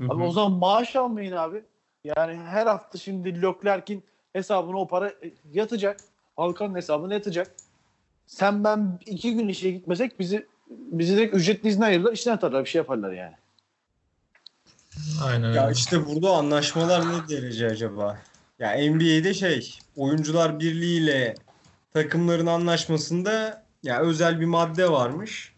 Hı. 0.00 0.08
o 0.08 0.30
zaman 0.30 0.52
maaş 0.52 0.96
almayın 0.96 1.32
abi. 1.32 1.62
Yani 2.04 2.36
her 2.36 2.66
hafta 2.66 2.98
şimdi 2.98 3.42
Leclerc'in 3.42 4.04
hesabına 4.32 4.76
o 4.76 4.88
para 4.88 5.08
e, 5.08 5.32
yatacak. 5.52 6.00
Halkanın 6.36 6.74
hesabına 6.74 7.14
yatacak. 7.14 7.54
Sen 8.26 8.64
ben 8.64 8.98
iki 9.06 9.34
gün 9.34 9.48
işe 9.48 9.70
gitmesek 9.70 10.20
bizi 10.20 10.46
bizi 10.70 11.16
direkt 11.16 11.36
ücretli 11.36 11.68
izne 11.68 11.84
ayırırlar. 11.84 12.12
işten 12.12 12.32
atarlar. 12.32 12.64
Bir 12.64 12.70
şey 12.70 12.78
yaparlar 12.78 13.12
yani. 13.12 13.34
Aynen 15.24 15.52
Ya 15.52 15.70
işte 15.70 16.06
burada 16.06 16.30
anlaşmalar 16.30 17.00
ne 17.00 17.28
derece 17.28 17.66
acaba? 17.66 18.18
Ya 18.58 18.90
NBA'de 18.90 19.34
şey, 19.34 19.78
Oyuncular 19.96 20.60
Birliği 20.60 21.02
ile 21.02 21.34
takımların 21.94 22.46
anlaşmasında 22.46 23.64
ya 23.82 24.00
özel 24.00 24.40
bir 24.40 24.46
madde 24.46 24.90
varmış. 24.90 25.54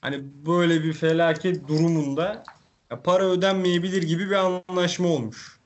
Hani 0.00 0.20
böyle 0.46 0.82
bir 0.82 0.92
felaket 0.92 1.68
durumunda 1.68 2.44
ya 2.90 3.02
para 3.02 3.24
ödenmeyebilir 3.24 4.02
gibi 4.02 4.30
bir 4.30 4.62
anlaşma 4.68 5.08
olmuş. 5.08 5.58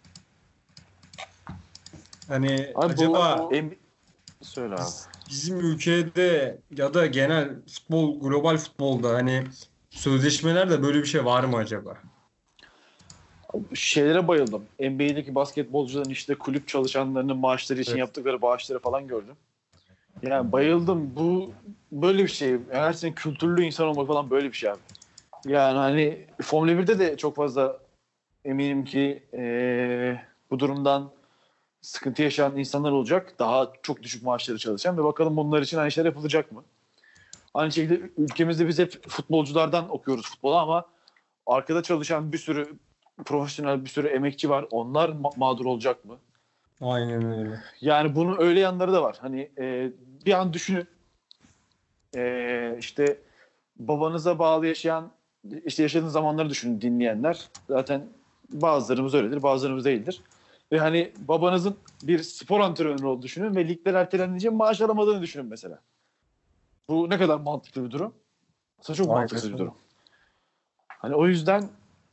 Hani 2.28 2.72
Abi 2.74 2.92
acaba 2.92 3.48
bu, 3.50 3.54
söyle 4.44 4.74
abi. 4.74 4.90
bizim 5.30 5.60
ülkede 5.60 6.58
ya 6.76 6.94
da 6.94 7.06
genel 7.06 7.48
futbol, 7.72 8.20
global 8.20 8.56
futbolda 8.56 9.14
hani 9.14 9.44
sözleşmelerde 9.90 10.82
böyle 10.82 10.98
bir 10.98 11.06
şey 11.06 11.24
var 11.24 11.44
mı 11.44 11.56
acaba? 11.56 11.96
Şeylere 13.74 14.28
bayıldım. 14.28 14.64
NBA'deki 14.80 15.34
basketbolcuların 15.34 16.10
işte 16.10 16.34
kulüp 16.34 16.68
çalışanlarının 16.68 17.36
maaşları 17.36 17.80
için 17.80 17.92
Evet. 17.92 18.00
yaptıkları 18.00 18.42
bağışları 18.42 18.78
falan 18.78 19.06
gördüm. 19.06 19.36
Yani 20.22 20.52
bayıldım. 20.52 21.16
Bu 21.16 21.50
böyle 21.92 22.22
bir 22.22 22.28
şey. 22.28 22.56
Her 22.70 22.92
sene 22.92 23.14
kültürlü 23.14 23.64
insan 23.64 23.86
olmak 23.86 24.06
falan 24.06 24.30
böyle 24.30 24.48
bir 24.48 24.56
şey 24.56 24.70
abi. 24.70 24.78
Yani 25.44 25.78
hani 25.78 26.26
Formula 26.42 26.72
1'de 26.72 26.98
de 26.98 27.16
çok 27.16 27.36
fazla 27.36 27.78
eminim 28.44 28.84
ki 28.84 29.22
eee, 29.32 30.24
bu 30.50 30.58
durumdan 30.58 31.10
sıkıntı 31.80 32.22
yaşayan 32.22 32.56
insanlar 32.56 32.92
olacak. 32.92 33.34
Daha 33.38 33.72
çok 33.82 34.02
düşük 34.02 34.22
maaşları 34.22 34.58
çalışan 34.58 34.98
ve 34.98 35.04
bakalım 35.04 35.36
bunlar 35.36 35.62
için 35.62 35.78
aynı 35.78 35.90
şeyler 35.90 36.08
yapılacak 36.08 36.52
mı? 36.52 36.64
Aynı 37.54 37.72
şekilde 37.72 38.10
ülkemizde 38.16 38.68
biz 38.68 38.78
hep 38.78 39.08
futbolculardan 39.08 39.94
okuyoruz 39.94 40.30
futbolu 40.30 40.56
ama 40.56 40.84
arkada 41.46 41.82
çalışan 41.82 42.32
bir 42.32 42.38
sürü 42.38 42.68
profesyonel 43.24 43.84
bir 43.84 43.90
sürü 43.90 44.08
emekçi 44.08 44.50
var. 44.50 44.66
Onlar 44.70 45.08
ma- 45.08 45.38
mağdur 45.38 45.64
olacak 45.66 46.04
mı? 46.04 46.18
Aynen 46.82 47.38
öyle. 47.38 47.60
Yani 47.80 48.14
bunun 48.14 48.40
öyle 48.40 48.60
yanları 48.60 48.92
da 48.92 49.02
var. 49.02 49.16
Hani 49.20 49.50
e, 49.58 49.92
bir 50.26 50.32
an 50.32 50.52
düşünün. 50.52 50.86
E, 52.16 52.76
işte 52.78 53.18
babanıza 53.76 54.38
bağlı 54.38 54.66
yaşayan 54.66 55.10
işte 55.64 55.82
yaşadığınız 55.82 56.12
zamanları 56.12 56.50
düşünün 56.50 56.80
dinleyenler. 56.80 57.48
Zaten 57.68 58.06
bazılarımız 58.52 59.14
öyledir, 59.14 59.42
bazılarımız 59.42 59.84
değildir. 59.84 60.22
Ve 60.72 60.78
hani 60.78 61.12
babanızın 61.28 61.76
bir 62.02 62.18
spor 62.22 62.60
antrenörü 62.60 63.06
olduğunu 63.06 63.22
düşünün 63.22 63.56
ve 63.56 63.68
ligler 63.68 63.94
ertelenince 63.94 64.50
maaş 64.50 64.80
alamadığını 64.80 65.22
düşünün 65.22 65.46
mesela. 65.46 65.78
Bu 66.88 67.10
ne 67.10 67.18
kadar 67.18 67.36
mantıklı 67.36 67.84
bir 67.84 67.90
durum? 67.90 68.14
Aslında 68.80 68.96
çok 68.96 69.08
Aynen. 69.08 69.20
mantıklı 69.20 69.52
bir 69.52 69.58
durum. 69.58 69.74
Hani 70.88 71.14
o 71.14 71.26
yüzden 71.26 71.68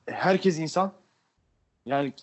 herkes 0.06 0.60
insan. 0.60 0.92
Yani 1.86 2.14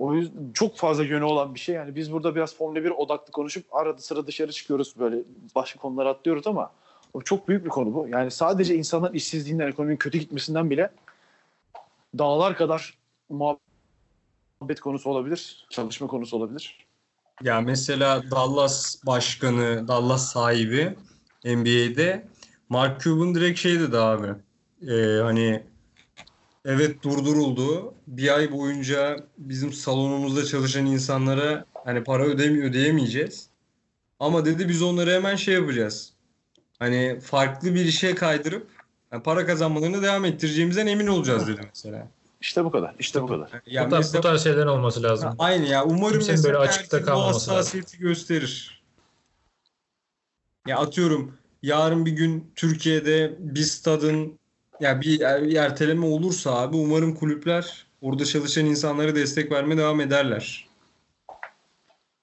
o 0.00 0.14
yüzden 0.14 0.52
çok 0.54 0.76
fazla 0.76 1.04
yönü 1.04 1.24
olan 1.24 1.54
bir 1.54 1.60
şey. 1.60 1.74
Yani 1.74 1.94
biz 1.94 2.12
burada 2.12 2.34
biraz 2.34 2.54
Formula 2.54 2.84
1 2.84 2.90
odaklı 2.90 3.32
konuşup 3.32 3.74
arada 3.74 3.98
sıra 3.98 4.26
dışarı 4.26 4.52
çıkıyoruz 4.52 4.94
böyle 4.98 5.16
başka 5.54 5.80
konulara 5.80 6.08
atlıyoruz 6.08 6.46
ama 6.46 6.70
o 7.12 7.22
çok 7.22 7.48
büyük 7.48 7.64
bir 7.64 7.70
konu 7.70 7.94
bu. 7.94 8.08
Yani 8.08 8.30
sadece 8.30 8.74
insanların 8.74 9.14
işsizliğinden, 9.14 9.68
ekonominin 9.68 9.96
kötü 9.96 10.18
gitmesinden 10.18 10.70
bile 10.70 10.90
dağlar 12.18 12.56
kadar 12.56 12.98
muhabbet 13.28 14.80
konusu 14.80 15.10
olabilir, 15.10 15.66
çalışma 15.70 16.06
konusu 16.06 16.36
olabilir. 16.36 16.86
Ya 17.42 17.60
mesela 17.60 18.30
Dallas 18.30 19.06
başkanı, 19.06 19.88
Dallas 19.88 20.32
sahibi 20.32 20.94
NBA'de 21.44 22.26
Mark 22.68 23.00
Cuban 23.00 23.34
direkt 23.34 23.58
şey 23.58 23.80
dedi 23.80 23.98
abi. 23.98 24.28
Ee, 24.88 25.20
hani 25.22 25.62
evet 26.64 27.02
durduruldu. 27.02 27.94
Bir 28.06 28.34
ay 28.36 28.52
boyunca 28.52 29.16
bizim 29.38 29.72
salonumuzda 29.72 30.44
çalışan 30.44 30.86
insanlara 30.86 31.64
hani 31.84 32.04
para 32.04 32.24
ödemi 32.24 32.64
ödeyemeyeceğiz. 32.64 33.48
Ama 34.20 34.44
dedi 34.44 34.68
biz 34.68 34.82
onları 34.82 35.10
hemen 35.10 35.36
şey 35.36 35.54
yapacağız. 35.54 36.12
Hani 36.78 37.20
farklı 37.20 37.74
bir 37.74 37.84
işe 37.84 38.14
kaydırıp 38.14 38.70
yani 39.12 39.22
para 39.22 39.46
kazanmalarını 39.46 40.02
devam 40.02 40.24
ettireceğimizden 40.24 40.86
emin 40.86 41.06
olacağız 41.06 41.46
dedi 41.48 41.60
mesela. 41.68 42.08
İşte 42.40 42.64
bu 42.64 42.70
kadar. 42.70 42.94
İşte 42.98 43.22
bu 43.22 43.26
kadar. 43.26 43.50
Ya 43.66 43.86
bu, 43.86 43.90
tarz, 43.90 44.00
mesela- 44.06 44.18
bu 44.18 44.22
tarz 44.26 44.42
şeylerin 44.44 44.66
olması 44.66 45.02
lazım. 45.02 45.28
Ha, 45.28 45.34
Aynı 45.38 45.66
ya. 45.66 45.84
Umarım 45.84 46.12
Kimsenin 46.18 46.44
böyle 46.44 46.56
açıkta 46.58 46.96
herkes 46.96 47.00
bu 47.02 47.04
kalmaması 47.12 47.34
lazım. 47.36 47.54
hassasiyeti 47.54 47.98
gösterir. 47.98 48.82
Ya 50.66 50.78
atıyorum 50.78 51.34
yarın 51.62 52.06
bir 52.06 52.12
gün 52.12 52.52
Türkiye'de 52.56 53.36
bir 53.38 53.60
stadın 53.62 54.38
ya 54.80 55.00
bir 55.00 55.20
bir 55.20 55.54
erteleme 55.56 56.06
olursa 56.06 56.54
abi 56.60 56.76
umarım 56.76 57.14
kulüpler 57.14 57.86
orada 58.00 58.24
çalışan 58.24 58.66
insanlara 58.66 59.14
destek 59.14 59.52
vermeye 59.52 59.76
devam 59.78 60.00
ederler. 60.00 60.68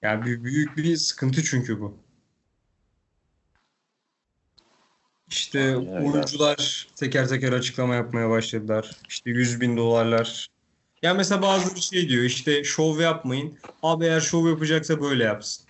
Yani 0.02 0.24
bir, 0.26 0.44
büyük 0.44 0.76
bir 0.76 0.96
sıkıntı 0.96 1.44
çünkü 1.44 1.80
bu. 1.80 1.96
İşte 5.28 5.60
Aynen 5.76 6.04
oyuncular 6.12 6.88
teker 6.96 7.28
teker 7.28 7.52
açıklama 7.52 7.94
yapmaya 7.94 8.30
başladılar. 8.30 8.96
İşte 9.08 9.30
100 9.30 9.60
bin 9.60 9.76
dolarlar. 9.76 10.46
Ya 11.02 11.14
mesela 11.14 11.42
bazıları 11.42 11.82
şey 11.82 12.08
diyor 12.08 12.24
işte 12.24 12.64
şov 12.64 13.00
yapmayın. 13.00 13.58
Abi 13.82 14.04
eğer 14.04 14.20
şov 14.20 14.48
yapacaksa 14.48 15.00
böyle 15.00 15.24
yapsın. 15.24 15.66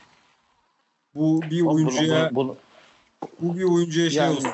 Bu 1.15 1.43
bir 1.43 1.61
Bunu- 1.61 1.75
oyuncuya 1.75 2.31
bunu- 2.35 2.57
bu 3.41 3.57
bir 3.59 3.63
oyuncuya 3.65 4.11
şey 4.11 4.19
Yani- 4.23 4.37
olsun 4.37 4.51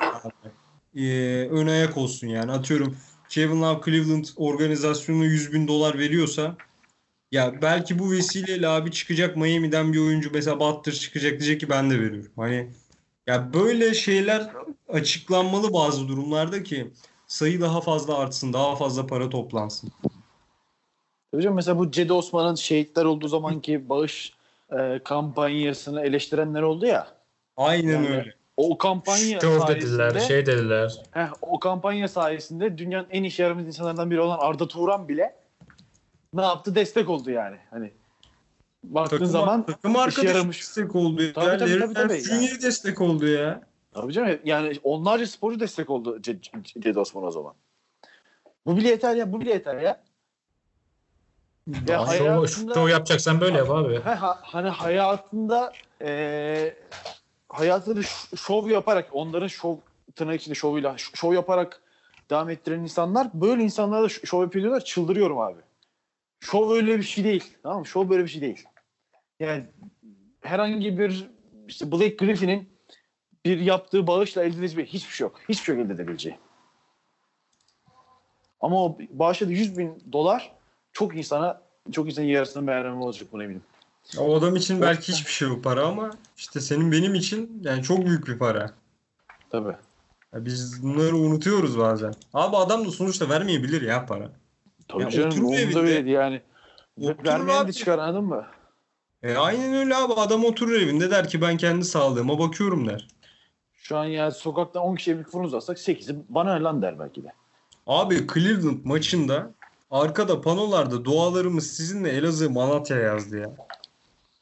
Ee, 0.97 1.49
ön 1.51 1.67
ayak 1.67 1.97
olsun 1.97 2.27
yani. 2.27 2.53
Atıyorum 2.53 2.97
Kevin 3.29 3.63
Love 3.63 3.81
Cleveland 3.85 4.25
organizasyonu 4.37 5.25
100 5.25 5.53
bin 5.53 5.69
dolar 5.69 5.99
veriyorsa 5.99 6.57
ya 7.33 7.63
belki 7.63 7.99
bu 7.99 8.11
vesileyle 8.13 8.69
abi 8.69 8.91
çıkacak 8.91 9.37
Miami'den 9.37 9.93
bir 9.93 9.99
oyuncu 9.99 10.31
mesela 10.33 10.61
Butler 10.61 10.93
çıkacak 10.93 11.41
diyecek 11.41 11.61
ki 11.61 11.69
ben 11.69 11.91
de 11.91 12.01
veriyorum. 12.01 12.33
Hani 12.37 12.71
ya 13.27 13.53
böyle 13.53 13.95
şeyler 13.95 14.51
açıklanmalı 14.89 15.73
bazı 15.73 16.09
durumlarda 16.09 16.63
ki 16.63 16.91
sayı 17.27 17.61
daha 17.61 17.81
fazla 17.81 18.19
artsın, 18.19 18.53
daha 18.53 18.77
fazla 18.77 19.07
para 19.07 19.31
toplansın. 19.31 19.91
Tabii 21.33 21.43
canım, 21.43 21.57
mesela 21.57 21.79
bu 21.79 21.91
Cedi 21.91 22.13
Osman'ın 22.13 22.55
şehitler 22.55 23.05
olduğu 23.05 23.29
zamanki 23.29 23.89
bağış 23.89 24.33
e, 24.79 25.01
kampanyasını 25.05 26.01
eleştirenler 26.01 26.63
oldu 26.63 26.87
ya. 26.87 27.09
Aynen 27.57 27.93
Yani 27.93 28.09
öyle. 28.09 28.35
O 28.57 28.79
kampanya 28.79 29.41
Şov 29.41 29.69
dediler, 29.69 30.11
sayesinde 30.11 30.21
şey 30.21 30.47
dediler. 30.47 31.03
heh, 31.11 31.29
o 31.43 31.59
kampanya 31.61 32.09
sayesinde 32.09 32.79
dünyanın 32.79 33.07
en 33.11 33.23
işe 33.23 33.43
yaramaz 33.43 33.67
insanlardan 33.67 34.11
biri 34.11 34.21
olan 34.21 34.39
Arda 34.41 34.69
Turan 34.69 35.09
bile 35.09 35.37
ne 36.35 36.43
yaptı? 36.43 36.75
Destek 36.75 37.09
oldu 37.11 37.31
yani. 37.31 37.57
Hani 37.71 37.93
baktığın 38.85 39.17
Takım, 39.17 39.27
zaman 39.33 39.67
takım 39.67 39.97
arkadaşı 39.97 40.27
yaramış. 40.27 40.59
destek 40.61 40.97
oldu 40.97 41.23
ya. 41.23 41.33
Tabii, 41.33 41.59
tabii, 41.59 41.79
tabii, 41.81 41.95
tabii. 41.95 42.13
Nance 42.31 42.47
Jr. 42.49 42.63
destek 42.63 43.01
oldu 43.01 43.27
ya. 43.27 43.61
Tabii 43.93 44.13
canım 44.13 44.39
yani 44.45 44.73
onlarca 44.83 45.27
sporcu 45.27 45.61
destek 45.61 45.91
oldu 45.91 46.23
C- 46.23 46.41
C- 46.43 46.81
Cedi 46.81 46.99
Osman 46.99 47.25
o 47.25 47.31
zaman. 47.31 47.55
Bu 48.67 48.77
bile 48.77 48.89
yeter 48.89 49.15
ya 49.17 49.33
bu 49.33 49.41
bile 49.41 49.51
yeter 49.53 49.77
ya. 49.77 50.03
Ya 51.89 51.99
Şov, 51.99 52.07
hayatında- 52.07 52.75
şov 52.75 52.89
yapacaksan 52.89 53.41
böyle 53.41 53.59
yap 53.59 53.71
abi. 53.71 54.01
Ha, 54.01 54.23
ha- 54.23 54.39
hani 54.43 54.69
hayatında 54.69 55.73
eee 56.01 56.77
hayatında 57.55 58.03
ş- 58.03 58.37
şov 58.37 58.69
yaparak 58.69 59.09
onların 59.13 59.47
şov 59.47 59.77
tırnak 60.17 60.41
içinde 60.41 60.55
şovuyla 60.55 60.95
şov 60.99 61.33
yaparak 61.33 61.83
devam 62.31 62.51
ettiren 62.51 62.81
insanlar 62.81 63.31
böyle 63.35 63.63
insanlara 63.63 64.03
da 64.03 64.09
şov 64.09 64.43
yapıyorlar 64.43 64.85
çıldırıyorum 64.85 65.39
abi. 65.39 65.61
Şov 66.41 66.71
öyle 66.71 66.99
bir 66.99 67.03
şey 67.03 67.25
değil. 67.25 67.57
Tamam 67.63 67.79
mı? 67.79 67.87
Şov 67.87 68.09
böyle 68.11 68.25
bir 68.25 68.29
şey 68.29 68.41
değil. 68.41 68.65
Yani 69.41 69.65
herhangi 70.41 70.99
bir 70.99 71.31
işte 71.69 71.93
Blake 71.93 72.17
Griffin'in 72.27 72.69
bir 73.45 73.59
yaptığı 73.61 74.07
bağışla 74.07 74.43
elde 74.45 74.57
edebileceği 74.57 74.87
hiçbir 74.87 75.13
şey 75.13 75.25
yok. 75.25 75.41
Hiçbir 75.49 75.65
şey 75.65 75.81
elde 75.81 75.93
edebileceği. 75.93 76.37
Ama 78.61 78.85
o 78.85 78.99
bağışladığı 79.11 79.53
100 79.53 79.79
bin 79.79 80.03
dolar 80.13 80.53
çok 80.93 81.17
insana 81.17 81.63
çok 81.93 82.07
insanın 82.07 82.27
yarısına 82.27 82.63
merhem 82.63 83.01
olacak 83.01 83.29
buna 83.33 83.45
eminim. 83.45 83.63
O 84.19 84.35
adam 84.37 84.57
için 84.57 84.81
belki 84.81 85.13
hiçbir 85.13 85.33
şey 85.33 85.51
bu 85.51 85.63
para 85.63 85.87
ama 85.87 86.11
işte 86.37 86.61
senin 86.61 86.93
benim 86.93 87.15
için 87.15 87.61
yani 87.65 87.83
çok 87.83 88.07
büyük 88.07 88.27
bir 88.27 88.39
para. 88.39 88.71
Tabii. 89.51 89.77
Ya 90.35 90.45
biz 90.45 90.83
bunları 90.83 91.17
unutuyoruz 91.17 91.79
bazen. 91.79 92.15
Abi 92.35 92.57
adam 92.57 92.87
da 92.87 92.91
sonuçta 92.91 93.29
vermeyebilir 93.29 93.83
ya 93.83 94.07
para. 94.07 94.31
Tabii 94.89 95.03
Ya 95.03 95.11
canım 95.11 95.53
evinde. 95.53 95.79
öyleydi 95.79 96.11
yani. 96.11 96.41
Oturur 97.01 97.25
Vermeyen 97.27 97.61
abi. 97.61 97.69
de 97.69 97.73
çıkar 97.73 97.99
anladın 97.99 98.25
mı? 98.25 98.47
E 99.23 99.37
aynen 99.37 99.75
öyle 99.75 99.97
abi 99.97 100.13
adam 100.13 100.45
oturur 100.45 100.73
evinde 100.73 101.11
der 101.11 101.29
ki 101.29 101.41
ben 101.41 101.57
kendi 101.57 101.85
sağlığıma 101.85 102.39
bakıyorum 102.39 102.89
der. 102.89 103.09
Şu 103.75 103.97
an 103.97 104.05
yani 104.05 104.33
sokaktan 104.33 104.83
10 104.83 104.95
kişiye 104.97 105.19
bir 105.19 105.25
fırın 105.25 105.45
uzatsak 105.45 105.79
8'i 105.79 106.17
bana 106.29 106.65
lan 106.65 106.83
der 106.83 106.99
belki 106.99 107.25
de. 107.25 107.33
Abi 107.87 108.27
Cleveland 108.35 108.85
maçında 108.85 109.51
arkada 109.91 110.41
panolarda 110.41 111.05
dualarımız 111.05 111.67
sizinle 111.67 112.11
Elazığ 112.11 112.51
Malatya 112.51 112.97
yazdı 112.99 113.39
ya. 113.39 113.51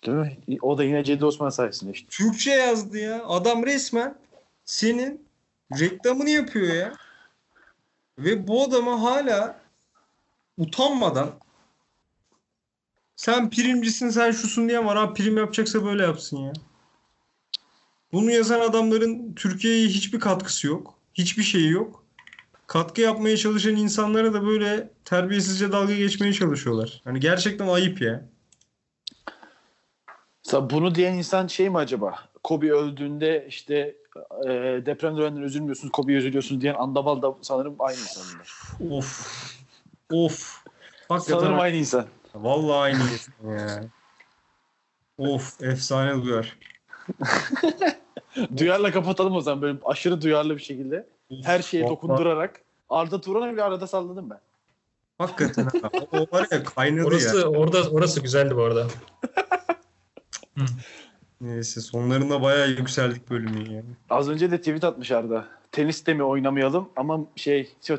Değil 0.06 0.18
mi? 0.18 0.58
O 0.62 0.78
da 0.78 0.84
yine 0.84 1.04
Cedi 1.04 1.24
Osman 1.24 1.50
sayesinde 1.50 1.92
işte. 1.92 2.06
Türkçe 2.10 2.50
yazdı 2.50 2.98
ya. 2.98 3.24
Adam 3.26 3.66
resmen 3.66 4.18
senin 4.64 5.28
reklamını 5.80 6.30
yapıyor 6.30 6.74
ya. 6.74 6.92
Ve 8.18 8.46
bu 8.46 8.62
adama 8.64 9.02
hala 9.02 9.60
utanmadan 10.58 11.30
sen 13.16 13.50
primcisin 13.50 14.10
sen 14.10 14.30
şusun 14.30 14.68
diye 14.68 14.84
var 14.84 14.96
abi 14.96 15.14
prim 15.14 15.36
yapacaksa 15.36 15.84
böyle 15.84 16.02
yapsın 16.02 16.36
ya. 16.36 16.52
Bunu 18.12 18.30
yazan 18.30 18.60
adamların 18.60 19.34
Türkiye'ye 19.34 19.88
hiçbir 19.88 20.20
katkısı 20.20 20.66
yok. 20.66 20.94
Hiçbir 21.14 21.42
şeyi 21.42 21.70
yok. 21.70 22.04
Katkı 22.66 23.00
yapmaya 23.00 23.36
çalışan 23.36 23.76
insanlara 23.76 24.34
da 24.34 24.46
böyle 24.46 24.90
terbiyesizce 25.04 25.72
dalga 25.72 25.94
geçmeye 25.94 26.32
çalışıyorlar. 26.32 27.00
Hani 27.04 27.20
gerçekten 27.20 27.68
ayıp 27.68 28.00
ya. 28.00 28.31
Mesela 30.52 30.70
bunu 30.70 30.94
diyen 30.94 31.14
insan 31.14 31.46
şey 31.46 31.70
mi 31.70 31.78
acaba? 31.78 32.18
Kobe 32.42 32.72
öldüğünde 32.72 33.46
işte 33.48 33.96
e, 34.44 34.48
depremde 34.86 35.20
ölenler 35.20 35.42
üzülmüyorsunuz, 35.42 35.92
Kobe'ye 35.92 36.18
üzülüyorsunuz 36.18 36.60
diyen 36.60 36.74
Andaval 36.74 37.22
da 37.22 37.34
sanırım 37.42 37.76
aynı 37.78 37.98
insan. 37.98 38.24
bunlar. 38.34 38.98
Of. 38.98 39.26
Of. 40.12 40.64
Hakikaten 41.08 41.38
Sanırım 41.40 41.60
aynı 41.60 41.76
insan. 41.76 42.06
Vallahi 42.34 42.76
aynı 42.76 42.98
insan 43.02 43.32
ya. 43.58 43.84
Of 45.18 45.62
efsane 45.62 46.22
duyar. 46.24 46.58
Duyarla 48.56 48.92
kapatalım 48.92 49.36
o 49.36 49.40
zaman 49.40 49.62
böyle 49.62 49.78
aşırı 49.84 50.22
duyarlı 50.22 50.56
bir 50.56 50.62
şekilde. 50.62 51.06
Her 51.42 51.62
şeye 51.62 51.88
dokundurarak. 51.88 52.60
Arda 52.90 53.20
Turan'a 53.20 53.52
bile 53.52 53.62
arada 53.62 53.86
salladım 53.86 54.30
ben. 54.30 54.40
Hakikaten 55.18 55.64
ha. 55.64 55.90
O 56.12 56.36
var 56.36 56.48
ya 56.50 56.64
kaynadı 56.64 57.06
Orası 57.06 57.38
ya. 57.38 57.46
orada 57.46 57.90
orası 57.90 58.20
güzeldi 58.20 58.56
bu 58.56 58.62
arada. 58.62 58.86
Neyse 61.40 61.80
sonlarında 61.80 62.42
bayağı 62.42 62.70
yükseldik 62.70 63.30
bölümün 63.30 63.70
yani. 63.70 63.84
Az 64.10 64.28
önce 64.28 64.50
de 64.50 64.58
tweet 64.58 64.84
atmış 64.84 65.10
Arda. 65.10 65.46
Tenis 65.72 66.06
de 66.06 66.14
mi 66.14 66.22
oynamayalım 66.22 66.88
ama 66.96 67.20
şey, 67.36 67.72
şey, 67.80 67.96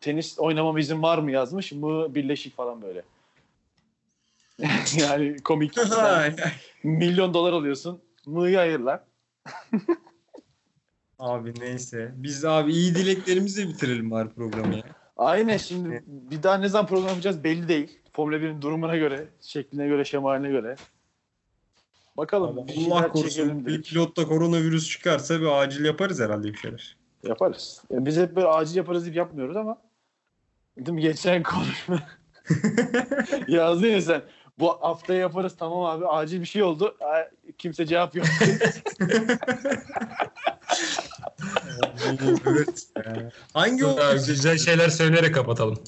tenis 0.00 0.38
oynamama 0.38 0.80
izin 0.80 1.02
var 1.02 1.18
mı 1.18 1.30
yazmış 1.30 1.72
mı 1.72 2.14
birleşik 2.14 2.56
falan 2.56 2.82
böyle. 2.82 3.02
yani 4.98 5.36
komik. 5.44 5.76
Milyon 6.84 7.34
dolar 7.34 7.52
alıyorsun. 7.52 8.00
Mı'yı 8.26 8.60
ayırlar. 8.60 9.00
abi 11.18 11.54
neyse. 11.60 12.12
Biz 12.16 12.44
abi 12.44 12.72
iyi 12.72 12.94
dileklerimizle 12.94 13.68
bitirelim 13.68 14.10
bari 14.10 14.28
programı 14.28 14.74
ya. 14.74 14.82
Aynen 15.16 15.56
şimdi 15.56 16.04
bir 16.06 16.42
daha 16.42 16.58
ne 16.58 16.68
zaman 16.68 16.86
program 16.86 17.08
yapacağız 17.08 17.44
belli 17.44 17.68
değil. 17.68 17.98
Formula 18.12 18.36
1'in 18.36 18.62
durumuna 18.62 18.96
göre, 18.96 19.28
şekline 19.40 19.86
göre, 19.86 20.04
şemaline 20.04 20.48
göre. 20.48 20.76
Bakalım 22.16 22.68
bir 22.68 22.90
Allah 22.90 23.08
korusun 23.08 23.28
çekelim 23.28 23.66
bir 23.66 23.82
pilotta 23.82 24.28
koronavirüs 24.28 24.90
çıkarsa 24.90 25.40
bir 25.40 25.46
acil 25.46 25.84
yaparız 25.84 26.20
herhalde 26.20 26.52
bir 26.52 26.58
şeyler. 26.58 26.96
Yaparız. 27.22 27.82
Ya 27.90 28.06
biz 28.06 28.16
hep 28.16 28.36
böyle 28.36 28.46
acil 28.46 28.76
yaparız 28.76 29.04
deyip 29.04 29.16
yapmıyoruz 29.16 29.56
ama 29.56 29.78
değil 30.76 30.90
mi? 30.90 31.00
Geçen 31.02 31.42
konuşma 31.52 32.02
yazdın 33.48 33.86
ya 33.86 34.02
sen. 34.02 34.22
Bu 34.58 34.68
hafta 34.68 35.14
yaparız 35.14 35.56
tamam 35.58 35.82
abi 35.84 36.06
acil 36.06 36.40
bir 36.40 36.46
şey 36.46 36.62
oldu. 36.62 36.96
Aa, 37.00 37.22
Kimse 37.58 37.86
cevap 37.86 38.14
yok. 38.16 38.26
evet. 42.46 42.88
Hangi 43.54 43.86
o? 43.86 43.96
Güzel 44.26 44.58
şeyler 44.58 44.88
söyleyerek 44.88 45.34
kapatalım. 45.34 45.78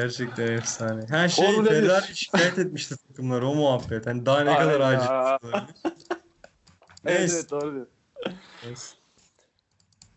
Gerçekten 0.00 0.52
efsane. 0.52 1.00
Her 1.08 1.28
şey 1.28 1.58
bir. 1.58 1.64
Ferrari 1.68 2.16
şikayet 2.16 2.58
etmişti 2.58 2.96
takımlar 3.08 3.42
o 3.42 3.54
muhabbet. 3.54 4.06
Hani 4.06 4.26
daha 4.26 4.40
ne 4.40 4.58
kadar 4.58 4.80
Aynen. 4.80 4.98
acil. 4.98 5.08
olabilir? 5.48 5.64
evet, 7.04 7.18
Neyse. 7.18 7.36
evet 7.36 7.50
doğru 7.50 7.74
diyor. 7.74 7.86
Neyse. 8.62 8.96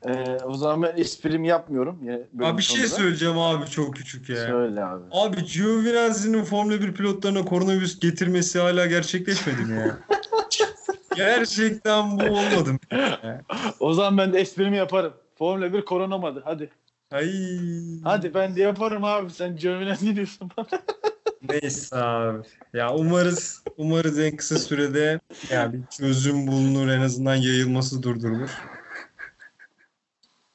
Ee, 0.05 0.38
o 0.45 0.53
zaman 0.53 0.84
ben 0.84 1.01
esprimi 1.01 1.47
yapmıyorum. 1.47 1.99
Yine 2.01 2.19
bölüm 2.34 2.49
Abi 2.51 2.57
bir 2.57 2.63
şey 2.63 2.78
sonunda. 2.78 2.95
söyleyeceğim 2.95 3.38
abi 3.38 3.65
çok 3.65 3.95
küçük 3.95 4.30
ya. 4.30 4.36
Söyle 4.47 4.86
abi. 4.86 5.03
Abi 5.11 5.43
Giovinazzi'nin 5.45 6.43
Formula 6.43 6.82
1 6.82 6.93
pilotlarına 6.93 7.45
koronavirüs 7.45 7.99
getirmesi 7.99 8.59
hala 8.59 8.86
gerçekleşmedi 8.86 9.61
mi 9.61 9.80
ya? 9.80 9.99
Gerçekten 11.15 12.17
bu 12.17 12.23
olmadı 12.23 12.73
mı? 12.73 12.80
ya? 12.91 13.41
O 13.80 13.93
zaman 13.93 14.17
ben 14.17 14.34
de 14.34 14.39
esprimi 14.39 14.78
yaparım. 14.78 15.13
Formula 15.38 15.73
1 15.73 15.86
koronamadı. 15.86 16.41
Hadi. 16.45 16.69
Ay. 17.12 17.32
Hadi 18.03 18.34
ben 18.34 18.55
de 18.55 18.62
yaparım 18.62 19.03
abi. 19.03 19.30
Sen 19.30 19.55
Giovinazzi 19.58 20.16
diyorsun 20.16 20.51
bana. 20.58 20.68
Neyse 21.49 21.95
abi. 21.95 22.47
Ya 22.74 22.93
umarız 22.95 23.64
umarız 23.78 24.20
en 24.20 24.36
kısa 24.36 24.58
sürede 24.60 25.20
ya 25.51 25.74
bir 25.74 25.80
çözüm 25.86 26.47
bulunur 26.47 26.88
en 26.88 27.01
azından 27.01 27.36
yayılması 27.36 28.03
durdurulur. 28.03 28.49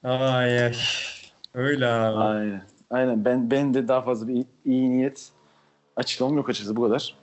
Ay 0.05 0.63
ay. 0.65 0.77
Öyle 1.55 1.87
abi. 1.87 2.19
Aynen. 2.19 2.67
Aynen. 2.91 3.25
Ben 3.25 3.51
ben 3.51 3.75
de 3.75 3.89
daha 3.89 4.03
fazla 4.03 4.29
bir 4.29 4.35
iyi, 4.35 4.47
iyi 4.65 4.91
niyet 4.91 5.29
açıklamam 5.97 6.37
yok 6.37 6.49
açıkçası 6.49 6.77
bu 6.77 6.83
kadar. 6.83 7.15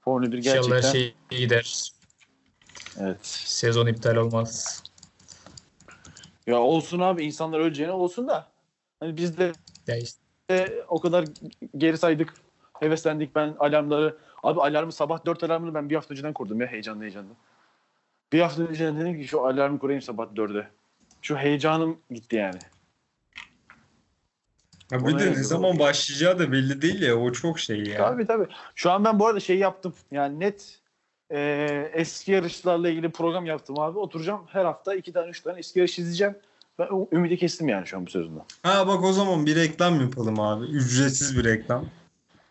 Formula 0.00 0.32
1 0.32 0.38
İnşallah 0.38 0.54
gerçekten. 0.54 0.88
her 0.88 0.92
şey 0.92 1.14
iyi 1.30 1.40
gider. 1.40 1.92
Evet. 3.00 3.18
Sezon 3.22 3.86
iptal 3.86 4.16
olmaz. 4.16 4.82
Ya 6.48 6.58
olsun 6.58 6.98
abi 6.98 7.24
insanlar 7.24 7.60
öleceğine 7.60 7.92
olsun 7.92 8.28
da. 8.28 8.48
Hani 9.00 9.16
biz 9.16 9.38
de 9.38 9.52
Ya 9.86 9.96
işte, 9.96 10.84
o 10.88 11.00
kadar 11.00 11.24
geri 11.76 11.98
saydık. 11.98 12.34
Heveslendik 12.80 13.34
ben 13.34 13.56
alarmları. 13.58 14.16
Abi 14.42 14.60
alarmı 14.60 14.92
sabah 14.92 15.26
4 15.26 15.42
alarmını 15.42 15.74
ben 15.74 15.90
bir 15.90 15.94
hafta 15.94 16.14
önceden 16.14 16.32
kurdum 16.32 16.60
ya 16.60 16.66
heyecanlı 16.66 17.02
heyecanlı. 17.02 17.30
Bir 18.32 18.40
hafta 18.40 18.62
önceden 18.62 19.00
dedim 19.00 19.20
ki 19.20 19.28
şu 19.28 19.46
alarmı 19.46 19.78
kurayım 19.78 20.02
sabah 20.02 20.26
4'e. 20.26 20.68
Şu 21.22 21.36
heyecanım 21.36 21.98
gitti 22.10 22.36
yani. 22.36 22.58
Ya 24.92 25.06
bir 25.06 25.18
de 25.18 25.30
ne 25.30 25.34
zaman 25.34 25.70
oldu. 25.70 25.78
başlayacağı 25.78 26.38
da 26.38 26.52
belli 26.52 26.82
değil 26.82 27.02
ya. 27.02 27.16
O 27.16 27.32
çok 27.32 27.58
şey 27.60 27.84
ya. 27.84 27.96
Tabii 27.96 28.26
tabii. 28.26 28.46
Şu 28.74 28.90
an 28.90 29.04
ben 29.04 29.18
bu 29.18 29.26
arada 29.26 29.40
şey 29.40 29.58
yaptım. 29.58 29.94
Yani 30.10 30.40
net 30.40 30.80
e, 31.30 31.90
eski 31.94 32.32
yarışlarla 32.32 32.88
ilgili 32.88 33.10
program 33.10 33.46
yaptım 33.46 33.78
abi. 33.78 33.98
Oturacağım 33.98 34.40
her 34.48 34.64
hafta 34.64 34.94
iki 34.94 35.12
tane 35.12 35.28
üç 35.28 35.40
tane 35.40 35.58
eski 35.58 35.78
yarış 35.78 35.98
izleyeceğim. 35.98 36.36
Ben 36.78 36.88
ümidi 37.12 37.38
kestim 37.38 37.68
yani 37.68 37.86
şu 37.86 37.96
an 37.96 38.06
bu 38.06 38.10
sözümden. 38.10 38.44
Ha 38.62 38.86
bak 38.88 39.04
o 39.04 39.12
zaman 39.12 39.46
bir 39.46 39.56
reklam 39.56 40.00
yapalım 40.00 40.40
abi. 40.40 40.64
Ücretsiz 40.64 41.38
bir 41.38 41.44
reklam. 41.44 41.86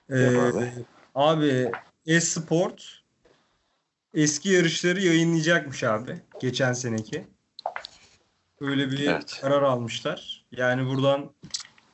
Ee, 0.10 0.38
abi. 0.38 0.72
abi 1.16 1.72
Esport 2.08 3.02
eski 4.14 4.50
yarışları 4.50 5.02
yayınlayacakmış 5.02 5.84
abi. 5.84 6.22
Geçen 6.42 6.74
seneki. 6.74 7.28
Öyle 8.62 8.92
bir 8.92 9.08
Evet. 9.08 9.38
karar 9.42 9.62
almışlar. 9.62 10.46
Yani 10.52 10.86
buradan 10.86 11.32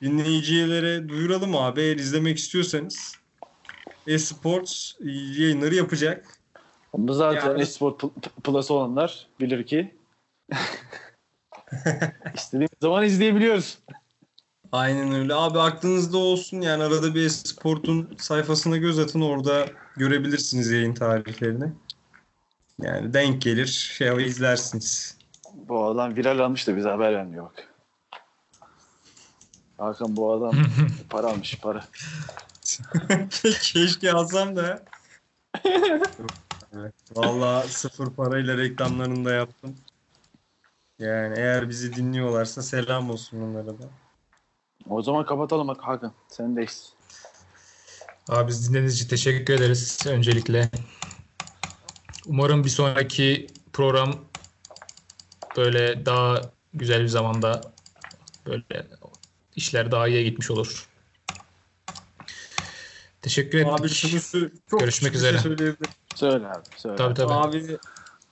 dinleyicilere 0.01 1.09
duyuralım 1.09 1.55
abi. 1.55 1.81
Eğer 1.81 1.95
izlemek 1.97 2.37
istiyorsanız 2.37 3.15
Esports 4.07 4.91
yayınları 5.37 5.75
yapacak. 5.75 6.42
Ama 6.93 7.13
zaten 7.13 7.49
Yani- 7.49 7.61
Esport 7.61 8.01
Pl- 8.01 8.29
Plus 8.43 8.71
olanlar 8.71 9.27
bilir 9.39 9.65
ki 9.65 9.95
istediğimiz 12.35 12.69
zaman 12.81 13.03
izleyebiliyoruz. 13.03 13.79
Aynen 14.71 15.13
öyle. 15.13 15.33
Abi 15.33 15.59
aklınızda 15.59 16.17
olsun 16.17 16.61
yani 16.61 16.83
arada 16.83 17.15
bir 17.15 17.25
Esport'un 17.25 18.15
sayfasına 18.17 18.77
göz 18.77 18.99
atın 18.99 19.21
orada 19.21 19.65
görebilirsiniz 19.97 20.71
yayın 20.71 20.93
tarihlerini. 20.93 21.71
Yani 22.81 23.13
denk 23.13 23.41
gelir 23.41 23.65
şey 23.65 24.25
izlersiniz. 24.25 25.17
Bu 25.53 25.85
adam 25.85 26.15
viral 26.15 26.39
almış 26.39 26.67
da 26.67 26.77
bize 26.77 26.89
haber 26.89 27.13
vermiyor 27.13 27.45
bak. 27.45 27.67
Hakan 29.77 30.15
bu 30.15 30.33
adam 30.33 30.55
para 31.09 31.27
almış 31.27 31.59
para. 31.59 31.85
Keşke 33.61 34.11
alsam 34.11 34.55
da. 34.55 34.83
Evet. 36.75 36.93
Vallahi 37.15 37.69
sıfır 37.69 38.09
parayla 38.09 38.57
reklamlarını 38.57 39.25
da 39.25 39.33
yaptım. 39.33 39.75
Yani 40.99 41.39
eğer 41.39 41.69
bizi 41.69 41.95
dinliyorlarsa 41.95 42.61
selam 42.61 43.09
olsun 43.09 43.41
onlara 43.41 43.67
da. 43.67 43.89
O 44.89 45.01
zaman 45.01 45.25
kapatalım 45.25 45.67
bak 45.67 45.77
Hakan. 45.81 46.13
Sendeyiz. 46.27 46.93
Abi 48.29 48.47
biz 48.47 48.69
dinlediğiniz 48.69 48.95
için 48.95 49.07
teşekkür 49.07 49.53
ederiz 49.53 49.99
öncelikle. 50.07 50.69
Umarım 52.25 52.63
bir 52.63 52.69
sonraki 52.69 53.47
program 53.73 54.15
böyle 55.57 56.05
daha 56.05 56.41
güzel 56.73 57.01
bir 57.01 57.07
zamanda 57.07 57.61
böyle 58.45 58.87
işler 59.55 59.91
daha 59.91 60.07
iyiye 60.07 60.23
gitmiş 60.23 60.51
olur. 60.51 60.89
Teşekkür 63.21 63.57
ettik. 63.57 63.79
Abi 63.79 63.89
şunu 63.89 64.49
çok 64.69 64.79
Görüşmek 64.79 65.11
şey 65.11 65.17
üzere. 65.17 65.39
söyleyebilirim. 65.39 65.93
Söyle 66.15 66.47
abi 66.47 66.63
söyle. 66.77 66.95
Tabii 66.95 67.13
tabii. 67.13 67.33
Abi 67.33 67.77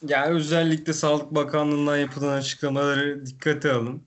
ya 0.07 0.25
özellikle 0.25 0.93
Sağlık 0.93 1.31
Bakanlığı'ndan 1.31 1.97
yapılan 1.97 2.37
açıklamaları 2.37 3.25
dikkate 3.25 3.71
alın. 3.71 4.03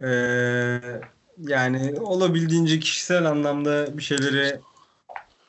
Ee, 0.00 0.80
yani 1.38 2.00
olabildiğince 2.00 2.80
kişisel 2.80 3.26
anlamda 3.26 3.98
bir 3.98 4.02
şeyleri 4.02 4.60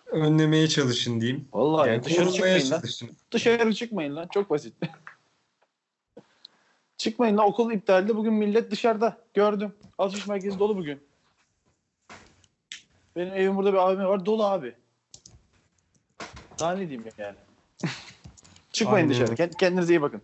önlemeye 0.07 0.67
çalışın 0.67 1.21
diyeyim. 1.21 1.47
Vallahi 1.53 1.89
Yani 1.89 2.03
dışarı 2.03 2.31
çıkmayın 2.31 2.71
lan. 2.71 2.79
çalışın. 2.79 3.09
Dışarı 3.31 3.73
çıkmayın 3.73 4.15
lan. 4.15 4.27
Çok 4.33 4.49
basit. 4.49 4.73
çıkmayın 6.97 7.37
lan. 7.37 7.47
Okul 7.47 7.71
iptalde. 7.71 8.15
Bugün 8.15 8.33
millet 8.33 8.71
dışarıda. 8.71 9.17
Gördüm. 9.33 9.73
Alışveriş 9.97 10.27
merkezi 10.27 10.59
dolu 10.59 10.77
bugün. 10.77 10.99
Benim 13.15 13.33
evim 13.33 13.57
burada 13.57 13.73
bir 13.73 13.77
AVM 13.77 14.05
var. 14.05 14.25
Dolu 14.25 14.45
abi. 14.45 14.75
Daha 16.59 16.71
ne 16.71 16.89
diyeyim 16.89 17.03
yani. 17.17 17.35
çıkmayın 18.71 19.09
Aynen. 19.09 19.21
dışarı. 19.21 19.35
Kend- 19.37 19.57
Kendinize 19.57 19.93
iyi 19.93 20.01
bakın. 20.01 20.21